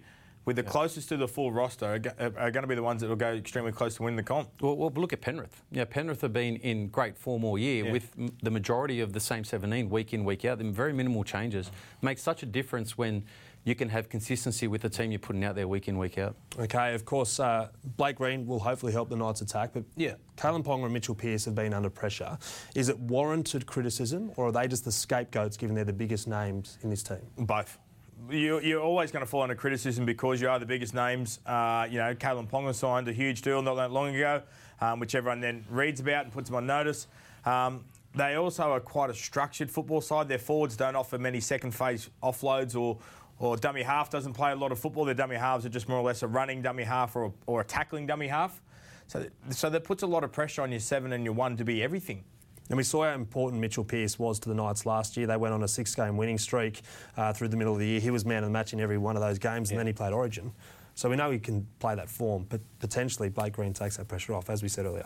with 0.46 0.56
the 0.56 0.64
closest 0.64 1.10
to 1.10 1.18
the 1.18 1.28
full 1.28 1.52
roster, 1.52 2.02
are, 2.20 2.26
are 2.38 2.52
going 2.52 2.64
to 2.64 2.68
be 2.68 2.76
the 2.76 2.82
ones 2.84 3.02
that 3.02 3.08
will 3.10 3.16
go 3.16 3.34
extremely 3.34 3.72
close 3.72 3.96
to 3.96 4.04
win 4.04 4.16
the 4.16 4.24
comp. 4.24 4.50
Well, 4.62 4.76
well, 4.78 4.92
look 4.96 5.14
at 5.14 5.22
Penrith. 5.22 5.62
Yeah, 5.72 5.86
Penrith 5.86 6.22
have 6.22 6.34
been 6.34 6.56
in 6.58 6.88
great 6.88 7.18
form 7.18 7.44
all 7.44 7.58
year 7.58 7.86
Yeah. 7.86 7.92
with 7.92 8.12
m- 8.18 8.36
the 8.42 8.50
majority 8.52 9.00
of 9.02 9.14
the 9.14 9.20
same 9.20 9.44
17 9.44 9.90
week 9.90 10.14
in, 10.14 10.24
week 10.26 10.46
out. 10.46 10.58
Them 10.58 10.74
very 10.74 10.94
minimal 10.94 11.24
changes. 11.24 11.70
Makes 12.02 12.24
such 12.24 12.42
a 12.42 12.46
difference 12.48 12.98
when 12.98 13.26
you 13.66 13.76
can 13.76 13.90
have 13.90 14.08
consistency 14.10 14.68
with 14.68 14.82
the 14.82 14.90
team 14.90 15.12
you're 15.12 15.20
putting 15.20 15.44
out 15.44 15.54
there 15.54 15.68
week 15.68 15.88
in, 15.90 15.98
week 15.98 16.18
out. 16.18 16.36
Okay, 16.58 16.96
of 16.96 17.04
course, 17.06 17.40
uh, 17.42 17.68
Blake 17.98 18.16
Green 18.16 18.48
will 18.48 18.60
hopefully 18.60 18.94
help 18.94 19.10
the 19.10 19.18
Knights 19.18 19.42
attack, 19.42 19.72
but 19.74 19.84
Yeah. 19.98 20.14
Kalyn 20.38 20.64
Ponga 20.64 20.86
and 20.86 20.94
Mitchell 20.94 21.14
Pearce 21.14 21.44
have 21.46 21.56
been 21.56 21.74
under 21.74 21.90
pressure. 21.90 22.38
Is 22.74 22.88
it 22.90 22.98
warranted 22.98 23.66
criticism, 23.68 24.32
or 24.38 24.48
are 24.48 24.52
they 24.54 24.68
just 24.68 24.86
the 24.86 24.92
scapegoats 24.92 25.58
given 25.58 25.76
they're 25.76 25.84
the 25.84 25.92
biggest 25.94 26.28
names 26.28 26.78
in 26.82 26.90
this 26.90 27.04
team? 27.04 27.20
Both. 27.38 27.78
You, 28.28 28.60
you're 28.60 28.82
always 28.82 29.12
going 29.12 29.24
to 29.24 29.30
fall 29.30 29.44
under 29.44 29.56
criticism 29.56 30.06
because 30.06 30.42
you 30.42 30.50
are 30.50 30.60
the 30.60 30.66
biggest 30.66 30.94
names. 30.94 31.40
Uh, 31.46 31.88
you 31.90 32.00
know, 32.00 32.14
Kalyn 32.14 32.50
Ponga 32.50 32.76
signed 32.76 33.08
a 33.08 33.14
huge 33.14 33.42
deal 33.42 33.62
not 33.62 33.76
that 33.76 33.92
long 33.92 34.16
ago, 34.16 34.42
um, 34.82 35.00
which 35.00 35.16
everyone 35.16 35.40
then 35.40 35.64
reads 35.70 36.00
about 36.00 36.26
and 36.26 36.34
puts 36.34 36.50
them 36.50 36.56
on 36.58 36.66
notice. 36.66 37.08
Um, 37.46 37.86
they 38.16 38.36
also 38.36 38.72
are 38.72 38.80
quite 38.80 39.10
a 39.10 39.14
structured 39.14 39.72
football 39.72 40.02
side. 40.02 40.28
Their 40.28 40.40
forwards 40.40 40.76
don't 40.76 40.96
offer 40.96 41.18
many 41.18 41.40
second 41.40 41.72
phase 41.72 42.10
offloads 42.22 42.76
or, 42.76 42.98
or 43.40 43.56
dummy 43.56 43.84
half 43.84 44.10
doesn't 44.10 44.34
play 44.34 44.52
a 44.52 44.56
lot 44.56 44.72
of 44.72 44.80
football. 44.80 45.06
Their 45.06 45.14
dummy 45.14 45.36
halves 45.36 45.66
are 45.66 45.70
just 45.70 45.88
more 45.88 46.00
or 46.00 46.04
less 46.04 46.22
a 46.22 46.28
running 46.28 46.62
dummy 46.62 46.84
half 46.84 47.16
or, 47.16 47.34
or 47.46 47.62
a 47.62 47.66
tackling 47.66 48.06
dummy 48.06 48.28
half. 48.28 48.62
So, 49.08 49.26
so 49.50 49.70
that 49.70 49.84
puts 49.84 50.04
a 50.04 50.08
lot 50.08 50.24
of 50.24 50.32
pressure 50.32 50.62
on 50.62 50.72
your 50.72 50.80
seven 50.82 51.14
and 51.14 51.24
your 51.24 51.34
one 51.34 51.58
to 51.58 51.64
be 51.64 51.82
everything. 51.82 52.24
And 52.70 52.78
we 52.78 52.84
saw 52.84 53.04
how 53.04 53.14
important 53.16 53.62
Mitchell 53.62 53.84
Pearce 53.84 54.20
was 54.20 54.40
to 54.40 54.50
the 54.50 54.56
Knights 54.56 54.86
last 54.86 55.18
year. 55.18 55.26
They 55.26 55.38
went 55.38 55.54
on 55.54 55.64
a 55.64 55.68
six 55.68 55.96
game 55.96 56.18
winning 56.18 56.38
streak 56.38 56.82
uh, 57.18 57.34
through 57.34 57.48
the 57.48 57.58
middle 57.58 57.74
of 57.74 57.80
the 57.80 57.88
year. 57.88 58.00
He 58.00 58.12
was 58.12 58.26
man 58.26 58.44
of 58.44 58.50
the 58.50 58.54
match 58.54 58.74
in 58.74 58.80
every 58.80 59.00
one 59.00 59.16
of 59.16 59.22
those 59.22 59.40
games, 59.40 59.72
and 59.72 59.80
then 59.80 59.88
he 59.88 59.94
played 59.94 60.14
Origin. 60.14 60.52
So 60.94 61.10
we 61.10 61.16
know 61.16 61.32
he 61.32 61.40
can 61.40 61.66
play 61.80 61.96
that 61.96 62.10
form, 62.10 62.46
but 62.48 62.62
potentially 62.80 63.30
Blake 63.30 63.54
Green 63.54 63.74
takes 63.74 63.98
that 63.98 64.08
pressure 64.08 64.36
off, 64.36 64.50
as 64.50 64.62
we 64.62 64.70
said 64.70 64.86
earlier. 64.86 65.06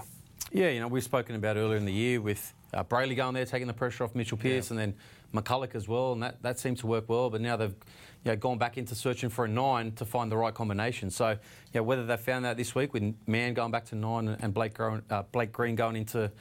Yeah, 0.52 0.70
you 0.70 0.82
know, 0.82 0.88
we've 0.88 1.04
spoken 1.04 1.36
about 1.36 1.56
earlier 1.56 1.78
in 1.78 1.86
the 1.86 1.94
year 1.94 2.20
with 2.20 2.54
uh, 2.74 2.84
Brailey 2.84 3.16
going 3.16 3.34
there, 3.34 3.46
taking 3.46 3.68
the 3.68 3.74
pressure 3.74 4.04
off 4.04 4.14
Mitchell 4.14 4.38
Pearce, 4.38 4.72
and 4.72 4.80
then 4.80 4.94
McCulloch 5.34 5.74
as 5.74 5.88
well, 5.88 6.14
and 6.14 6.22
that, 6.22 6.42
that 6.44 6.60
seemed 6.60 6.78
to 6.80 6.88
work 6.88 7.08
well. 7.08 7.30
But 7.30 7.42
now 7.42 7.56
they've 7.56 7.76
you 8.24 8.32
know, 8.32 8.36
gone 8.36 8.58
back 8.58 8.78
into 8.78 8.94
searching 8.94 9.30
for 9.30 9.46
a 9.46 9.48
nine 9.48 9.94
to 9.94 10.06
find 10.06 10.32
the 10.32 10.38
right 10.38 10.54
combination. 10.54 11.10
So, 11.10 11.30
you 11.30 11.38
know, 11.76 11.84
whether 11.84 12.06
they 12.06 12.18
found 12.18 12.46
that 12.46 12.58
this 12.58 12.76
week 12.76 12.94
with 12.94 13.14
Mann 13.26 13.54
going 13.54 13.72
back 13.72 13.86
to 13.86 13.96
nine 13.96 14.28
and- 14.28 14.54
Blake, 14.54 14.80
uh, 14.80 15.24
Blake 15.32 15.52
Green 15.52 15.76
going 15.76 15.96
into 15.96 16.32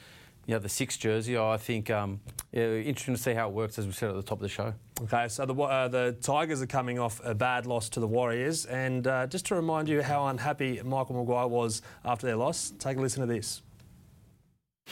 you 0.45 0.53
know, 0.53 0.59
the 0.59 0.69
six 0.69 0.97
jersey, 0.97 1.37
I 1.37 1.57
think 1.57 1.89
um, 1.89 2.19
yeah, 2.51 2.73
interesting 2.75 3.15
to 3.15 3.21
see 3.21 3.33
how 3.33 3.47
it 3.47 3.53
works, 3.53 3.79
as 3.79 3.85
we 3.85 3.93
said 3.93 4.09
at 4.09 4.15
the 4.15 4.23
top 4.23 4.39
of 4.39 4.41
the 4.41 4.49
show. 4.49 4.73
Okay, 5.01 5.27
so 5.27 5.45
the, 5.45 5.55
uh, 5.55 5.87
the 5.87 6.15
Tigers 6.21 6.61
are 6.61 6.67
coming 6.67 6.99
off 6.99 7.21
a 7.23 7.33
bad 7.33 7.65
loss 7.65 7.89
to 7.89 7.99
the 7.99 8.07
Warriors. 8.07 8.65
And 8.65 9.07
uh, 9.07 9.27
just 9.27 9.45
to 9.47 9.55
remind 9.55 9.87
you 9.87 10.01
how 10.01 10.27
unhappy 10.27 10.81
Michael 10.83 11.15
Maguire 11.15 11.47
was 11.47 11.81
after 12.03 12.27
their 12.27 12.35
loss, 12.35 12.73
take 12.77 12.97
a 12.97 13.01
listen 13.01 13.21
to 13.21 13.33
this. 13.33 13.61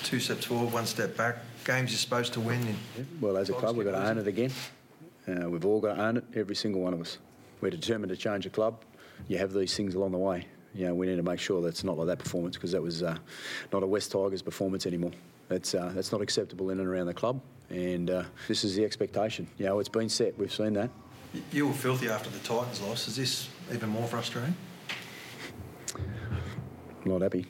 Two 0.04 0.20
steps 0.20 0.46
forward, 0.46 0.72
one 0.72 0.86
step 0.86 1.18
back. 1.18 1.38
Games 1.66 1.92
you're 1.92 1.98
supposed 1.98 2.34
to 2.34 2.40
win. 2.40 2.62
In. 2.96 3.08
Well, 3.20 3.38
as 3.38 3.50
a 3.50 3.54
club, 3.54 3.76
we've 3.76 3.86
got 3.86 3.92
to 3.92 4.10
own 4.10 4.18
it 4.18 4.28
again. 4.28 4.52
Uh, 5.28 5.50
we've 5.50 5.66
all 5.66 5.82
got 5.82 5.96
to 5.96 6.02
own 6.02 6.18
it, 6.18 6.24
every 6.36 6.56
single 6.56 6.82
one 6.82 6.94
of 6.94 7.02
us. 7.02 7.18
We're 7.60 7.72
determined 7.72 8.10
to 8.10 8.18
change 8.18 8.46
a 8.46 8.50
club. 8.50 8.82
You 9.28 9.38
have 9.38 9.54
these 9.54 9.76
things 9.76 9.96
along 9.96 10.14
the 10.14 10.18
way. 10.18 10.48
You 10.74 10.88
know, 10.88 10.96
we 10.96 11.06
need 11.06 11.18
to 11.18 11.24
make 11.24 11.40
sure 11.40 11.62
that's 11.62 11.84
not 11.84 11.98
like 11.98 12.08
that 12.08 12.20
performance 12.20 12.56
because 12.56 12.72
that 12.72 12.82
was 12.82 13.04
uh, 13.04 13.18
not 13.74 13.84
a 13.84 13.88
West 13.88 14.14
Tigers 14.14 14.42
performance 14.42 14.86
anymore. 14.86 15.12
That's 15.52 15.76
uh, 15.76 15.92
that's 15.94 16.14
not 16.14 16.22
acceptable 16.22 16.70
in 16.70 16.80
and 16.80 16.88
around 16.88 17.08
the 17.08 17.14
club, 17.14 17.42
and 17.70 18.10
uh, 18.10 18.24
this 18.48 18.64
is 18.64 18.74
the 18.78 18.86
expectation. 18.86 19.50
You 19.58 19.66
know, 19.66 19.80
it's 19.80 19.90
been 19.90 20.08
set. 20.08 20.40
We've 20.40 20.50
seen 20.50 20.72
that. 20.76 20.90
You 21.52 21.68
were 21.68 21.74
filthy 21.74 22.08
after 22.08 22.30
the 22.30 22.40
Titans 22.40 22.80
loss. 22.80 23.10
Is 23.10 23.18
this 23.18 23.50
even 23.70 23.90
more 23.90 24.08
frustrating? 24.08 24.56
I'm 25.94 27.12
not 27.12 27.22
happy. 27.22 27.48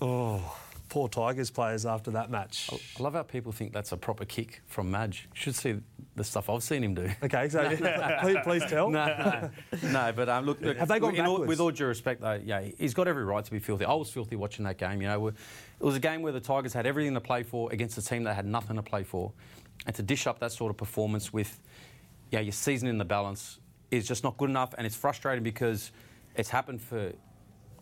Oh, 0.00 0.58
poor 0.92 1.08
Tigers 1.08 1.50
players 1.50 1.86
after 1.86 2.10
that 2.10 2.30
match. 2.30 2.68
I 2.70 3.02
love 3.02 3.14
how 3.14 3.22
people 3.22 3.50
think 3.50 3.72
that's 3.72 3.92
a 3.92 3.96
proper 3.96 4.26
kick 4.26 4.60
from 4.66 4.90
Madge. 4.90 5.26
You 5.34 5.40
should 5.40 5.54
see 5.54 5.76
the 6.16 6.22
stuff 6.22 6.50
I've 6.50 6.62
seen 6.62 6.84
him 6.84 6.92
do. 6.94 7.08
Okay, 7.22 7.48
so 7.48 7.66
please, 8.20 8.36
please 8.44 8.62
tell. 8.66 8.90
no, 8.90 9.06
no, 9.82 9.90
no. 9.90 10.12
But 10.14 10.28
um, 10.28 10.44
look, 10.44 10.60
look, 10.60 10.76
Have 10.76 10.88
they 10.88 11.00
gone 11.00 11.14
in 11.14 11.24
all- 11.24 11.46
with 11.46 11.60
all 11.60 11.70
due 11.70 11.86
respect, 11.86 12.20
though, 12.20 12.38
yeah, 12.44 12.68
he's 12.76 12.92
got 12.92 13.08
every 13.08 13.24
right 13.24 13.42
to 13.42 13.50
be 13.50 13.58
filthy. 13.58 13.86
I 13.86 13.94
was 13.94 14.10
filthy 14.10 14.36
watching 14.36 14.66
that 14.66 14.76
game. 14.76 15.00
You 15.00 15.08
know, 15.08 15.28
it 15.28 15.34
was 15.80 15.96
a 15.96 16.00
game 16.00 16.20
where 16.20 16.32
the 16.32 16.40
Tigers 16.40 16.74
had 16.74 16.86
everything 16.86 17.14
to 17.14 17.22
play 17.22 17.42
for 17.42 17.72
against 17.72 17.96
a 17.96 18.02
team 18.02 18.24
that 18.24 18.34
had 18.34 18.44
nothing 18.44 18.76
to 18.76 18.82
play 18.82 19.02
for. 19.02 19.32
and 19.86 19.96
to 19.96 20.02
dish 20.02 20.26
up 20.26 20.40
that 20.40 20.52
sort 20.52 20.68
of 20.70 20.76
performance 20.76 21.32
with, 21.32 21.58
yeah, 22.30 22.40
your 22.40 22.52
season 22.52 22.86
in 22.86 22.98
the 22.98 23.04
balance 23.06 23.60
is 23.90 24.06
just 24.06 24.24
not 24.24 24.36
good 24.36 24.50
enough, 24.50 24.74
and 24.76 24.86
it's 24.86 24.94
frustrating 24.96 25.42
because 25.42 25.90
it's 26.36 26.50
happened 26.50 26.82
for 26.82 27.12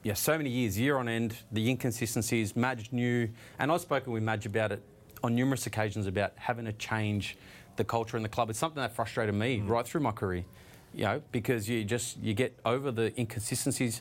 yeah, 0.03 0.15
so 0.15 0.37
many 0.39 0.49
years, 0.49 0.79
year 0.79 0.97
on 0.97 1.09
end, 1.09 1.37
the 1.53 1.69
inconsistencies. 1.69 2.57
Madge 2.57 2.91
knew, 2.91 3.29
and 3.59 3.71
I've 3.71 3.83
spoken 3.83 4.13
with 4.13 4.23
Madge 4.23 4.47
about 4.47 4.73
it 4.73 4.83
on 5.23 5.35
numerous 5.35 5.67
occasions 5.67 6.07
about 6.07 6.33
having 6.37 6.65
to 6.65 6.73
change 6.73 7.37
the 7.77 7.85
culture 7.85 8.17
in 8.17 8.23
the 8.23 8.29
club. 8.29 8.49
It's 8.49 8.59
something 8.59 8.81
that 8.81 8.95
frustrated 8.95 9.35
me 9.35 9.59
mm. 9.59 9.69
right 9.69 9.87
through 9.87 10.01
my 10.01 10.13
career, 10.13 10.45
you 10.95 11.05
know, 11.05 11.23
because 11.33 11.69
you 11.69 11.85
just 11.85 12.19
you 12.19 12.33
get 12.33 12.59
over 12.65 12.91
the 12.91 13.19
inconsistencies. 13.21 14.01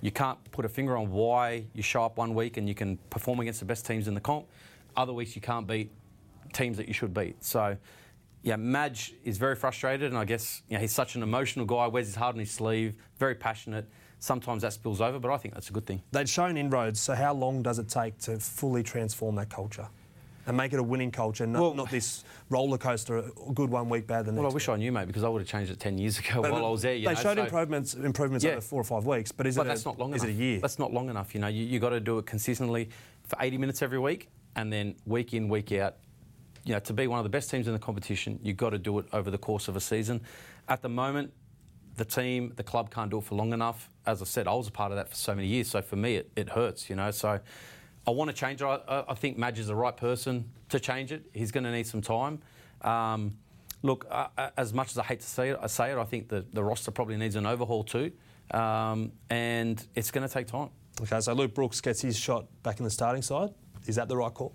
You 0.00 0.10
can't 0.10 0.38
put 0.50 0.64
a 0.64 0.68
finger 0.68 0.96
on 0.96 1.10
why 1.10 1.66
you 1.74 1.82
show 1.82 2.04
up 2.04 2.16
one 2.16 2.34
week 2.34 2.56
and 2.56 2.68
you 2.68 2.74
can 2.74 2.96
perform 3.10 3.40
against 3.40 3.60
the 3.60 3.66
best 3.66 3.86
teams 3.86 4.08
in 4.08 4.14
the 4.14 4.20
comp. 4.20 4.46
Other 4.96 5.12
weeks 5.12 5.34
you 5.34 5.42
can't 5.42 5.66
beat 5.66 5.90
teams 6.52 6.76
that 6.78 6.88
you 6.88 6.94
should 6.94 7.12
beat. 7.12 7.42
So, 7.44 7.76
yeah, 8.42 8.56
Madge 8.56 9.14
is 9.24 9.38
very 9.38 9.56
frustrated, 9.56 10.10
and 10.10 10.18
I 10.18 10.24
guess 10.24 10.62
you 10.68 10.74
know, 10.74 10.80
he's 10.80 10.92
such 10.92 11.16
an 11.16 11.22
emotional 11.22 11.66
guy. 11.66 11.86
Wears 11.86 12.06
his 12.06 12.16
heart 12.16 12.34
on 12.34 12.40
his 12.40 12.50
sleeve, 12.50 12.94
very 13.18 13.34
passionate. 13.34 13.86
Sometimes 14.24 14.62
that 14.62 14.72
spills 14.72 15.02
over, 15.02 15.18
but 15.18 15.30
I 15.30 15.36
think 15.36 15.52
that's 15.52 15.68
a 15.68 15.72
good 15.74 15.84
thing. 15.84 16.00
They'd 16.10 16.26
shown 16.30 16.56
inroads, 16.56 16.98
so 16.98 17.14
how 17.14 17.34
long 17.34 17.62
does 17.62 17.78
it 17.78 17.90
take 17.90 18.16
to 18.20 18.38
fully 18.38 18.82
transform 18.82 19.34
that 19.34 19.50
culture? 19.50 19.86
And 20.46 20.56
make 20.56 20.72
it 20.72 20.78
a 20.78 20.82
winning 20.82 21.10
culture, 21.10 21.46
not, 21.46 21.60
Well- 21.60 21.74
not 21.74 21.90
this 21.90 22.24
roller 22.48 22.78
coaster, 22.78 23.18
a 23.18 23.52
good 23.52 23.68
one 23.68 23.90
week, 23.90 24.06
bad 24.06 24.24
the 24.24 24.32
next. 24.32 24.42
Well, 24.42 24.50
I 24.50 24.54
wish 24.54 24.66
I 24.70 24.76
knew, 24.76 24.92
mate, 24.92 25.08
because 25.08 25.24
I 25.24 25.28
would 25.28 25.40
have 25.42 25.48
changed 25.48 25.70
it 25.72 25.78
10 25.78 25.98
years 25.98 26.18
ago 26.20 26.40
But 26.40 26.52
while 26.52 26.64
I 26.64 26.70
was 26.70 26.80
there. 26.80 26.94
You 26.94 27.06
they 27.08 27.12
know, 27.14 27.20
showed 27.20 27.36
so- 27.36 27.44
improvements, 27.44 27.92
improvements 27.92 28.44
Yeah. 28.46 28.52
over 28.52 28.60
four 28.62 28.80
or 28.80 28.84
five 28.84 29.04
weeks, 29.04 29.30
but 29.30 29.46
is 29.46 29.56
but 29.56 29.66
it 29.66 29.68
that's 29.68 29.84
a, 29.84 29.88
not 29.88 29.98
long 29.98 30.14
is 30.14 30.22
enough. 30.22 30.34
it 30.34 30.38
a 30.38 30.42
year? 30.42 30.60
That's 30.60 30.78
not 30.78 30.90
long 30.94 31.10
enough. 31.10 31.34
You 31.34 31.42
know, 31.42 31.48
you, 31.48 31.62
you 31.64 31.78
got 31.78 31.90
to 31.90 32.00
do 32.00 32.16
it 32.16 32.24
consistently 32.24 32.88
for 33.24 33.36
80 33.40 33.58
minutes 33.58 33.82
every 33.82 33.98
week, 33.98 34.30
and 34.56 34.72
then 34.72 34.94
week 35.04 35.34
in, 35.34 35.50
week 35.50 35.70
out. 35.72 35.96
You 36.64 36.72
know, 36.72 36.78
to 36.80 36.94
be 36.94 37.06
one 37.08 37.18
of 37.18 37.24
the 37.24 37.30
best 37.30 37.50
teams 37.50 37.66
in 37.66 37.74
the 37.74 37.78
competition, 37.78 38.38
you've 38.42 38.56
got 38.56 38.70
to 38.70 38.78
do 38.78 38.98
it 39.00 39.06
over 39.12 39.30
the 39.30 39.36
course 39.36 39.68
of 39.68 39.76
a 39.76 39.80
season. 39.82 40.22
At 40.66 40.80
the 40.80 40.88
moment, 40.88 41.30
the 41.96 42.06
team, 42.06 42.54
the 42.56 42.62
club 42.64 42.90
can't 42.90 43.10
do 43.10 43.18
it 43.18 43.24
for 43.24 43.34
long 43.34 43.52
enough. 43.52 43.90
As 44.06 44.20
I 44.20 44.24
said, 44.26 44.46
I 44.46 44.54
was 44.54 44.68
a 44.68 44.70
part 44.70 44.92
of 44.92 44.96
that 44.96 45.08
for 45.08 45.14
so 45.16 45.34
many 45.34 45.48
years, 45.48 45.68
so 45.70 45.80
for 45.82 45.96
me, 45.96 46.16
it, 46.16 46.30
it 46.36 46.48
hurts. 46.50 46.90
You 46.90 46.96
know, 46.96 47.10
so 47.10 47.40
I 48.06 48.10
want 48.10 48.28
to 48.30 48.36
change 48.36 48.60
it. 48.62 48.66
I, 48.66 48.74
I- 48.88 49.04
I 49.08 49.14
think 49.14 49.38
Madge 49.38 49.58
is 49.58 49.66
the 49.68 49.74
right 49.74 49.96
person 49.96 50.50
to 50.68 50.78
change 50.80 51.12
it. 51.12 51.24
He's 51.32 51.50
going 51.52 51.64
to 51.64 51.72
need 51.72 51.86
some 51.86 52.02
time. 52.02 52.40
Um, 52.82 53.36
look, 53.82 54.06
uh, 54.10 54.28
as 54.56 54.74
much 54.74 54.90
as 54.90 54.98
I 54.98 55.04
hate 55.04 55.20
to 55.20 55.26
say 55.26 55.50
it, 55.50 55.58
I 55.62 55.66
say 55.68 55.90
it. 55.92 55.98
I 55.98 56.04
think 56.04 56.28
the, 56.28 56.44
the 56.52 56.62
roster 56.62 56.90
probably 56.90 57.16
needs 57.16 57.36
an 57.36 57.46
overhaul 57.46 57.84
too, 57.84 58.12
um, 58.50 59.12
and 59.30 59.82
it's 59.94 60.10
going 60.10 60.26
to 60.26 60.32
take 60.32 60.46
time. 60.48 60.70
Okay, 61.00 61.18
so 61.20 61.32
Luke 61.32 61.54
Brooks 61.54 61.80
gets 61.80 62.02
his 62.02 62.16
shot 62.16 62.46
back 62.62 62.78
in 62.78 62.84
the 62.84 62.90
starting 62.90 63.22
side. 63.22 63.50
Is 63.86 63.96
that 63.96 64.08
the 64.08 64.16
right 64.16 64.32
call? 64.32 64.54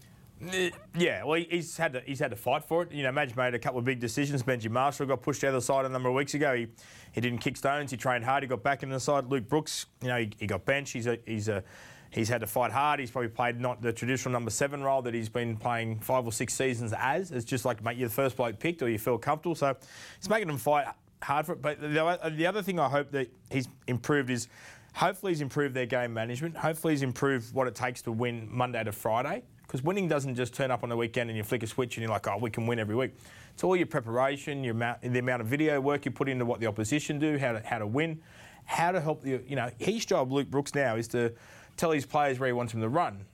Yeah, 0.98 1.24
well, 1.24 1.42
he's 1.50 1.76
had 1.76 1.94
to, 1.94 2.02
he's 2.06 2.20
had 2.20 2.32
to 2.32 2.38
fight 2.38 2.64
for 2.64 2.84
it. 2.84 2.92
You 2.92 3.04
know, 3.04 3.12
Madge 3.12 3.36
made 3.36 3.54
a 3.54 3.60
couple 3.60 3.80
of 3.80 3.86
big 3.86 4.00
decisions. 4.00 4.42
Benji 4.44 4.70
Marshall 4.70 5.06
got 5.06 5.22
pushed 5.22 5.44
out 5.44 5.50
of 5.50 5.56
the 5.56 5.62
side 5.62 5.86
a 5.86 5.90
number 5.90 6.10
of 6.10 6.16
weeks 6.16 6.34
ago. 6.34 6.56
He 6.56 6.68
he 7.12 7.22
didn't 7.22 7.40
kick 7.40 7.58
stones. 7.58 7.92
He 7.92 7.98
trained 7.98 8.24
hard. 8.24 8.44
He 8.44 8.48
got 8.48 8.64
back 8.64 8.84
in 8.84 8.90
the 8.90 9.00
side. 9.00 9.26
Luke 9.26 9.50
Brooks, 9.50 9.88
you 10.02 10.08
know, 10.08 10.18
he, 10.18 10.32
he 10.40 10.48
got 10.48 10.66
benched. 10.66 10.94
He's 10.94 11.08
a 11.08 11.18
he's 11.26 11.50
a 11.50 11.64
he's 12.12 12.30
had 12.30 12.42
to 12.42 12.48
fight 12.48 12.72
hard. 12.72 13.00
He's 13.00 13.12
probably 13.12 13.30
played 13.30 13.60
not 13.60 13.82
the 13.82 13.92
traditional 13.92 14.32
number 14.32 14.50
seven 14.50 14.82
role 14.82 15.02
that 15.02 15.14
he's 15.14 15.30
been 15.30 15.58
playing 15.58 16.00
five 16.00 16.26
or 16.26 16.32
six 16.32 16.54
seasons 16.54 16.94
as. 16.98 17.32
It's 17.32 17.46
just 17.46 17.66
like 17.66 17.84
mate, 17.84 17.98
you're 17.98 18.08
the 18.08 18.16
first 18.16 18.38
bloke 18.38 18.60
picked, 18.60 18.82
or 18.82 18.90
you 18.90 19.00
feel 19.00 19.18
comfortable. 19.18 19.56
So 19.56 19.76
it's 20.18 20.30
making 20.30 20.50
him 20.50 20.58
fight 20.58 20.88
hard 21.22 21.46
for 21.46 21.54
it. 21.54 21.62
But 21.62 21.82
the, 21.82 22.32
the 22.36 22.48
other 22.48 22.62
thing 22.62 22.80
I 22.80 22.88
hope 22.88 23.12
that 23.12 23.30
he's 23.52 23.68
improved 23.88 24.30
is. 24.30 24.48
Hopefully, 24.96 25.34
he's 25.34 25.42
improved 25.42 25.76
their 25.76 25.86
game 25.86 26.12
management. 26.16 26.58
Hopefully, 26.58 26.94
he's 26.94 27.04
improved 27.04 27.54
what 27.54 27.68
it 27.68 27.76
takes 27.76 28.02
to 28.02 28.12
win 28.12 28.48
Monday 28.50 28.84
to 28.84 28.92
Friday. 28.92 29.44
Because 29.70 29.84
winning 29.84 30.08
doesn't 30.08 30.34
just 30.34 30.56
turn 30.56 30.72
up 30.72 30.82
on 30.82 30.90
the 30.90 30.98
weekend 30.98 31.30
and 31.30 31.38
you 31.38 31.44
flick 31.44 31.62
a 31.62 31.68
switch 31.68 31.96
and 31.96 32.02
you're 32.02 32.12
like, 32.12 32.28
oh, 32.28 32.40
we 32.40 32.50
can 32.50 32.66
win 32.66 32.80
every 32.80 32.96
week. 32.96 33.12
It's 33.54 33.64
all 33.64 33.76
your 33.76 33.86
preparation, 33.86 34.64
your 34.64 34.74
amount, 34.74 35.04
the 35.04 35.20
amount 35.20 35.44
of 35.44 35.48
video 35.48 35.80
work 35.80 36.06
you 36.06 36.12
put 36.12 36.28
into 36.28 36.44
what 36.44 36.60
the 36.60 36.66
opposition 36.66 37.20
do, 37.20 37.38
how 37.38 37.52
to, 37.52 37.62
how 37.64 37.78
to 37.78 37.86
win, 37.86 38.20
how 38.66 38.92
to 38.92 39.00
help 39.00 39.22
the, 39.22 39.44
you 39.48 39.56
know, 39.56 39.70
his 39.78 40.08
job, 40.08 40.32
Luke 40.32 40.50
Brooks, 40.50 40.74
now 40.74 40.96
is 40.96 41.08
to 41.10 41.34
tell 41.78 41.92
his 41.92 42.04
players 42.04 42.40
where 42.40 42.48
he 42.48 42.54
wants 42.54 42.74
them 42.74 42.82
to 42.82 42.90
run, 42.90 43.26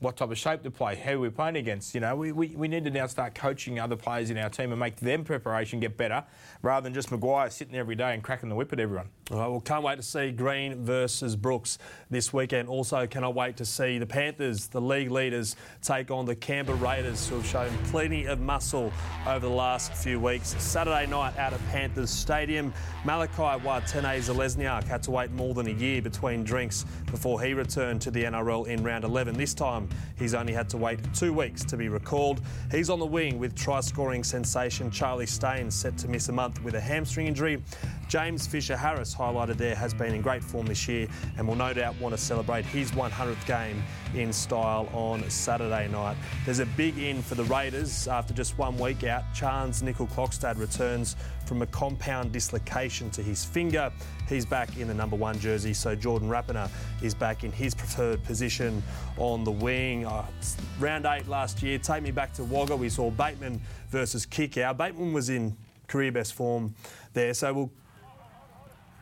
what 0.00 0.16
type 0.16 0.30
of 0.30 0.36
shape 0.36 0.62
to 0.62 0.70
play, 0.70 0.94
who 0.94 1.20
we're 1.20 1.30
playing 1.30 1.56
against. 1.56 1.94
You 1.94 2.00
know, 2.00 2.14
we, 2.16 2.32
we, 2.32 2.48
we 2.48 2.68
need 2.68 2.84
to 2.84 2.90
now 2.90 3.06
start 3.06 3.34
coaching 3.34 3.80
other 3.80 3.96
players 3.96 4.30
in 4.30 4.36
our 4.36 4.50
team 4.50 4.70
and 4.70 4.78
make 4.78 4.96
them 4.96 5.24
preparation 5.24 5.80
get 5.80 5.96
better 5.96 6.22
rather 6.62 6.84
than 6.84 6.92
just 6.92 7.10
Maguire 7.10 7.48
sitting 7.48 7.74
every 7.74 7.94
day 7.94 8.12
and 8.12 8.22
cracking 8.22 8.48
the 8.48 8.54
whip 8.54 8.72
at 8.72 8.80
everyone. 8.80 9.08
All 9.30 9.38
right, 9.38 9.48
well, 9.48 9.60
can't 9.60 9.82
wait 9.82 9.96
to 9.96 10.02
see 10.02 10.30
Green 10.30 10.84
versus 10.84 11.34
Brooks 11.34 11.78
this 12.10 12.32
weekend. 12.32 12.68
Also, 12.68 13.06
cannot 13.06 13.34
wait 13.34 13.56
to 13.56 13.64
see 13.64 13.98
the 13.98 14.06
Panthers, 14.06 14.68
the 14.68 14.80
league 14.80 15.10
leaders, 15.10 15.56
take 15.82 16.10
on 16.10 16.26
the 16.26 16.36
Canberra 16.36 16.76
Raiders, 16.76 17.28
who 17.28 17.36
have 17.36 17.46
shown 17.46 17.76
plenty 17.86 18.26
of 18.26 18.38
muscle 18.38 18.92
over 19.26 19.48
the 19.48 19.52
last 19.52 19.94
few 19.94 20.20
weeks. 20.20 20.54
Saturday 20.62 21.06
night 21.06 21.36
out 21.38 21.52
at 21.52 21.68
Panthers 21.68 22.10
Stadium, 22.10 22.72
Malakai 23.04 23.60
Watene-Zelezniak 23.62 24.84
had 24.84 25.02
to 25.04 25.10
wait 25.10 25.32
more 25.32 25.54
than 25.54 25.66
a 25.66 25.72
year 25.72 26.00
between 26.02 26.44
drinks 26.44 26.84
before 27.10 27.40
he 27.40 27.54
returned 27.54 28.00
to 28.02 28.10
the 28.10 28.24
NRL 28.24 28.66
in 28.68 28.84
round 28.84 29.04
11. 29.04 29.36
This 29.36 29.54
time, 29.54 29.85
he's 30.18 30.34
only 30.34 30.52
had 30.52 30.68
to 30.70 30.76
wait 30.76 31.00
two 31.14 31.32
weeks 31.32 31.64
to 31.64 31.76
be 31.76 31.88
recalled. 31.88 32.40
He's 32.70 32.90
on 32.90 32.98
the 32.98 33.06
wing 33.06 33.38
with 33.38 33.54
try 33.54 33.80
scoring 33.80 34.24
sensation 34.24 34.90
Charlie 34.90 35.26
Staines 35.26 35.74
set 35.74 35.96
to 35.98 36.08
miss 36.08 36.28
a 36.28 36.32
month 36.32 36.62
with 36.62 36.74
a 36.74 36.80
hamstring 36.80 37.26
injury. 37.26 37.62
James 38.08 38.46
Fisher 38.46 38.76
Harris, 38.76 39.14
highlighted 39.14 39.56
there, 39.56 39.74
has 39.74 39.92
been 39.94 40.14
in 40.14 40.22
great 40.22 40.42
form 40.42 40.66
this 40.66 40.86
year 40.88 41.08
and 41.36 41.46
will 41.46 41.56
no 41.56 41.72
doubt 41.72 41.98
want 42.00 42.14
to 42.14 42.20
celebrate 42.20 42.64
his 42.64 42.90
100th 42.92 43.46
game 43.46 43.82
in 44.16 44.32
style 44.32 44.88
on 44.92 45.28
Saturday 45.30 45.88
night. 45.88 46.16
There's 46.44 46.58
a 46.58 46.66
big 46.66 46.98
in 46.98 47.22
for 47.22 47.34
the 47.34 47.44
Raiders 47.44 48.08
after 48.08 48.34
just 48.34 48.58
one 48.58 48.76
week 48.76 49.04
out. 49.04 49.22
Charnze 49.34 49.82
Nicoll-Klokstad 49.82 50.58
returns 50.58 51.16
from 51.44 51.62
a 51.62 51.66
compound 51.66 52.32
dislocation 52.32 53.10
to 53.10 53.22
his 53.22 53.44
finger. 53.44 53.92
He's 54.28 54.44
back 54.44 54.76
in 54.78 54.88
the 54.88 54.94
number 54.94 55.16
one 55.16 55.38
jersey, 55.38 55.72
so 55.72 55.94
Jordan 55.94 56.28
Rapana 56.28 56.68
is 57.02 57.14
back 57.14 57.44
in 57.44 57.52
his 57.52 57.74
preferred 57.74 58.22
position 58.24 58.82
on 59.16 59.44
the 59.44 59.52
wing. 59.52 60.06
It's 60.38 60.56
round 60.80 61.06
eight 61.06 61.28
last 61.28 61.62
year, 61.62 61.78
take 61.78 62.02
me 62.02 62.10
back 62.10 62.32
to 62.34 62.44
Wagga. 62.44 62.76
We 62.76 62.88
saw 62.88 63.10
Bateman 63.10 63.60
versus 63.90 64.26
Kikau. 64.26 64.76
Bateman 64.76 65.12
was 65.12 65.28
in 65.28 65.56
career 65.86 66.10
best 66.10 66.34
form 66.34 66.74
there, 67.12 67.32
so 67.34 67.52
we'll 67.52 67.70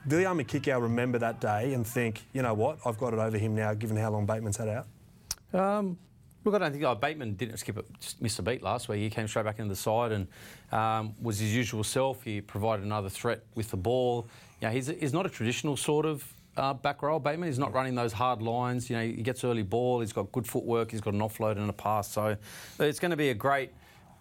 Viliami 0.07 0.47
Kikau 0.47 0.83
remember 0.83 1.19
that 1.19 1.41
day 1.41 1.73
and 1.73 1.87
think, 1.87 2.25
you 2.35 2.43
know 2.43 2.53
what, 2.53 2.79
I've 2.85 2.99
got 2.99 3.15
it 3.15 3.19
over 3.19 3.39
him 3.39 3.55
now, 3.55 3.73
given 3.73 3.97
how 3.97 4.11
long 4.11 4.27
Bateman's 4.27 4.59
had 4.59 4.69
out. 4.69 4.87
Um, 5.55 5.97
look, 6.45 6.55
I 6.55 6.59
don't 6.59 6.73
think 6.73 6.85
oh, 6.85 6.95
Bateman 6.95 7.35
didn't 7.35 7.57
skip 7.59 7.79
it, 7.79 7.87
missed 8.21 8.39
a 8.39 8.43
beat 8.43 8.63
last 8.63 8.89
week. 8.89 9.01
He 9.01 9.11
came 9.11 9.29
straight 9.29 9.45
back 9.45 9.59
into 9.59 9.71
the 9.71 9.77
side 9.77 10.13
and 10.13 10.27
um, 10.73 11.15
was 11.21 11.39
his 11.39 11.55
usual 11.55 11.85
self. 11.85 12.23
He 12.23 12.41
provided 12.41 12.85
another 12.85 13.09
threat 13.09 13.45
with 13.55 13.71
the 13.71 13.77
ball. 13.77 14.29
You 14.61 14.69
know, 14.69 14.73
he's, 14.73 14.89
he's 14.89 15.13
not 15.13 15.27
a 15.27 15.31
traditional 15.31 15.77
sort 15.77 16.07
of 16.07 16.25
uh, 16.57 16.75
back 16.75 17.03
row. 17.03 17.19
Bateman 17.19 17.49
He's 17.49 17.59
not 17.59 17.73
running 17.73 17.95
those 17.95 18.13
hard 18.13 18.43
lines. 18.43 18.91
You 18.91 18.97
know, 18.97 19.03
he 19.03 19.23
gets 19.23 19.45
early 19.45 19.63
ball. 19.63 20.01
He's 20.01 20.13
got 20.13 20.31
good 20.33 20.47
footwork. 20.47 20.91
He's 20.91 21.01
got 21.01 21.15
an 21.15 21.21
offload 21.21 21.57
and 21.57 21.71
a 21.71 21.73
pass. 21.73 22.11
So 22.11 22.37
it's 22.79 23.01
going 23.01 23.11
to 23.11 23.17
be 23.17 23.31
a 23.31 23.35
great, 23.35 23.71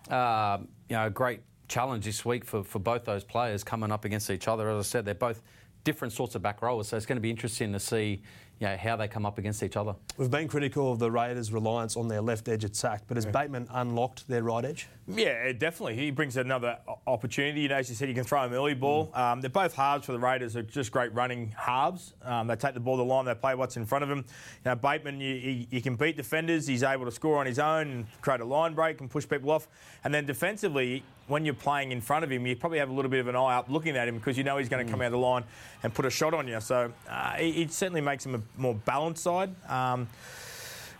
uh, 0.10 0.60
you 0.90 0.96
know, 0.96 1.10
great 1.10 1.42
challenge 1.68 2.06
this 2.06 2.24
week 2.26 2.46
for, 2.46 2.64
for 2.64 2.80
both 2.80 3.04
those 3.06 3.24
players 3.24 3.64
coming 3.64 3.92
up 3.92 4.06
against 4.06 4.30
each 4.30 4.48
other. 4.48 4.70
As 4.70 4.86
I 4.86 4.88
said, 4.88 5.06
they're 5.06 5.16
both 5.16 5.42
different 5.84 6.14
sorts 6.14 6.36
of 6.36 6.42
back 6.42 6.62
rowers, 6.62 6.88
so 6.88 6.98
it's 6.98 7.06
going 7.06 7.18
to 7.18 7.22
be 7.22 7.30
interesting 7.30 7.74
to 7.74 7.80
see 7.80 8.22
you 8.64 8.70
know, 8.70 8.78
how 8.78 8.96
they 8.96 9.10
come 9.10 9.26
up 9.26 9.38
against 9.38 9.62
each 9.62 9.76
other. 9.76 9.94
We've 10.18 10.32
been 10.32 10.48
critical 10.48 10.94
of 10.94 10.98
the 10.98 11.12
Raiders' 11.12 11.52
reliance 11.52 11.98
on 11.98 12.08
their 12.08 12.22
left 12.22 12.48
edge 12.48 12.64
attack, 12.64 13.04
but 13.10 13.18
has 13.18 13.26
Bateman 13.26 13.68
unlocked 13.70 14.26
their 14.30 14.42
right 14.42 14.64
edge? 14.64 14.88
Yeah, 15.06 15.52
definitely. 15.52 15.98
He 15.98 16.12
brings 16.12 16.38
another 16.38 16.78
opportunity. 17.06 17.60
You 17.60 17.68
know, 17.68 17.76
as 17.76 17.90
you 17.90 17.96
said, 17.96 18.08
you 18.08 18.16
can 18.16 18.24
throw 18.24 18.42
him 18.46 18.54
early 18.54 18.74
ball. 18.74 19.12
Um, 19.14 19.42
they're 19.42 19.50
both 19.50 19.76
halves 19.76 20.06
for 20.06 20.14
the 20.14 20.20
Raiders. 20.20 20.54
They're 20.54 20.64
just 20.64 20.94
great 20.94 21.14
running 21.14 21.54
halves. 21.58 22.14
Um, 22.24 22.48
they 22.48 22.56
take 22.56 22.74
the 22.74 22.80
ball 22.80 22.96
to 22.96 23.04
the 23.04 23.06
line. 23.06 23.26
They 23.26 23.36
play 23.36 23.54
what's 23.54 23.76
in 23.76 23.86
front 23.86 24.04
of 24.04 24.08
them. 24.08 24.20
You 24.20 24.72
know, 24.72 24.76
Bateman, 24.76 25.20
you, 25.20 25.34
you, 25.34 25.66
you 25.70 25.82
can 25.82 25.98
beat 25.98 26.16
defenders. 26.16 26.66
He's 26.66 26.84
able 26.84 27.04
to 27.04 27.12
score 27.12 27.40
on 27.40 27.46
his 27.46 27.60
own 27.60 27.92
and 27.92 28.22
create 28.22 28.40
a 28.40 28.46
line 28.46 28.76
break 28.76 29.02
and 29.02 29.10
push 29.10 29.28
people 29.28 29.52
off. 29.52 29.68
And 30.06 30.14
then 30.14 30.26
defensively, 30.26 31.04
when 31.28 31.46
you're 31.46 31.54
playing 31.54 31.92
in 31.92 32.02
front 32.02 32.24
of 32.24 32.32
him, 32.32 32.46
you 32.46 32.56
probably 32.56 32.80
have 32.80 32.90
a 32.90 32.94
little 32.94 33.10
bit 33.12 33.20
of 33.20 33.28
an 33.28 33.36
eye 33.36 33.56
up 33.56 33.70
looking 33.70 33.96
at 33.96 34.08
him 34.08 34.18
because 34.18 34.38
you 34.38 34.44
know 34.44 34.58
he's 34.58 34.70
going 34.70 34.86
to 34.86 34.92
come 34.92 35.02
out 35.02 35.06
of 35.08 35.12
the 35.14 35.18
line 35.18 35.44
and 35.84 35.94
put 35.94 36.06
a 36.06 36.10
shot 36.10 36.34
on 36.34 36.48
you. 36.48 36.60
So 36.60 36.92
uh, 37.10 37.36
it, 37.40 37.58
it 37.58 37.72
certainly 37.72 38.02
makes 38.02 38.26
him 38.26 38.36
a 38.36 38.42
more 38.62 38.76
balanced 38.76 39.24
side. 39.24 39.54
Um, 39.70 40.08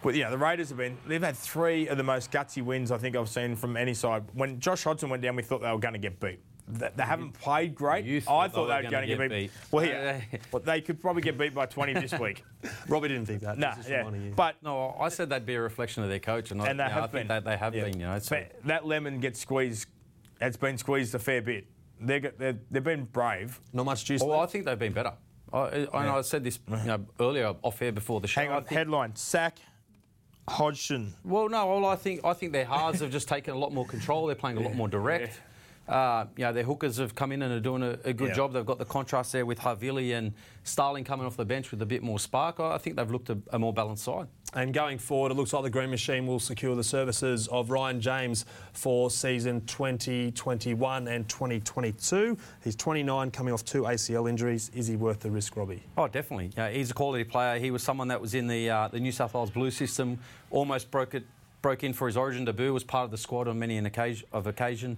well, 0.04 0.16
you 0.16 0.24
know, 0.24 0.32
the 0.32 0.38
Raiders 0.38 0.70
have 0.70 0.78
been, 0.78 0.98
they've 1.08 1.22
had 1.24 1.36
three 1.38 1.88
of 1.88 1.98
the 1.98 2.04
most 2.04 2.32
gutsy 2.32 2.62
wins 2.64 2.92
I 2.92 2.98
think 2.98 3.16
I've 3.16 3.30
seen 3.30 3.56
from 3.56 3.78
any 3.78 3.94
side. 3.94 4.24
When 4.34 4.60
Josh 4.60 4.84
Hodgson 4.84 5.10
went 5.10 5.22
down, 5.24 5.36
we 5.36 5.44
thought 5.44 5.62
they 5.62 5.72
were 5.72 5.78
going 5.78 5.94
to 5.94 6.00
get 6.00 6.20
beat. 6.20 6.40
They, 6.66 6.90
they 6.96 7.04
haven't 7.04 7.34
played 7.34 7.76
great. 7.76 8.06
You 8.06 8.18
I 8.20 8.48
thought 8.48 8.54
thought 8.54 8.68
they 8.68 8.74
they 8.74 8.78
were 8.78 8.84
were 8.86 8.92
gonna 8.92 9.08
get, 9.08 9.18
get 9.18 9.30
beat. 9.30 9.36
beat. 9.38 9.52
Well, 9.70 9.86
yeah, 9.86 10.22
well, 10.52 10.62
they 10.64 10.80
could 10.80 11.02
probably 11.02 11.22
get 11.22 11.38
beat 11.38 11.54
by 11.54 11.66
20 11.66 11.94
this 11.96 12.14
week. 12.20 12.44
Robbie 12.88 13.10
didn't 13.10 13.26
think 13.26 13.42
that. 13.42 13.58
nah, 13.58 13.74
yeah. 13.86 14.04
one 14.06 14.14
a 14.16 14.18
year. 14.18 14.32
But, 14.34 14.56
No, 14.64 14.96
I 14.98 15.10
said 15.10 15.30
they'd 15.30 15.46
be 15.46 15.56
a 15.56 15.62
reflection 15.62 16.04
of 16.04 16.10
their 16.10 16.20
coach, 16.20 16.52
and, 16.52 16.62
I, 16.62 16.68
and 16.68 16.80
they 16.80 16.84
you 16.86 16.90
know, 16.90 16.94
have 16.96 17.04
I 17.04 17.08
think 17.08 17.28
been. 17.28 17.44
They, 17.44 17.52
they 17.52 17.58
have 17.58 17.76
Yeah. 17.76 17.84
been, 17.84 18.00
you 18.00 18.06
know. 18.06 18.18
So. 18.20 18.42
That 18.64 18.86
lemon 18.86 19.20
gets 19.20 19.40
squeezed, 19.42 19.88
it's 20.48 20.58
been 20.58 20.78
squeezed 20.78 21.14
a 21.16 21.20
fair 21.20 21.42
bit. 21.42 21.68
They're, 22.00 22.20
they're, 22.38 22.58
they've 22.70 22.84
been 22.84 23.06
brave. 23.06 23.60
Not 23.72 23.86
much 23.86 24.06
juice 24.06 24.22
Well, 24.22 24.40
I 24.40 24.46
think 24.46 24.66
they've 24.66 24.78
been 24.80 24.94
better. 24.94 25.14
I, 25.52 25.58
I, 25.60 25.76
and 26.02 26.10
I 26.10 26.22
said 26.22 26.44
this 26.44 26.60
you 26.70 26.76
know, 26.86 27.06
earlier 27.20 27.54
off 27.62 27.82
air 27.82 27.92
before 27.92 28.20
the 28.20 28.28
show. 28.28 28.42
Hang 28.42 28.52
on, 28.52 28.64
think- 28.64 28.78
headline 28.78 29.16
sack 29.16 29.58
Hodgson. 30.48 31.14
Well, 31.24 31.48
no. 31.48 31.66
Well, 31.68 31.86
I 31.86 31.96
think 31.96 32.26
I 32.26 32.34
think 32.34 32.52
their 32.52 32.66
halves 32.66 33.00
have 33.00 33.12
just 33.12 33.28
taken 33.30 33.54
a 33.54 33.58
lot 33.58 33.74
more 33.74 33.86
control. 33.86 34.26
They're 34.26 34.36
playing 34.36 34.58
a 34.58 34.62
lot 34.62 34.74
more 34.76 34.88
direct. 34.90 35.40
Uh, 35.88 36.26
you 36.38 36.44
know, 36.46 36.54
their 36.54 36.64
hookers 36.64 36.98
have 36.98 37.14
come 37.14 37.32
in 37.32 37.42
and 37.42 37.54
are 37.54 37.60
doing 37.60 37.84
a, 37.84 37.98
a 38.06 38.14
good 38.14 38.30
Yeah. 38.30 38.34
job. 38.36 38.54
They've 38.54 38.66
got 38.66 38.78
the 38.78 38.86
contrast 38.86 39.32
there 39.34 39.46
with 39.46 39.60
Havili 39.60 40.18
and 40.18 40.34
Starling 40.64 41.04
coming 41.04 41.26
off 41.26 41.36
the 41.38 41.46
bench 41.46 41.72
with 41.72 41.82
a 41.82 41.86
bit 41.86 42.04
more 42.04 42.20
spark. 42.20 42.60
I 42.60 42.74
I 42.74 42.78
think 42.78 42.96
they've 42.98 43.10
looked 43.12 43.30
a, 43.30 43.38
a 43.52 43.60
more 43.60 43.74
balanced 43.74 44.04
side. 44.04 44.28
And 44.56 44.72
going 44.72 45.00
forward, 45.00 45.32
it 45.32 45.36
looks 45.36 45.52
like 45.52 45.64
the 45.64 45.70
Green 45.70 45.90
Machine 45.90 46.28
will 46.28 46.40
secure 46.40 46.76
the 46.76 46.84
services 46.84 47.48
of 47.48 47.72
Ryan 47.72 48.00
James 48.00 48.46
for 48.74 49.10
season 49.10 49.62
2021 49.66 51.08
and 51.08 51.28
2022. 51.28 52.38
He's 52.64 52.76
29, 52.76 53.32
coming 53.32 53.52
off 53.52 53.66
two 53.66 53.84
ACL 53.84 54.30
injuries. 54.30 54.70
Is 54.76 54.86
he 54.86 54.96
worth 54.96 55.22
the 55.22 55.32
risk, 55.32 55.58
Robbie? 55.58 55.82
Oh, 55.98 56.08
definitely. 56.08 56.52
Yeah, 56.56 56.70
he's 56.70 56.92
a 56.92 56.94
quality 56.94 57.24
player. 57.24 57.58
He 57.58 57.72
was 57.72 57.82
someone 57.82 58.08
that 58.10 58.22
was 58.22 58.36
in 58.36 58.48
the 58.48 58.70
uh, 58.70 58.88
the 58.90 59.00
New 59.00 59.12
South 59.12 59.34
Wales 59.34 59.50
Blue 59.50 59.72
system, 59.72 60.20
almost 60.52 60.92
broke 60.92 61.16
it 61.16 61.24
broke 61.64 61.84
in 61.84 61.94
for 61.94 62.06
his 62.06 62.16
Origin 62.16 62.46
debut. 62.46 62.72
Was 62.72 62.84
part 62.84 63.06
of 63.06 63.12
the 63.12 63.18
squad 63.18 63.48
on 63.48 63.58
many 63.58 63.78
an 63.78 63.88
occasion 63.88 64.28
of 64.32 64.46
occasion. 64.46 64.98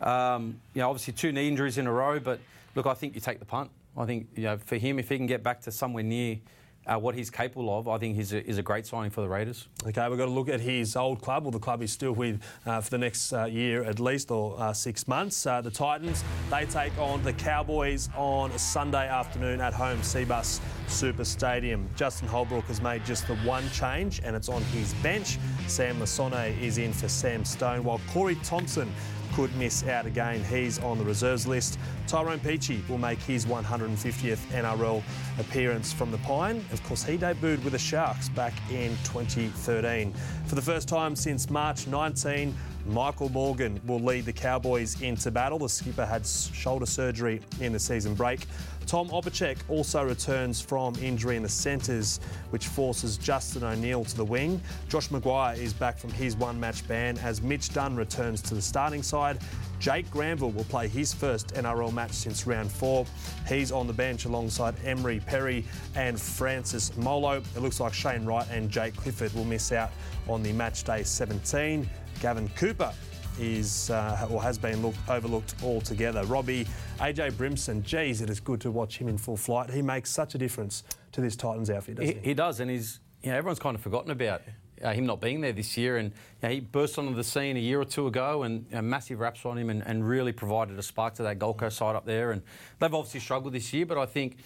Um, 0.00 0.60
you 0.72 0.80
know, 0.80 0.88
obviously 0.88 1.12
two 1.12 1.30
knee 1.30 1.46
injuries 1.46 1.76
in 1.76 1.86
a 1.86 1.92
row, 1.92 2.18
but 2.18 2.40
look, 2.74 2.86
I 2.86 2.94
think 2.94 3.14
you 3.14 3.20
take 3.20 3.38
the 3.38 3.44
punt. 3.44 3.70
I 3.98 4.06
think 4.06 4.28
you 4.34 4.44
know 4.44 4.56
for 4.56 4.76
him, 4.76 4.98
if 4.98 5.10
he 5.10 5.18
can 5.18 5.26
get 5.26 5.42
back 5.42 5.60
to 5.62 5.72
somewhere 5.72 6.04
near. 6.04 6.38
Uh, 6.86 6.98
what 6.98 7.14
he's 7.14 7.30
capable 7.30 7.76
of, 7.78 7.88
I 7.88 7.96
think 7.98 8.14
he's 8.14 8.32
a, 8.32 8.46
is 8.46 8.58
a 8.58 8.62
great 8.62 8.86
signing 8.86 9.10
for 9.10 9.22
the 9.22 9.28
Raiders. 9.28 9.68
Okay, 9.86 10.06
we've 10.08 10.18
got 10.18 10.26
to 10.26 10.30
look 10.30 10.48
at 10.48 10.60
his 10.60 10.96
old 10.96 11.22
club, 11.22 11.46
or 11.46 11.52
the 11.52 11.58
club 11.58 11.80
he's 11.80 11.92
still 11.92 12.12
with 12.12 12.42
uh, 12.66 12.80
for 12.80 12.90
the 12.90 12.98
next 12.98 13.32
uh, 13.32 13.46
year 13.46 13.84
at 13.84 14.00
least, 14.00 14.30
or 14.30 14.60
uh, 14.60 14.72
six 14.72 15.08
months. 15.08 15.46
Uh, 15.46 15.60
the 15.60 15.70
Titans, 15.70 16.22
they 16.50 16.66
take 16.66 16.96
on 16.98 17.22
the 17.22 17.32
Cowboys 17.32 18.10
on 18.16 18.50
a 18.50 18.58
Sunday 18.58 19.08
afternoon 19.08 19.60
at 19.60 19.72
home, 19.72 19.98
Cbus 20.00 20.60
Super 20.86 21.24
Stadium. 21.24 21.88
Justin 21.96 22.28
Holbrook 22.28 22.64
has 22.64 22.82
made 22.82 23.04
just 23.04 23.26
the 23.26 23.36
one 23.36 23.68
change, 23.70 24.20
and 24.22 24.36
it's 24.36 24.48
on 24.48 24.62
his 24.64 24.92
bench. 24.94 25.38
Sam 25.66 25.98
Lisone 25.98 26.60
is 26.60 26.78
in 26.78 26.92
for 26.92 27.08
Sam 27.08 27.44
Stone, 27.44 27.84
while 27.84 28.00
Corey 28.12 28.36
Thompson 28.36 28.92
could 29.34 29.54
miss 29.56 29.84
out 29.86 30.06
again. 30.06 30.44
He's 30.44 30.78
on 30.78 30.96
the 30.96 31.04
reserves 31.04 31.46
list. 31.46 31.78
Tyrone 32.06 32.38
Peachey 32.38 32.88
will 32.88 32.98
make 32.98 33.18
his 33.18 33.46
150th 33.46 34.38
NRL 34.52 35.02
appearance 35.38 35.92
from 35.92 36.10
the 36.10 36.18
Pine. 36.18 36.64
Of 36.72 36.82
course, 36.84 37.02
he 37.02 37.18
debuted 37.18 37.62
with 37.64 37.72
the 37.72 37.78
Sharks 37.78 38.28
back 38.28 38.52
in 38.70 38.90
2013. 39.02 40.12
For 40.46 40.54
the 40.54 40.62
first 40.62 40.88
time 40.88 41.16
since 41.16 41.50
March 41.50 41.86
19, 41.88 42.54
Michael 42.86 43.30
Morgan 43.30 43.80
will 43.86 44.00
lead 44.00 44.26
the 44.26 44.32
Cowboys 44.32 45.00
into 45.00 45.30
battle. 45.30 45.58
The 45.58 45.68
skipper 45.68 46.04
had 46.04 46.26
shoulder 46.26 46.86
surgery 46.86 47.40
in 47.60 47.72
the 47.72 47.78
season 47.78 48.14
break. 48.14 48.46
Tom 48.86 49.08
Opacic 49.08 49.56
also 49.68 50.02
returns 50.02 50.60
from 50.60 50.94
injury 50.96 51.36
in 51.36 51.42
the 51.42 51.48
centres, 51.48 52.20
which 52.50 52.66
forces 52.66 53.16
Justin 53.16 53.64
O'Neill 53.64 54.04
to 54.04 54.16
the 54.16 54.24
wing. 54.24 54.60
Josh 54.88 55.08
McGuire 55.08 55.56
is 55.56 55.72
back 55.72 55.98
from 55.98 56.10
his 56.10 56.36
one 56.36 56.60
match 56.60 56.86
ban 56.86 57.16
as 57.18 57.40
Mitch 57.40 57.72
Dunn 57.72 57.96
returns 57.96 58.42
to 58.42 58.54
the 58.54 58.60
starting 58.62 59.02
side. 59.02 59.38
Jake 59.78 60.10
Granville 60.10 60.50
will 60.50 60.64
play 60.64 60.86
his 60.86 61.12
first 61.12 61.48
NRL 61.54 61.92
match 61.92 62.12
since 62.12 62.46
round 62.46 62.70
four. 62.70 63.06
He's 63.48 63.72
on 63.72 63.86
the 63.86 63.92
bench 63.92 64.26
alongside 64.26 64.76
Emry 64.76 65.24
Pere 65.24 65.62
and 65.94 66.20
Francis 66.20 66.94
Molo. 66.96 67.42
It 67.56 67.60
looks 67.60 67.80
like 67.80 67.94
Shane 67.94 68.24
Wright 68.24 68.46
and 68.50 68.70
Jake 68.70 68.96
Clifford 68.96 69.32
will 69.34 69.44
miss 69.44 69.72
out 69.72 69.90
on 70.28 70.42
the 70.42 70.52
match 70.52 70.84
day 70.84 71.02
17. 71.02 71.88
Gavin 72.20 72.48
Cooper 72.50 72.92
is 73.38 73.90
uh, 73.90 74.28
or 74.30 74.42
has 74.42 74.58
been 74.58 74.80
looked, 74.82 74.98
overlooked 75.08 75.54
altogether. 75.62 76.24
Robbie, 76.24 76.66
AJ 76.98 77.32
Brimson, 77.32 77.82
geez, 77.82 78.20
it 78.20 78.30
is 78.30 78.40
good 78.40 78.60
to 78.60 78.70
watch 78.70 78.98
him 78.98 79.08
in 79.08 79.18
full 79.18 79.36
flight. 79.36 79.70
He 79.70 79.82
makes 79.82 80.10
such 80.10 80.34
a 80.34 80.38
difference 80.38 80.84
to 81.12 81.20
this 81.20 81.36
Titans 81.36 81.70
outfit, 81.70 81.96
doesn't 81.96 82.14
He, 82.14 82.20
he? 82.20 82.28
he 82.28 82.34
does, 82.34 82.60
and 82.60 82.70
he's 82.70 83.00
you 83.22 83.30
know 83.30 83.36
everyone's 83.36 83.58
kind 83.58 83.74
of 83.74 83.82
forgotten 83.82 84.10
about 84.10 84.42
uh, 84.82 84.92
him 84.92 85.06
not 85.06 85.20
being 85.20 85.40
there 85.40 85.52
this 85.52 85.76
year. 85.76 85.96
And 85.96 86.10
you 86.10 86.48
know, 86.48 86.54
he 86.54 86.60
burst 86.60 86.98
onto 86.98 87.14
the 87.14 87.24
scene 87.24 87.56
a 87.56 87.60
year 87.60 87.80
or 87.80 87.84
two 87.84 88.06
ago, 88.06 88.44
and 88.44 88.66
you 88.70 88.76
know, 88.76 88.82
massive 88.82 89.18
raps 89.20 89.44
on 89.44 89.58
him, 89.58 89.70
and, 89.70 89.82
and 89.86 90.06
really 90.08 90.32
provided 90.32 90.78
a 90.78 90.82
spark 90.82 91.14
to 91.14 91.22
that 91.24 91.38
Gold 91.38 91.58
Coast 91.58 91.78
side 91.78 91.96
up 91.96 92.04
there. 92.04 92.30
And 92.30 92.42
they've 92.78 92.94
obviously 92.94 93.20
struggled 93.20 93.52
this 93.52 93.72
year, 93.72 93.86
but 93.86 93.98
I 93.98 94.06
think 94.06 94.36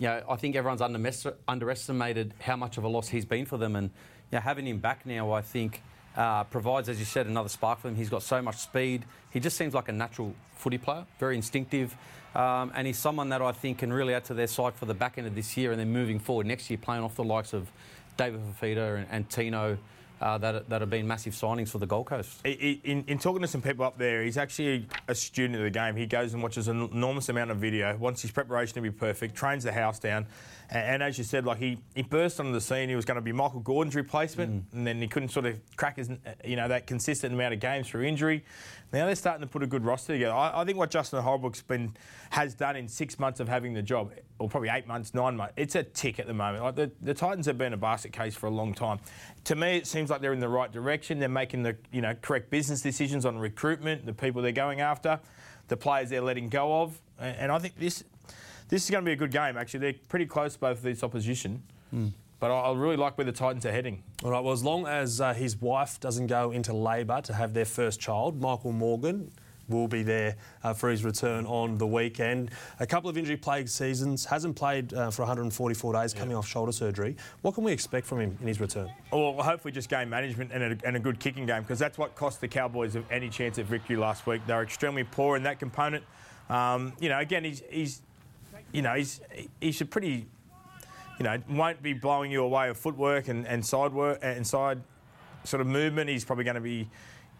you 0.00 0.08
know 0.08 0.22
I 0.28 0.36
think 0.36 0.56
everyone's 0.56 0.82
underestimated 1.46 2.34
how 2.40 2.56
much 2.56 2.76
of 2.76 2.84
a 2.84 2.88
loss 2.88 3.08
he's 3.08 3.24
been 3.24 3.46
for 3.46 3.56
them, 3.56 3.76
and 3.76 3.90
you 4.32 4.38
know, 4.38 4.40
having 4.40 4.66
him 4.66 4.78
back 4.78 5.06
now, 5.06 5.32
I 5.32 5.42
think. 5.42 5.82
Uh, 6.16 6.44
provides, 6.44 6.88
as 6.88 6.98
you 6.98 7.04
said, 7.04 7.26
another 7.26 7.48
spark 7.48 7.78
for 7.78 7.88
him. 7.88 7.94
He's 7.94 8.08
got 8.08 8.22
so 8.22 8.40
much 8.40 8.56
speed. 8.56 9.04
He 9.30 9.38
just 9.38 9.56
seems 9.56 9.74
like 9.74 9.88
a 9.90 9.92
natural 9.92 10.34
footy 10.56 10.78
player, 10.78 11.04
very 11.18 11.36
instinctive, 11.36 11.94
um, 12.34 12.72
and 12.74 12.86
he's 12.86 12.98
someone 12.98 13.28
that 13.28 13.42
I 13.42 13.52
think 13.52 13.78
can 13.78 13.92
really 13.92 14.14
add 14.14 14.24
to 14.24 14.34
their 14.34 14.46
side 14.46 14.74
for 14.74 14.86
the 14.86 14.94
back 14.94 15.18
end 15.18 15.26
of 15.26 15.34
this 15.34 15.56
year 15.56 15.72
and 15.72 15.80
then 15.80 15.92
moving 15.92 16.18
forward 16.18 16.46
next 16.46 16.70
year, 16.70 16.78
playing 16.78 17.02
off 17.02 17.16
the 17.16 17.24
likes 17.24 17.52
of 17.52 17.70
David 18.16 18.40
Fifita 18.60 18.96
and, 18.96 19.06
and 19.10 19.28
Tino, 19.28 19.76
uh, 20.20 20.38
that, 20.38 20.68
that 20.68 20.80
have 20.80 20.88
been 20.88 21.06
massive 21.06 21.34
signings 21.34 21.68
for 21.68 21.78
the 21.78 21.86
Gold 21.86 22.06
Coast. 22.06 22.40
In, 22.44 23.04
in 23.06 23.18
talking 23.18 23.42
to 23.42 23.48
some 23.48 23.60
people 23.60 23.84
up 23.84 23.98
there, 23.98 24.22
he's 24.22 24.38
actually 24.38 24.86
a 25.08 25.14
student 25.14 25.56
of 25.56 25.62
the 25.62 25.70
game. 25.70 25.96
He 25.96 26.06
goes 26.06 26.32
and 26.32 26.42
watches 26.42 26.68
an 26.68 26.88
enormous 26.92 27.28
amount 27.28 27.50
of 27.50 27.58
video, 27.58 27.94
wants 27.96 28.22
his 28.22 28.30
preparation 28.30 28.74
to 28.74 28.80
be 28.80 28.90
perfect, 28.90 29.34
trains 29.34 29.64
the 29.64 29.72
house 29.72 29.98
down. 29.98 30.26
And, 30.68 31.02
as 31.02 31.16
you 31.16 31.24
said, 31.24 31.44
like 31.44 31.58
he, 31.58 31.78
he 31.94 32.02
burst 32.02 32.40
onto 32.40 32.52
the 32.52 32.60
scene. 32.60 32.88
He 32.88 32.96
was 32.96 33.04
going 33.04 33.16
to 33.16 33.20
be 33.20 33.32
Michael 33.32 33.60
Gordon's 33.60 33.94
replacement, 33.94 34.52
mm. 34.52 34.72
and 34.72 34.86
then 34.86 35.00
he 35.00 35.06
couldn't 35.06 35.28
sort 35.28 35.46
of 35.46 35.60
crack 35.76 35.96
his, 35.96 36.10
you 36.44 36.56
know, 36.56 36.66
that 36.68 36.86
consistent 36.86 37.32
amount 37.32 37.54
of 37.54 37.60
games 37.60 37.88
through 37.88 38.02
injury. 38.02 38.44
Now 38.92 39.06
they're 39.06 39.14
starting 39.14 39.42
to 39.42 39.46
put 39.46 39.62
a 39.62 39.66
good 39.66 39.84
roster 39.84 40.14
together. 40.14 40.34
I, 40.34 40.62
I 40.62 40.64
think 40.64 40.78
what 40.78 40.90
Justin 40.90 41.22
Holbrook's 41.22 41.62
been 41.62 41.96
has 42.30 42.54
done 42.54 42.76
in 42.76 42.88
six 42.88 43.18
months 43.18 43.38
of 43.40 43.48
having 43.48 43.74
the 43.74 43.82
job, 43.82 44.12
or 44.38 44.48
probably 44.48 44.68
eight 44.68 44.86
months, 44.86 45.14
nine 45.14 45.36
months, 45.36 45.54
it's 45.56 45.74
a 45.76 45.82
tick 45.82 46.18
at 46.18 46.26
the 46.26 46.34
moment. 46.34 46.64
Like 46.64 46.76
the, 46.76 46.90
the 47.00 47.14
Titans 47.14 47.46
have 47.46 47.58
been 47.58 47.72
a 47.72 47.76
basket 47.76 48.12
case 48.12 48.34
for 48.34 48.46
a 48.46 48.50
long 48.50 48.74
time. 48.74 48.98
To 49.44 49.54
me, 49.54 49.76
it 49.76 49.86
seems 49.86 50.10
like 50.10 50.20
they're 50.20 50.32
in 50.32 50.40
the 50.40 50.48
right 50.48 50.72
direction. 50.72 51.18
They're 51.18 51.28
making 51.28 51.62
the 51.62 51.76
you 51.92 52.00
know 52.00 52.14
correct 52.22 52.50
business 52.50 52.80
decisions 52.80 53.24
on 53.24 53.38
recruitment, 53.38 54.06
the 54.06 54.12
people 54.12 54.42
they're 54.42 54.52
going 54.52 54.80
after, 54.80 55.20
the 55.68 55.76
players 55.76 56.10
they're 56.10 56.20
letting 56.20 56.48
go 56.48 56.82
of, 56.82 57.00
and, 57.18 57.36
and 57.36 57.52
I 57.52 57.58
think 57.58 57.78
this 57.78 58.04
this 58.68 58.84
is 58.84 58.90
going 58.90 59.04
to 59.04 59.08
be 59.08 59.12
a 59.12 59.16
good 59.16 59.30
game. 59.32 59.56
Actually, 59.56 59.80
they're 59.80 59.94
pretty 60.08 60.26
close 60.26 60.56
both 60.56 60.78
of 60.78 60.82
these 60.82 61.02
opposition, 61.02 61.62
but 62.40 62.50
I, 62.50 62.54
I 62.54 62.74
really 62.74 62.96
like 62.96 63.16
where 63.16 63.24
the 63.24 63.32
Titans 63.32 63.64
are 63.66 63.72
heading. 63.72 64.02
All 64.24 64.30
right, 64.30 64.40
well, 64.42 64.52
as 64.52 64.64
long 64.64 64.86
as 64.86 65.20
uh, 65.20 65.32
his 65.34 65.60
wife 65.60 66.00
doesn't 66.00 66.26
go 66.26 66.50
into 66.50 66.72
labour 66.72 67.20
to 67.22 67.34
have 67.34 67.54
their 67.54 67.64
first 67.64 68.00
child, 68.00 68.40
Michael 68.40 68.72
Morgan 68.72 69.30
will 69.68 69.88
be 69.88 70.02
there 70.02 70.36
uh, 70.62 70.72
for 70.72 70.90
his 70.90 71.04
return 71.04 71.44
on 71.46 71.78
the 71.78 71.86
weekend. 71.86 72.50
A 72.80 72.86
couple 72.86 73.10
of 73.10 73.18
injury 73.18 73.36
plagued 73.36 73.68
seasons, 73.68 74.24
hasn't 74.24 74.56
played 74.56 74.92
uh, 74.94 75.10
for 75.10 75.22
144 75.22 75.92
days, 75.92 76.14
coming 76.14 76.36
off 76.36 76.46
shoulder 76.46 76.72
surgery. 76.72 77.16
What 77.42 77.54
can 77.54 77.64
we 77.64 77.72
expect 77.72 78.06
from 78.06 78.20
him 78.20 78.38
in 78.40 78.46
his 78.46 78.60
return? 78.60 78.90
Well, 79.12 79.34
hopefully 79.34 79.72
just 79.72 79.88
game 79.88 80.08
management 80.08 80.52
and 80.52 80.62
a, 80.62 80.86
and 80.86 80.96
a 80.96 81.00
good 81.00 81.18
kicking 81.18 81.46
game 81.46 81.62
because 81.62 81.78
that's 81.78 81.98
what 81.98 82.14
cost 82.14 82.40
the 82.40 82.48
Cowboys 82.48 82.94
of 82.94 83.04
any 83.10 83.28
chance 83.28 83.58
at 83.58 83.66
victory 83.66 83.96
last 83.96 84.26
week. 84.26 84.42
They 84.46 84.54
were 84.54 84.62
extremely 84.62 85.04
poor 85.04 85.36
in 85.36 85.42
that 85.44 85.58
component. 85.58 86.04
Um, 86.48 86.92
you 87.00 87.08
know, 87.08 87.18
again, 87.18 87.42
he's, 87.42 87.62
he's 87.68 88.02
you 88.76 88.82
know, 88.82 88.92
he's 88.92 89.22
he's 89.58 89.80
a 89.80 89.86
pretty, 89.86 90.26
you 91.18 91.24
know, 91.24 91.38
won't 91.48 91.82
be 91.82 91.94
blowing 91.94 92.30
you 92.30 92.42
away 92.44 92.68
with 92.68 92.76
footwork 92.76 93.28
and, 93.28 93.46
and 93.46 93.64
side 93.64 93.90
work 93.94 94.18
and 94.20 94.46
side 94.46 94.82
sort 95.44 95.62
of 95.62 95.66
movement. 95.66 96.10
He's 96.10 96.26
probably 96.26 96.44
going 96.44 96.56
to 96.56 96.60
be, 96.60 96.86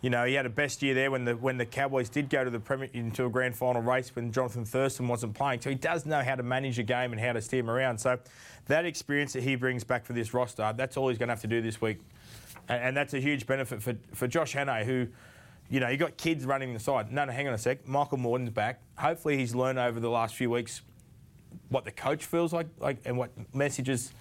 you 0.01 0.09
know, 0.09 0.25
he 0.25 0.33
had 0.33 0.47
a 0.47 0.51
best 0.51 0.83
year 0.83 0.95
there 0.95 1.11
when 1.11 1.27
the 1.27 1.37
when 1.37 1.59
the 1.59 1.67
Cowboys 1.67 2.09
did 2.09 2.31
go 2.31 2.43
to 2.43 2.49
the 2.49 2.59
Premier 2.59 2.89
into 2.95 3.27
a 3.27 3.29
grand 3.29 3.55
final 3.55 3.83
race 3.83 4.17
when 4.17 4.33
Jonathan 4.33 4.65
Thurston 4.65 5.09
wasn't 5.09 5.35
playing. 5.35 5.61
So 5.61 5.69
he 5.69 5.77
does 5.77 6.07
know 6.07 6.23
how 6.23 6.37
to 6.37 6.43
manage 6.43 6.79
a 6.79 6.83
game 6.83 7.13
and 7.13 7.21
how 7.21 7.35
to 7.35 7.43
steer 7.43 7.61
him 7.61 7.69
around. 7.69 7.99
So 7.99 8.19
that 8.69 8.87
experience 8.87 9.35
that 9.35 9.43
he 9.43 9.57
brings 9.57 9.85
back 9.85 10.07
for 10.07 10.15
this 10.15 10.33
roster, 10.33 10.73
that's 10.75 10.97
all 10.97 11.11
he's 11.11 11.19
going 11.19 11.29
to 11.29 11.33
have 11.33 11.43
to 11.43 11.49
do 11.49 11.61
this 11.61 11.83
week, 11.83 11.99
and, 12.71 12.83
and 12.83 12.97
that's 12.97 13.13
a 13.13 13.21
huge 13.21 13.47
benefit 13.47 13.83
for 13.83 13.95
for 14.15 14.27
Josh 14.27 14.55
Hannay 14.55 14.87
who. 14.87 15.09
You 15.69 15.81
know, 15.81 15.89
you 15.89 15.97
got 15.97 16.17
kids 16.17 16.45
running 16.45 16.73
the 16.75 16.79
side. 16.79 17.11
No, 17.11 17.25
no, 17.25 17.33
hang 17.33 17.49
on 17.49 17.55
a 17.55 17.59
sec. 17.59 17.89
Michael 17.89 18.19
Morgan's 18.19 18.51
back. 18.51 18.81
Hopefully, 18.99 19.37
he's 19.37 19.53
learned 19.53 19.81
over 19.81 19.99
the 19.99 20.09
last 20.09 20.37
few 20.37 20.49
weeks 20.49 20.83
what 21.69 21.85
the 21.85 21.93
coach 21.93 22.25
feels 22.25 22.53
like, 22.53 22.67
like, 22.79 22.99
and 23.05 23.17
what 23.17 23.31
messages. 23.55 24.13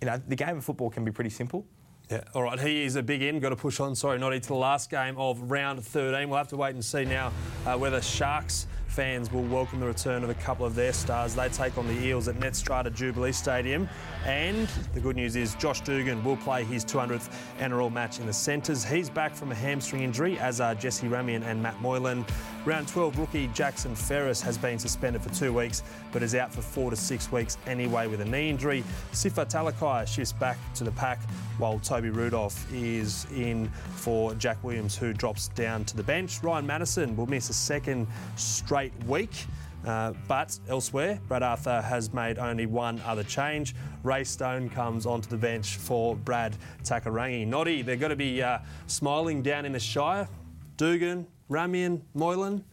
You 0.00 0.06
know, 0.06 0.22
the 0.28 0.36
game 0.36 0.58
of 0.58 0.64
football 0.64 0.90
can 0.90 1.04
be 1.04 1.10
pretty 1.10 1.30
simple. 1.30 1.66
Yeah, 2.10 2.22
all 2.34 2.42
right. 2.42 2.58
He 2.58 2.84
is 2.84 2.96
a 2.96 3.02
big 3.02 3.22
in. 3.22 3.38
Got 3.38 3.50
to 3.50 3.56
push 3.56 3.80
on. 3.80 3.94
Sorry, 3.94 4.18
Noddy, 4.18 4.40
to 4.40 4.48
the 4.48 4.54
last 4.54 4.88
game 4.88 5.18
of 5.18 5.50
round 5.50 5.84
13. 5.84 6.28
We'll 6.28 6.38
have 6.38 6.48
to 6.48 6.56
wait 6.56 6.74
and 6.74 6.82
see 6.82 7.04
now 7.04 7.32
uh, 7.66 7.76
whether 7.76 8.00
Sharks 8.00 8.66
fans 8.86 9.30
will 9.30 9.44
welcome 9.44 9.78
the 9.78 9.86
return 9.86 10.24
of 10.24 10.30
a 10.30 10.34
couple 10.34 10.64
of 10.64 10.74
their 10.74 10.92
stars. 10.92 11.34
They 11.34 11.48
take 11.50 11.76
on 11.76 11.86
the 11.86 11.92
Eels 12.04 12.26
at 12.26 12.36
Netstrata 12.36 12.92
Jubilee 12.92 13.32
Stadium. 13.32 13.88
And 14.24 14.66
the 14.94 15.00
good 15.00 15.16
news 15.16 15.36
is 15.36 15.54
Josh 15.56 15.82
Dugan 15.82 16.24
will 16.24 16.38
play 16.38 16.64
his 16.64 16.84
200th 16.84 17.30
NRL 17.58 17.92
match 17.92 18.18
in 18.18 18.26
the 18.26 18.32
centres. 18.32 18.84
He's 18.84 19.10
back 19.10 19.34
from 19.34 19.52
a 19.52 19.54
hamstring 19.54 20.02
injury, 20.02 20.38
as 20.38 20.60
are 20.60 20.74
Jesse 20.74 21.06
Ramien 21.06 21.42
and 21.44 21.62
Matt 21.62 21.80
Moylan. 21.82 22.24
Round 22.64 22.86
12 22.86 23.18
rookie 23.18 23.46
Jackson 23.54 23.94
Ferris 23.94 24.40
has 24.42 24.58
been 24.58 24.78
suspended 24.78 25.22
for 25.22 25.30
two 25.30 25.52
weeks, 25.52 25.82
but 26.12 26.22
is 26.22 26.34
out 26.34 26.52
for 26.52 26.60
four 26.60 26.90
to 26.90 26.96
six 26.96 27.32
weeks 27.32 27.56
anyway 27.66 28.06
with 28.06 28.20
a 28.20 28.24
knee 28.24 28.50
injury. 28.50 28.84
Sifa 29.12 29.48
Talakai 29.50 30.06
shifts 30.06 30.32
back 30.32 30.58
to 30.74 30.84
the 30.84 30.90
pack, 30.92 31.18
while 31.58 31.78
Toby 31.78 32.10
Rudolph 32.10 32.70
is 32.72 33.26
in 33.34 33.68
for 33.94 34.34
Jack 34.34 34.62
Williams, 34.62 34.96
who 34.96 35.12
drops 35.12 35.48
down 35.48 35.84
to 35.86 35.96
the 35.96 36.02
bench. 36.02 36.42
Ryan 36.42 36.66
Matterson 36.66 37.16
will 37.16 37.26
miss 37.26 37.48
a 37.48 37.54
second 37.54 38.06
straight 38.36 38.92
week. 39.04 39.46
Uh, 39.86 40.12
but 40.26 40.58
elsewhere, 40.68 41.20
Brad 41.28 41.42
Arthur 41.42 41.80
has 41.80 42.12
made 42.12 42.38
only 42.38 42.66
one 42.66 43.00
other 43.06 43.22
change. 43.22 43.74
Ray 44.02 44.24
Stone 44.24 44.70
comes 44.70 45.06
onto 45.06 45.28
the 45.28 45.36
bench 45.36 45.76
for 45.76 46.16
Brad 46.16 46.56
Takairangi. 46.82 47.46
Noddy, 47.46 47.82
they're 47.82 47.96
going 47.96 48.10
to 48.10 48.16
be 48.16 48.42
uh, 48.42 48.58
smiling 48.88 49.40
down 49.40 49.64
in 49.64 49.72
the 49.72 49.80
Shire. 49.80 50.28
Dugan, 50.76 51.26
Ramien, 51.50 52.02
Moylan, 52.14 52.64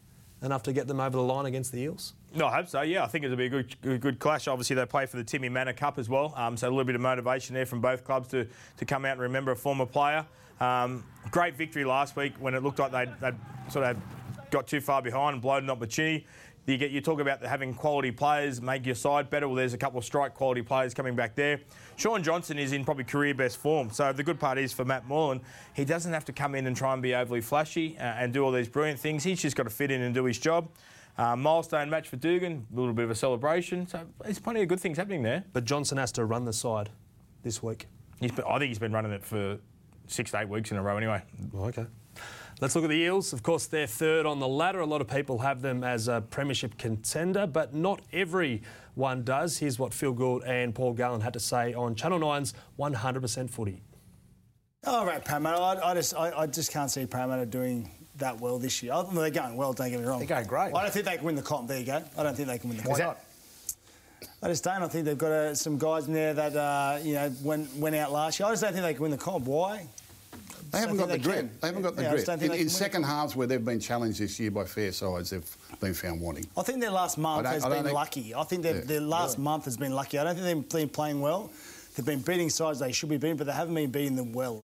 enough 0.42 0.64
to 0.64 0.74
get 0.74 0.88
them 0.88 1.00
over 1.00 1.18
the 1.18 1.24
line 1.24 1.46
against 1.46 1.72
the 1.72 1.80
Eels? 1.80 2.14
No, 2.34 2.48
I 2.48 2.56
hope 2.58 2.68
so. 2.68 2.82
Yeah, 2.82 3.04
I 3.04 3.08
think 3.08 3.24
it'll 3.24 3.38
be 3.38 3.46
a 3.46 3.50
good, 3.50 3.76
good, 3.82 4.02
good 4.02 4.20
clash. 4.20 4.48
Obviously, 4.48 4.76
they 4.76 4.86
play 4.86 5.06
for 5.06 5.16
the 5.18 5.24
Timmy 5.24 5.48
Mannah 5.48 5.74
Cup 5.74 5.98
as 5.98 6.10
well, 6.10 6.34
um, 6.36 6.58
so 6.58 6.68
a 6.68 6.70
little 6.70 6.84
bit 6.84 6.96
of 6.96 7.02
motivation 7.02 7.54
there 7.54 7.66
from 7.66 7.80
both 7.80 8.04
clubs 8.04 8.28
to, 8.30 8.46
to 8.78 8.86
come 8.86 9.06
out 9.06 9.14
and 9.14 9.22
remember 9.22 9.52
a 9.52 9.56
former 9.56 9.86
player. 9.86 10.26
Um, 10.60 11.04
great 11.32 11.56
victory 11.56 11.86
last 11.86 12.16
week 12.16 12.34
when 12.40 12.54
it 12.54 12.64
looked 12.64 12.80
like 12.80 12.92
they'd, 12.92 13.20
they'd 13.20 13.36
sort 13.70 13.86
of 13.86 13.98
got 14.52 14.68
too 14.68 14.82
far 14.82 15.02
behind 15.02 15.34
and 15.34 15.42
blown 15.42 15.64
an 15.64 15.70
opportunity. 15.70 16.26
You 16.66 16.78
get 16.78 16.90
you 16.90 17.00
talk 17.00 17.20
about 17.20 17.44
having 17.44 17.76
quality 17.76 18.12
players 18.12 18.60
make 18.60 18.86
your 18.86 18.96
side 18.96 19.30
better. 19.30 19.48
Well, 19.48 19.56
there's 19.56 19.74
a 19.74 19.78
couple 19.78 20.00
of 20.00 20.06
strike 20.06 20.34
quality 20.34 20.64
players 20.64 20.96
coming 20.96 21.16
back 21.16 21.36
there. 21.36 21.60
Shaun 21.96 22.24
Johnson 22.24 22.58
is 22.58 22.74
in 22.74 22.84
probably 22.84 23.04
career 23.04 23.36
best 23.36 23.58
form. 23.58 23.92
So 23.92 24.12
the 24.12 24.24
good 24.24 24.40
part 24.40 24.58
is 24.58 24.74
for 24.74 24.84
Matt 24.84 25.08
Moylan, 25.08 25.42
he 25.74 25.86
doesn't 25.86 26.12
have 26.12 26.26
to 26.26 26.34
come 26.34 26.56
in 26.56 26.66
and 26.66 26.76
try 26.76 26.94
and 26.94 27.04
be 27.04 27.14
overly 27.14 27.42
flashy 27.42 27.98
uh, 28.00 28.04
and 28.04 28.34
do 28.34 28.44
all 28.44 28.52
these 28.52 28.68
brilliant 28.68 29.00
things. 29.00 29.24
He's 29.24 29.42
just 29.42 29.56
got 29.56 29.64
to 29.64 29.70
fit 29.70 29.92
in 29.92 30.02
and 30.02 30.14
do 30.16 30.24
his 30.26 30.40
job. 30.40 30.70
Uh, 31.18 31.36
milestone 31.36 31.90
match 31.90 32.10
for 32.10 32.18
Dugan, 32.18 32.66
a 32.74 32.76
little 32.76 32.94
bit 32.94 33.06
of 33.06 33.12
a 33.12 33.16
celebration. 33.16 33.88
So 33.88 34.02
there's 34.24 34.40
plenty 34.40 34.62
of 34.64 34.68
good 34.68 34.80
things 34.80 34.98
happening 34.98 35.22
there. 35.22 35.44
But 35.54 35.66
Johnson 35.66 35.98
has 35.98 36.12
to 36.14 36.26
run 36.26 36.46
the 36.46 36.54
side 36.54 36.90
this 37.44 37.62
week. 37.62 37.86
Been, 38.20 38.32
I 38.48 38.58
think 38.58 38.70
he's 38.70 38.80
been 38.80 38.92
running 38.92 39.12
it 39.12 39.24
for 39.24 39.60
six 40.08 40.32
to 40.32 40.40
eight 40.40 40.50
weeks 40.50 40.72
in 40.72 40.78
a 40.78 40.82
row 40.82 40.98
anyway. 40.98 41.22
Okay. 41.56 41.86
Let's 42.62 42.74
look 42.74 42.86
at 42.86 42.90
the 42.90 42.96
Eels. 42.96 43.34
Of 43.34 43.44
course, 43.44 43.66
they're 43.66 43.86
third 43.86 44.26
on 44.26 44.40
the 44.40 44.48
ladder. 44.48 44.80
A 44.80 44.86
lot 44.86 45.02
of 45.02 45.10
people 45.10 45.40
have 45.40 45.62
them 45.62 45.84
as 45.84 46.08
a 46.08 46.22
premiership 46.22 46.78
contender, 46.78 47.46
but 47.46 47.74
not 47.74 48.02
everyone 48.14 49.24
does. 49.24 49.58
Here's 49.58 49.78
what 49.78 49.94
Phil 49.94 50.14
Gould 50.14 50.44
and 50.46 50.74
Paul 50.74 50.94
Gallen 50.94 51.20
had 51.20 51.34
to 51.34 51.40
say 51.40 51.74
on 51.74 51.96
Channel 51.96 52.20
9's 52.20 52.54
100% 52.80 53.50
footy. 53.50 53.82
Oh, 54.86 55.06
right, 55.06 55.24
Parramatta. 55.24 55.60
I, 55.60 55.92
I 55.92 55.94
just, 55.96 56.16
I, 56.16 56.32
I, 56.32 56.48
just 56.48 56.72
can't 56.72 56.90
see 56.90 57.06
Parramatta 57.06 57.46
doing 57.46 57.90
that 58.18 58.40
well 58.40 58.58
this 58.58 58.82
year. 58.82 58.94
they're 59.12 59.30
going 59.32 59.58
well, 59.58 59.74
don't 59.74 59.90
get 59.90 60.00
me 60.00 60.06
wrong. 60.06 60.20
They're 60.20 60.28
going 60.28 60.48
great. 60.48 60.74
I 60.74 60.82
don't 60.82 60.94
think 60.94 61.06
they 61.06 61.18
can 61.18 61.26
win 61.26 61.36
the 61.36 61.42
comp. 61.42 61.68
There 61.68 61.80
you 61.80 61.86
go. 61.86 62.04
I 62.18 62.24
don't 62.24 62.36
think 62.38 62.48
they 62.48 62.58
can 62.58 62.70
win 62.70 62.78
the 62.78 62.84
comp. 62.84 63.00
Why 63.00 63.06
not? 63.06 63.20
I 64.42 64.48
just 64.48 64.64
don't. 64.64 64.82
I 64.82 64.88
think 64.88 65.06
they've 65.06 65.18
got 65.18 65.32
uh, 65.32 65.56
some 65.56 65.78
guys 65.78 66.08
in 66.08 66.14
there 66.14 66.34
that 66.34 66.56
uh, 66.56 67.00
you 67.02 67.16
know 67.16 67.34
went 67.44 67.74
went 67.76 67.96
out 67.96 68.12
last 68.12 68.40
year. 68.40 68.48
I 68.48 68.52
just 68.52 68.62
don't 68.62 68.74
think 68.74 68.84
they 68.84 68.94
can 68.94 69.02
win 69.02 69.12
the 69.12 69.18
comp. 69.18 69.46
Why? 69.46 69.88
They 70.72 70.80
haven't 70.80 70.98
got 70.98 71.10
the 71.10 71.18
grit. 71.18 71.62
They 71.62 71.68
haven't 71.68 71.84
got 71.84 71.96
the 71.96 72.04
yeah, 72.04 72.12
grit. 72.12 72.28
In, 72.42 72.52
in 72.52 72.70
second 72.70 73.04
halves 73.04 73.36
where 73.36 73.48
they've 73.48 73.64
been 73.64 73.80
challenged 73.80 74.20
this 74.20 74.40
year 74.40 74.52
by 74.52 74.66
fair 74.66 74.92
sides, 74.92 75.30
they've 75.30 75.58
been 75.80 75.94
found 75.94 76.22
wanting. 76.22 76.46
I 76.58 76.64
think 76.64 76.82
their 76.82 76.92
last 76.92 77.18
month 77.18 77.48
has 77.48 77.64
been 77.64 77.84
think, 77.84 77.94
lucky. 77.94 78.36
I 78.36 78.44
think 78.44 78.64
their, 78.64 78.76
yeah, 78.76 78.84
their 78.86 79.02
last 79.02 79.38
month 79.38 79.66
has 79.66 79.78
been 79.78 79.94
lucky. 79.94 80.20
I 80.20 80.24
don't 80.24 80.36
think 80.36 80.46
they've 80.46 80.82
been 80.82 80.90
playing 80.90 81.22
well. 81.22 81.52
They've 81.96 82.06
been 82.06 82.20
beating 82.20 82.50
sides 82.50 82.80
they 82.80 82.92
should 82.92 83.10
be 83.10 83.18
beating, 83.18 83.38
but 83.38 83.48
they 83.48 83.54
haven't 83.54 83.74
been 83.74 83.92
beating 83.92 84.16
them 84.16 84.34
well. 84.34 84.62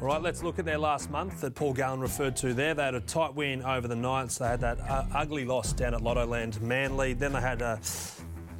All 0.00 0.06
right, 0.06 0.22
let's 0.22 0.44
look 0.44 0.60
at 0.60 0.64
their 0.64 0.78
last 0.78 1.10
month 1.10 1.40
that 1.40 1.56
Paul 1.56 1.72
Gallen 1.72 1.98
referred 1.98 2.36
to 2.36 2.54
there. 2.54 2.72
They 2.72 2.84
had 2.84 2.94
a 2.94 3.00
tight 3.00 3.34
win 3.34 3.62
over 3.62 3.88
the 3.88 3.96
Knights. 3.96 4.38
They 4.38 4.46
had 4.46 4.60
that 4.60 4.78
uh, 4.80 5.04
ugly 5.12 5.44
loss 5.44 5.72
down 5.72 5.92
at 5.92 6.02
Lottoland 6.02 6.60
Manly. 6.60 7.14
Then 7.14 7.32
they 7.32 7.40
had 7.40 7.62
a 7.62 7.80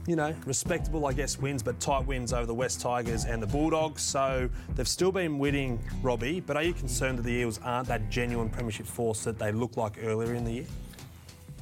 you 0.09 0.17
know, 0.17 0.35
respectable, 0.47 1.07
I 1.07 1.13
guess, 1.13 1.39
wins, 1.39 1.63
but 1.63 1.79
tight 1.81 2.07
wins 2.07 2.33
over 2.33 2.47
the 2.47 2.55
West 2.55 2.81
Tigers 2.81 3.27
and 3.27 3.43
the 3.43 3.47
Bulldogs. 3.47 4.01
So 4.01 4.49
they've 4.75 4.89
still 4.89 5.13
been 5.13 5.39
winning, 5.39 5.79
Robbie. 6.01 6.41
But 6.41 6.57
are 6.57 6.63
you 6.63 6.73
concerned 6.73 7.19
that 7.19 7.23
the 7.23 7.33
Eels 7.33 7.61
aren't 7.63 7.89
that 7.89 8.09
genuine 8.09 8.49
premiership 8.49 8.87
force 8.87 9.23
that 9.25 9.39
they 9.39 9.53
looked 9.53 9.77
like 9.77 10.03
earlier 10.03 10.33
in 10.33 10.45
the 10.45 10.53
year? 10.53 10.67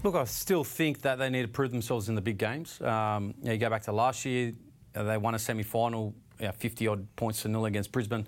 Look, 0.04 0.14
I 0.14 0.22
still 0.24 0.62
think 0.62 1.02
that 1.02 1.18
they 1.18 1.28
need 1.28 1.42
to 1.42 1.48
prove 1.48 1.72
themselves 1.72 2.08
in 2.08 2.14
the 2.14 2.20
big 2.20 2.38
games. 2.38 2.80
Um, 2.80 3.34
you, 3.40 3.46
know, 3.46 3.52
you 3.52 3.58
go 3.58 3.68
back 3.68 3.82
to 3.82 3.92
last 3.92 4.24
year, 4.24 4.52
uh, 4.94 5.02
they 5.02 5.18
won 5.18 5.34
a 5.34 5.40
semi-final, 5.40 6.14
you 6.38 6.46
know, 6.46 6.52
50 6.52 6.86
odd 6.86 7.16
points 7.16 7.42
to 7.42 7.48
nil 7.48 7.66
against 7.66 7.90
Brisbane. 7.90 8.24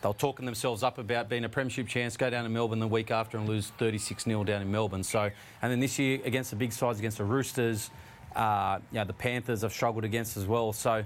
They 0.00 0.08
were 0.08 0.14
talking 0.14 0.46
themselves 0.46 0.82
up 0.82 0.96
about 0.96 1.28
being 1.28 1.44
a 1.44 1.50
premiership 1.50 1.86
chance, 1.86 2.16
go 2.16 2.30
down 2.30 2.44
to 2.44 2.48
Melbourne 2.48 2.78
the 2.78 2.88
week 2.88 3.10
after 3.10 3.36
and 3.36 3.46
lose 3.46 3.68
36 3.76 4.24
0 4.24 4.42
down 4.44 4.62
in 4.62 4.72
Melbourne. 4.72 5.02
So, 5.02 5.30
and 5.60 5.70
then 5.70 5.80
this 5.80 5.98
year 5.98 6.20
against 6.24 6.48
the 6.48 6.56
big 6.56 6.72
sides, 6.72 6.98
against 6.98 7.18
the 7.18 7.24
Roosters, 7.24 7.90
uh, 8.36 8.78
you 8.92 8.98
know, 8.98 9.04
the 9.04 9.12
Panthers 9.12 9.62
have 9.62 9.72
struggled 9.72 10.04
against 10.04 10.36
as 10.36 10.46
well. 10.46 10.72
So 10.72 11.04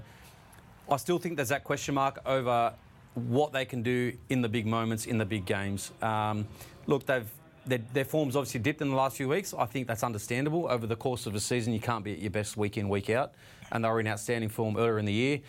I 0.89 0.97
still 0.97 1.17
think 1.17 1.35
there's 1.35 1.49
that 1.49 1.63
question 1.63 1.95
mark 1.95 2.19
over 2.25 2.73
what 3.15 3.53
they 3.53 3.65
can 3.65 3.81
do 3.81 4.13
in 4.29 4.41
the 4.41 4.49
big 4.49 4.67
moments, 4.67 5.05
in 5.05 5.17
the 5.17 5.25
big 5.25 5.45
games. 5.45 5.91
Um, 6.01 6.47
look, 6.85 7.05
they've 7.05 7.29
their, 7.65 7.79
their, 7.93 8.05
form's 8.05 8.35
obviously 8.35 8.59
dipped 8.59 8.81
in 8.81 8.89
the 8.89 8.95
last 8.95 9.17
few 9.17 9.27
weeks. 9.27 9.53
I 9.53 9.65
think 9.65 9.87
that's 9.87 10.03
understandable. 10.03 10.67
Over 10.69 10.85
the 10.85 10.95
course 10.95 11.25
of 11.25 11.33
a 11.33 11.39
season, 11.39 11.73
you 11.73 11.79
can't 11.79 12.03
be 12.03 12.13
at 12.13 12.19
your 12.19 12.29
best 12.29 12.57
week 12.57 12.77
in, 12.77 12.89
week 12.89 13.09
out. 13.09 13.33
And 13.71 13.83
they 13.83 13.89
were 13.89 13.99
in 13.99 14.07
outstanding 14.07 14.49
form 14.49 14.77
earlier 14.77 14.99
in 14.99 15.05
the 15.05 15.13
year. 15.13 15.39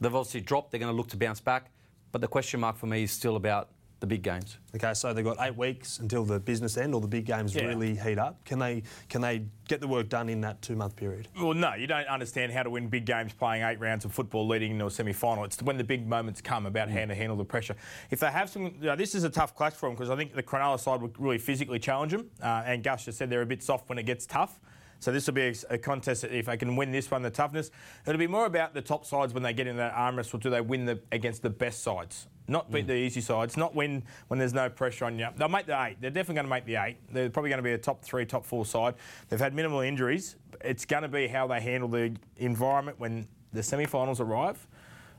They've 0.00 0.14
obviously 0.14 0.40
dropped. 0.40 0.70
They're 0.70 0.80
going 0.80 0.92
to 0.92 0.96
look 0.96 1.08
to 1.08 1.16
bounce 1.16 1.40
back. 1.40 1.70
But 2.12 2.22
the 2.22 2.28
question 2.28 2.60
mark 2.60 2.76
for 2.76 2.86
me 2.86 3.02
is 3.02 3.12
still 3.12 3.36
about 3.36 3.68
the 4.08 4.14
big 4.14 4.22
games. 4.22 4.58
Okay, 4.74 4.94
so 4.94 5.12
they've 5.12 5.24
got 5.24 5.38
eight 5.40 5.56
weeks 5.56 5.98
until 5.98 6.24
the 6.24 6.38
business 6.38 6.76
end 6.76 6.94
or 6.94 7.00
the 7.00 7.08
big 7.08 7.26
games 7.26 7.54
yeah. 7.54 7.64
really 7.64 7.96
heat 7.96 8.18
up. 8.18 8.44
Can 8.44 8.58
they 8.58 8.82
can 9.08 9.20
they 9.20 9.44
get 9.68 9.80
the 9.80 9.88
work 9.88 10.08
done 10.08 10.28
in 10.28 10.40
that 10.42 10.62
two 10.62 10.76
month 10.76 10.96
period? 10.96 11.28
Well, 11.40 11.54
no, 11.54 11.74
you 11.74 11.86
don't 11.86 12.06
understand 12.06 12.52
how 12.52 12.62
to 12.62 12.70
win 12.70 12.88
big 12.88 13.04
games 13.04 13.32
playing 13.32 13.62
eight 13.64 13.80
rounds 13.80 14.04
of 14.04 14.12
football 14.12 14.46
leading 14.46 14.72
into 14.72 14.86
a 14.86 14.90
semi 14.90 15.12
final. 15.12 15.44
It's 15.44 15.60
when 15.62 15.76
the 15.76 15.84
big 15.84 16.06
moments 16.06 16.40
come 16.40 16.66
about 16.66 16.88
mm. 16.88 16.92
how 16.92 17.06
to 17.06 17.14
handle 17.14 17.36
the 17.36 17.44
pressure. 17.44 17.74
If 18.10 18.20
they 18.20 18.30
have 18.30 18.48
some, 18.48 18.64
you 18.80 18.86
know, 18.86 18.96
this 18.96 19.14
is 19.14 19.24
a 19.24 19.30
tough 19.30 19.54
clash 19.54 19.72
for 19.72 19.88
them 19.88 19.96
because 19.96 20.10
I 20.10 20.16
think 20.16 20.34
the 20.34 20.42
Cronulla 20.42 20.78
side 20.78 21.00
would 21.02 21.18
really 21.18 21.38
physically 21.38 21.78
challenge 21.78 22.12
them. 22.12 22.30
Uh, 22.42 22.62
and 22.66 22.82
Gus 22.82 23.04
just 23.06 23.18
said 23.18 23.30
they're 23.30 23.42
a 23.42 23.46
bit 23.46 23.62
soft 23.62 23.88
when 23.88 23.98
it 23.98 24.04
gets 24.04 24.26
tough. 24.26 24.60
So 24.98 25.12
this 25.12 25.26
will 25.26 25.34
be 25.34 25.48
a, 25.48 25.54
a 25.70 25.78
contest 25.78 26.24
if 26.24 26.46
they 26.46 26.56
can 26.56 26.74
win 26.76 26.90
this 26.90 27.10
one, 27.10 27.22
the 27.22 27.30
toughness. 27.30 27.70
It'll 28.06 28.18
be 28.18 28.26
more 28.26 28.46
about 28.46 28.74
the 28.74 28.80
top 28.80 29.04
sides 29.04 29.34
when 29.34 29.42
they 29.42 29.52
get 29.52 29.66
in 29.66 29.76
that 29.76 29.92
arm 29.94 30.16
wrestle. 30.16 30.38
Do 30.38 30.50
they 30.50 30.60
win 30.60 30.86
the, 30.86 31.00
against 31.12 31.42
the 31.42 31.50
best 31.50 31.82
sides? 31.82 32.28
Not 32.48 32.70
beat 32.70 32.84
mm. 32.84 32.88
the 32.88 32.94
easy 32.94 33.20
sides. 33.20 33.56
Not 33.56 33.74
win 33.74 34.02
when 34.28 34.38
there's 34.38 34.54
no 34.54 34.68
pressure 34.68 35.04
on 35.04 35.18
you. 35.18 35.28
They'll 35.36 35.48
make 35.48 35.66
the 35.66 35.82
eight. 35.82 35.96
They're 36.00 36.10
definitely 36.10 36.36
going 36.36 36.46
to 36.46 36.50
make 36.50 36.64
the 36.64 36.76
eight. 36.76 36.96
They're 37.12 37.30
probably 37.30 37.50
going 37.50 37.58
to 37.58 37.64
be 37.64 37.72
a 37.72 37.78
top 37.78 38.02
three, 38.02 38.24
top 38.24 38.44
four 38.44 38.64
side. 38.64 38.94
They've 39.28 39.40
had 39.40 39.54
minimal 39.54 39.80
injuries. 39.80 40.36
It's 40.60 40.84
going 40.84 41.02
to 41.02 41.08
be 41.08 41.26
how 41.26 41.46
they 41.46 41.60
handle 41.60 41.88
the 41.88 42.14
environment 42.36 43.00
when 43.00 43.26
the 43.52 43.62
semi-finals 43.62 44.20
arrive. 44.20 44.66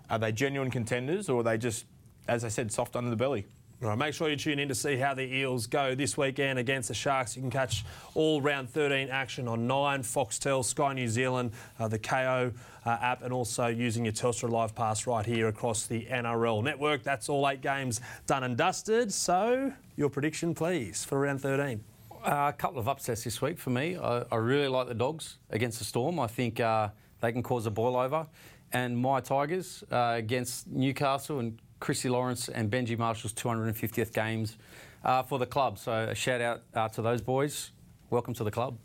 Are 0.10 0.20
they 0.20 0.32
genuine 0.32 0.72
contenders 0.72 1.28
or 1.28 1.42
are 1.42 1.44
they 1.44 1.58
just, 1.58 1.86
as 2.28 2.46
I 2.46 2.48
said, 2.48 2.72
soft 2.72 2.96
under 2.96 3.10
the 3.10 3.16
belly? 3.18 3.46
All 3.84 3.90
right, 3.90 3.98
make 3.98 4.16
sure 4.16 4.28
you 4.28 4.36
tune 4.36 4.58
in 4.58 4.70
to 4.70 4.76
see 4.76 4.98
how 4.98 5.14
the 5.14 5.22
Eels 5.22 5.68
go 5.68 5.94
this 5.94 6.18
weekend 6.18 6.58
against 6.58 6.88
the 6.88 6.96
Sharks. 6.96 7.36
You 7.36 7.44
can 7.44 7.52
catch 7.52 7.86
all 8.16 8.42
round 8.42 8.72
13 8.72 9.10
action 9.10 9.48
on 9.48 9.68
9, 9.68 10.02
Foxtel, 10.02 10.66
Sky 10.66 10.94
New 10.94 11.08
Zealand, 11.08 11.52
uh, 11.78 11.88
the 11.88 12.00
Kayo 12.00 12.56
uh, 12.88 12.98
app, 13.02 13.22
and 13.22 13.34
also 13.34 13.68
using 13.68 14.06
your 14.06 14.14
Telstra 14.14 14.50
Live 14.50 14.74
Pass 14.74 15.06
right 15.06 15.26
here 15.26 15.50
across 15.50 15.88
the 15.88 16.06
NRL 16.06 16.64
network. 16.64 17.04
That's 17.04 17.28
all 17.28 17.48
eight 17.50 17.62
games 17.62 18.00
done 18.26 18.44
and 18.44 18.56
dusted. 18.56 19.12
So, 19.12 19.74
your 19.98 20.10
prediction, 20.10 20.56
please, 20.56 21.04
for 21.04 21.20
round 21.20 21.42
13. 21.42 21.84
Uh, 22.24 22.50
a 22.50 22.54
couple 22.54 22.80
of 22.80 22.88
upsets 22.88 23.26
this 23.26 23.42
week 23.42 23.60
for 23.60 23.72
me. 23.72 23.98
I, 23.98 24.24
I, 24.32 24.38
really 24.38 24.70
like 24.70 24.88
the 24.88 24.94
Dogs 24.94 25.38
against 25.50 25.80
the 25.80 25.86
Storm. 25.86 26.18
I 26.20 26.28
think 26.28 26.60
uh, 26.60 26.90
they 27.20 27.32
can 27.32 27.44
cause 27.44 27.66
a 27.66 27.72
boil 27.72 27.98
over. 27.98 28.26
And 28.72 28.98
my 28.98 29.20
Tigers 29.20 29.84
uh, 29.92 30.14
against 30.16 30.68
Newcastle 30.68 31.40
and 31.40 31.60
Chrissy 31.80 32.10
Lawrence 32.10 32.48
and 32.48 32.72
Benji 32.72 32.98
Marshall's 32.98 33.34
250th 33.34 34.14
games 34.14 34.58
uh, 35.04 35.24
for 35.24 35.40
the 35.40 35.46
club. 35.46 35.78
So 35.78 35.92
a 35.92 36.16
shout 36.16 36.42
out 36.42 36.64
uh, 36.74 36.88
to 36.90 37.02
those 37.02 37.22
boys. 37.22 37.72
Welcome 38.10 38.34
to 38.36 38.44
the 38.44 38.52
club. 38.52 38.78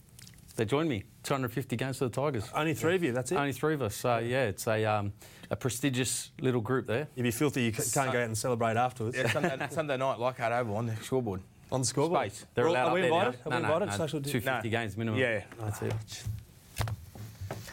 They 0.57 0.64
joined 0.64 0.88
me. 0.88 1.05
250 1.22 1.76
games 1.76 1.98
for 1.98 2.05
the 2.05 2.11
Tigers. 2.11 2.48
Only 2.55 2.74
three 2.74 2.94
of 2.94 3.03
you, 3.03 3.12
that's 3.12 3.32
it? 3.32 3.36
Only 3.36 3.53
three 3.53 3.74
of 3.74 3.82
us. 3.82 3.94
So, 3.94 4.18
yeah, 4.18 4.44
it's 4.44 4.66
a, 4.66 4.84
um, 4.84 5.12
a 5.50 5.57
prestigious 5.57 6.30
little 6.40 6.61
group 6.61 6.86
there. 6.86 7.09
If 7.16 7.24
you're 7.24 7.32
filthy, 7.32 7.62
you 7.62 7.72
can't 7.72 7.92
go 7.92 8.03
out 8.03 8.16
and 8.16 8.36
celebrate 8.36 8.76
afterwards. 8.76 9.16
Yeah, 9.16 9.30
Sunday, 9.30 9.66
Sunday 9.70 9.96
night, 9.96 10.18
like 10.18 10.36
that 10.38 10.53
over 10.53 10.74
on 10.74 10.86
the 10.86 10.96
scoreboard. 10.96 11.40
On 11.70 11.80
the 11.80 11.86
scoreboard? 11.86 12.32
Space. 12.32 12.46
They're 12.55 12.66
allowed 12.66 12.88
are 12.88 12.94
we 12.94 13.03
invited? 13.05 13.38
Are 13.46 13.50
no, 13.50 13.57
we 13.57 13.62
invited? 13.62 13.86
No, 13.86 13.96
no, 13.96 14.07
250 14.07 14.68
no. 14.68 14.70
games 14.70 14.96
minimum. 14.96 15.18
Yeah. 15.18 15.42
That's 15.59 15.82
it. 15.82 16.24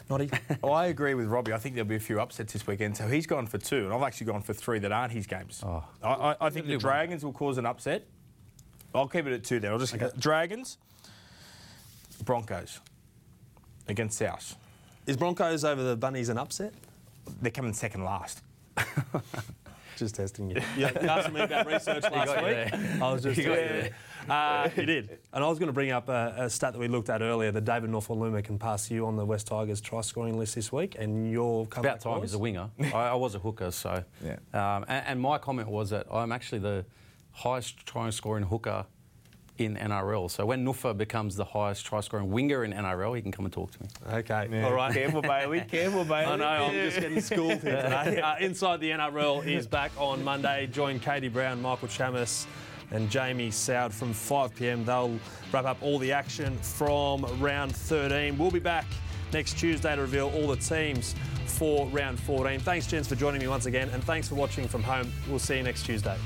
Noddy? 0.10 0.30
well, 0.62 0.74
I 0.84 0.88
agree 0.88 1.14
with 1.14 1.28
Robbie. 1.28 1.54
I 1.54 1.58
think 1.58 1.76
there'll 1.76 1.88
be 1.88 1.96
a 1.96 2.00
few 2.00 2.20
upsets 2.20 2.54
this 2.54 2.66
weekend. 2.66 2.98
So 2.98 3.08
he's 3.08 3.28
gone 3.28 3.46
for 3.46 3.58
two, 3.58 3.86
and 3.86 3.94
I've 3.94 4.02
actually 4.02 4.28
gone 4.28 4.42
for 4.42 4.54
three 4.54 4.80
that 4.80 4.92
aren't 4.92 5.14
his 5.14 5.28
games. 5.28 5.62
Oh. 5.64 5.84
I, 6.04 6.10
I, 6.10 6.36
I 6.42 6.50
think 6.50 6.68
the 6.68 6.78
Dragons 6.78 7.24
will 7.24 7.34
cause 7.34 7.58
an 7.58 7.66
upset. 7.66 8.08
I'll 8.94 9.08
keep 9.08 9.28
it 9.28 9.34
at 9.34 9.44
two 9.44 9.60
there. 9.60 9.72
I'll 9.72 9.80
just 9.80 9.94
okay. 9.94 10.10
Dragons, 10.18 10.80
Broncos 12.26 12.80
against 13.88 14.18
South. 14.18 14.56
Is 15.06 15.18
Broncos 15.18 15.64
over 15.64 15.82
the 15.82 15.96
Bunnies 15.96 16.30
an 16.30 16.38
upset? 16.38 16.74
They're 17.42 17.52
coming 17.52 17.74
second 17.74 18.04
last. 18.04 18.42
just 20.00 20.16
testing 20.16 20.50
you. 20.50 20.62
Yeah, 20.78 20.92
asked 21.02 21.32
me 21.32 21.42
about 21.42 21.68
research 21.68 22.04
last 22.12 22.44
week. 22.44 23.02
I 23.02 23.12
was 23.12 23.24
just. 23.24 23.38
You, 23.38 23.52
yeah. 23.52 23.90
uh, 24.30 24.70
you 24.76 24.86
did. 24.86 25.20
And 25.34 25.44
I 25.44 25.48
was 25.48 25.60
going 25.60 25.68
to 25.68 25.74
bring 25.74 25.92
up 25.92 26.10
a, 26.10 26.34
a, 26.38 26.50
stat 26.50 26.74
that 26.74 26.80
we 26.80 26.88
looked 26.88 27.10
at 27.10 27.22
earlier 27.22 27.52
that 27.52 27.66
David 27.66 27.92
Nofoaluma 27.92 28.44
can 28.44 28.58
pass 28.58 28.90
you 28.90 29.06
on 29.06 29.18
the 29.18 29.26
West 29.26 29.48
Tigers 29.48 29.82
try 29.82 30.02
scoring 30.02 30.40
list 30.40 30.56
this 30.56 30.72
week, 30.72 30.96
and 30.98 31.30
your 31.30 31.68
About 31.76 32.00
time 32.00 32.22
he's 32.22 32.34
a 32.34 32.40
winger. 32.40 32.70
I, 32.80 33.10
I, 33.10 33.16
was 33.16 33.36
a 33.36 33.40
hooker, 33.40 33.72
so. 33.72 34.04
Yeah. 34.24 34.38
Um, 34.54 34.86
and, 34.88 35.06
and, 35.08 35.22
my 35.22 35.38
comment 35.38 35.68
was 35.68 35.90
that 35.90 36.08
I'm 36.12 36.32
actually 36.32 36.60
the 36.60 36.86
highest 37.32 37.86
try 37.86 38.10
scoring 38.10 38.46
hooker 38.46 38.86
in 39.60 39.76
NRL. 39.76 40.30
So 40.30 40.46
when 40.46 40.66
Nufa 40.66 40.96
becomes 40.98 41.36
the 41.36 41.46
highest 41.46 41.86
try 41.86 42.00
scoring 42.02 42.32
winger 42.32 42.64
in 42.64 42.74
NRL, 42.74 43.16
he 43.16 43.22
can 43.22 43.32
come 43.32 43.46
and 43.46 43.54
talk 43.54 43.72
to 43.72 43.82
me. 43.82 43.90
Okay, 44.14 44.48
yeah. 44.52 44.66
all 44.66 44.74
right. 44.74 44.94
Careful, 44.94 45.22
Bailey. 45.22 45.62
Careful, 45.62 46.04
Bailey. 46.04 46.26
I 46.26 46.36
know. 46.36 46.66
I'm 46.66 46.74
just 46.74 47.00
getting 47.00 47.22
schooled 47.22 47.62
here 47.62 47.82
today. 47.82 48.22
Uh, 48.30 48.36
Inside 48.40 48.80
the 48.82 48.90
NRL 48.92 49.46
is 49.46 49.66
back 49.66 49.92
on 49.98 50.24
Monday. 50.24 50.68
Join 50.68 51.00
Katie 51.00 51.30
Brown, 51.30 51.62
Michael 51.62 51.88
Chammas. 51.88 52.46
And 52.92 53.10
Jamie 53.10 53.50
Soward 53.50 53.92
from 53.92 54.14
5 54.14 54.56
pm. 54.56 54.84
They'll 54.84 55.20
wrap 55.54 55.66
up 55.66 55.78
all 55.82 56.00
the 56.00 56.12
action 56.12 56.58
from 56.58 57.24
round 57.40 57.76
13. 57.76 58.38
We'll 58.38 58.50
be 58.50 58.60
back 58.60 58.86
next 59.32 59.60
Tuesday 59.60 59.96
to 59.96 60.02
reveal 60.02 60.32
all 60.36 60.48
the 60.48 60.56
teams 60.56 61.16
for 61.46 61.88
round 61.88 62.20
14. 62.20 62.60
Thanks, 62.60 62.88
gents, 62.88 63.08
for 63.08 63.16
joining 63.16 63.42
me 63.42 63.48
once 63.48 63.66
again, 63.66 63.90
and 63.90 64.04
thanks 64.04 64.28
for 64.28 64.36
watching 64.36 64.68
from 64.68 64.84
home. 64.84 65.12
We'll 65.30 65.40
see 65.40 65.58
you 65.58 65.64
next 65.64 65.86
Tuesday. 65.86 66.18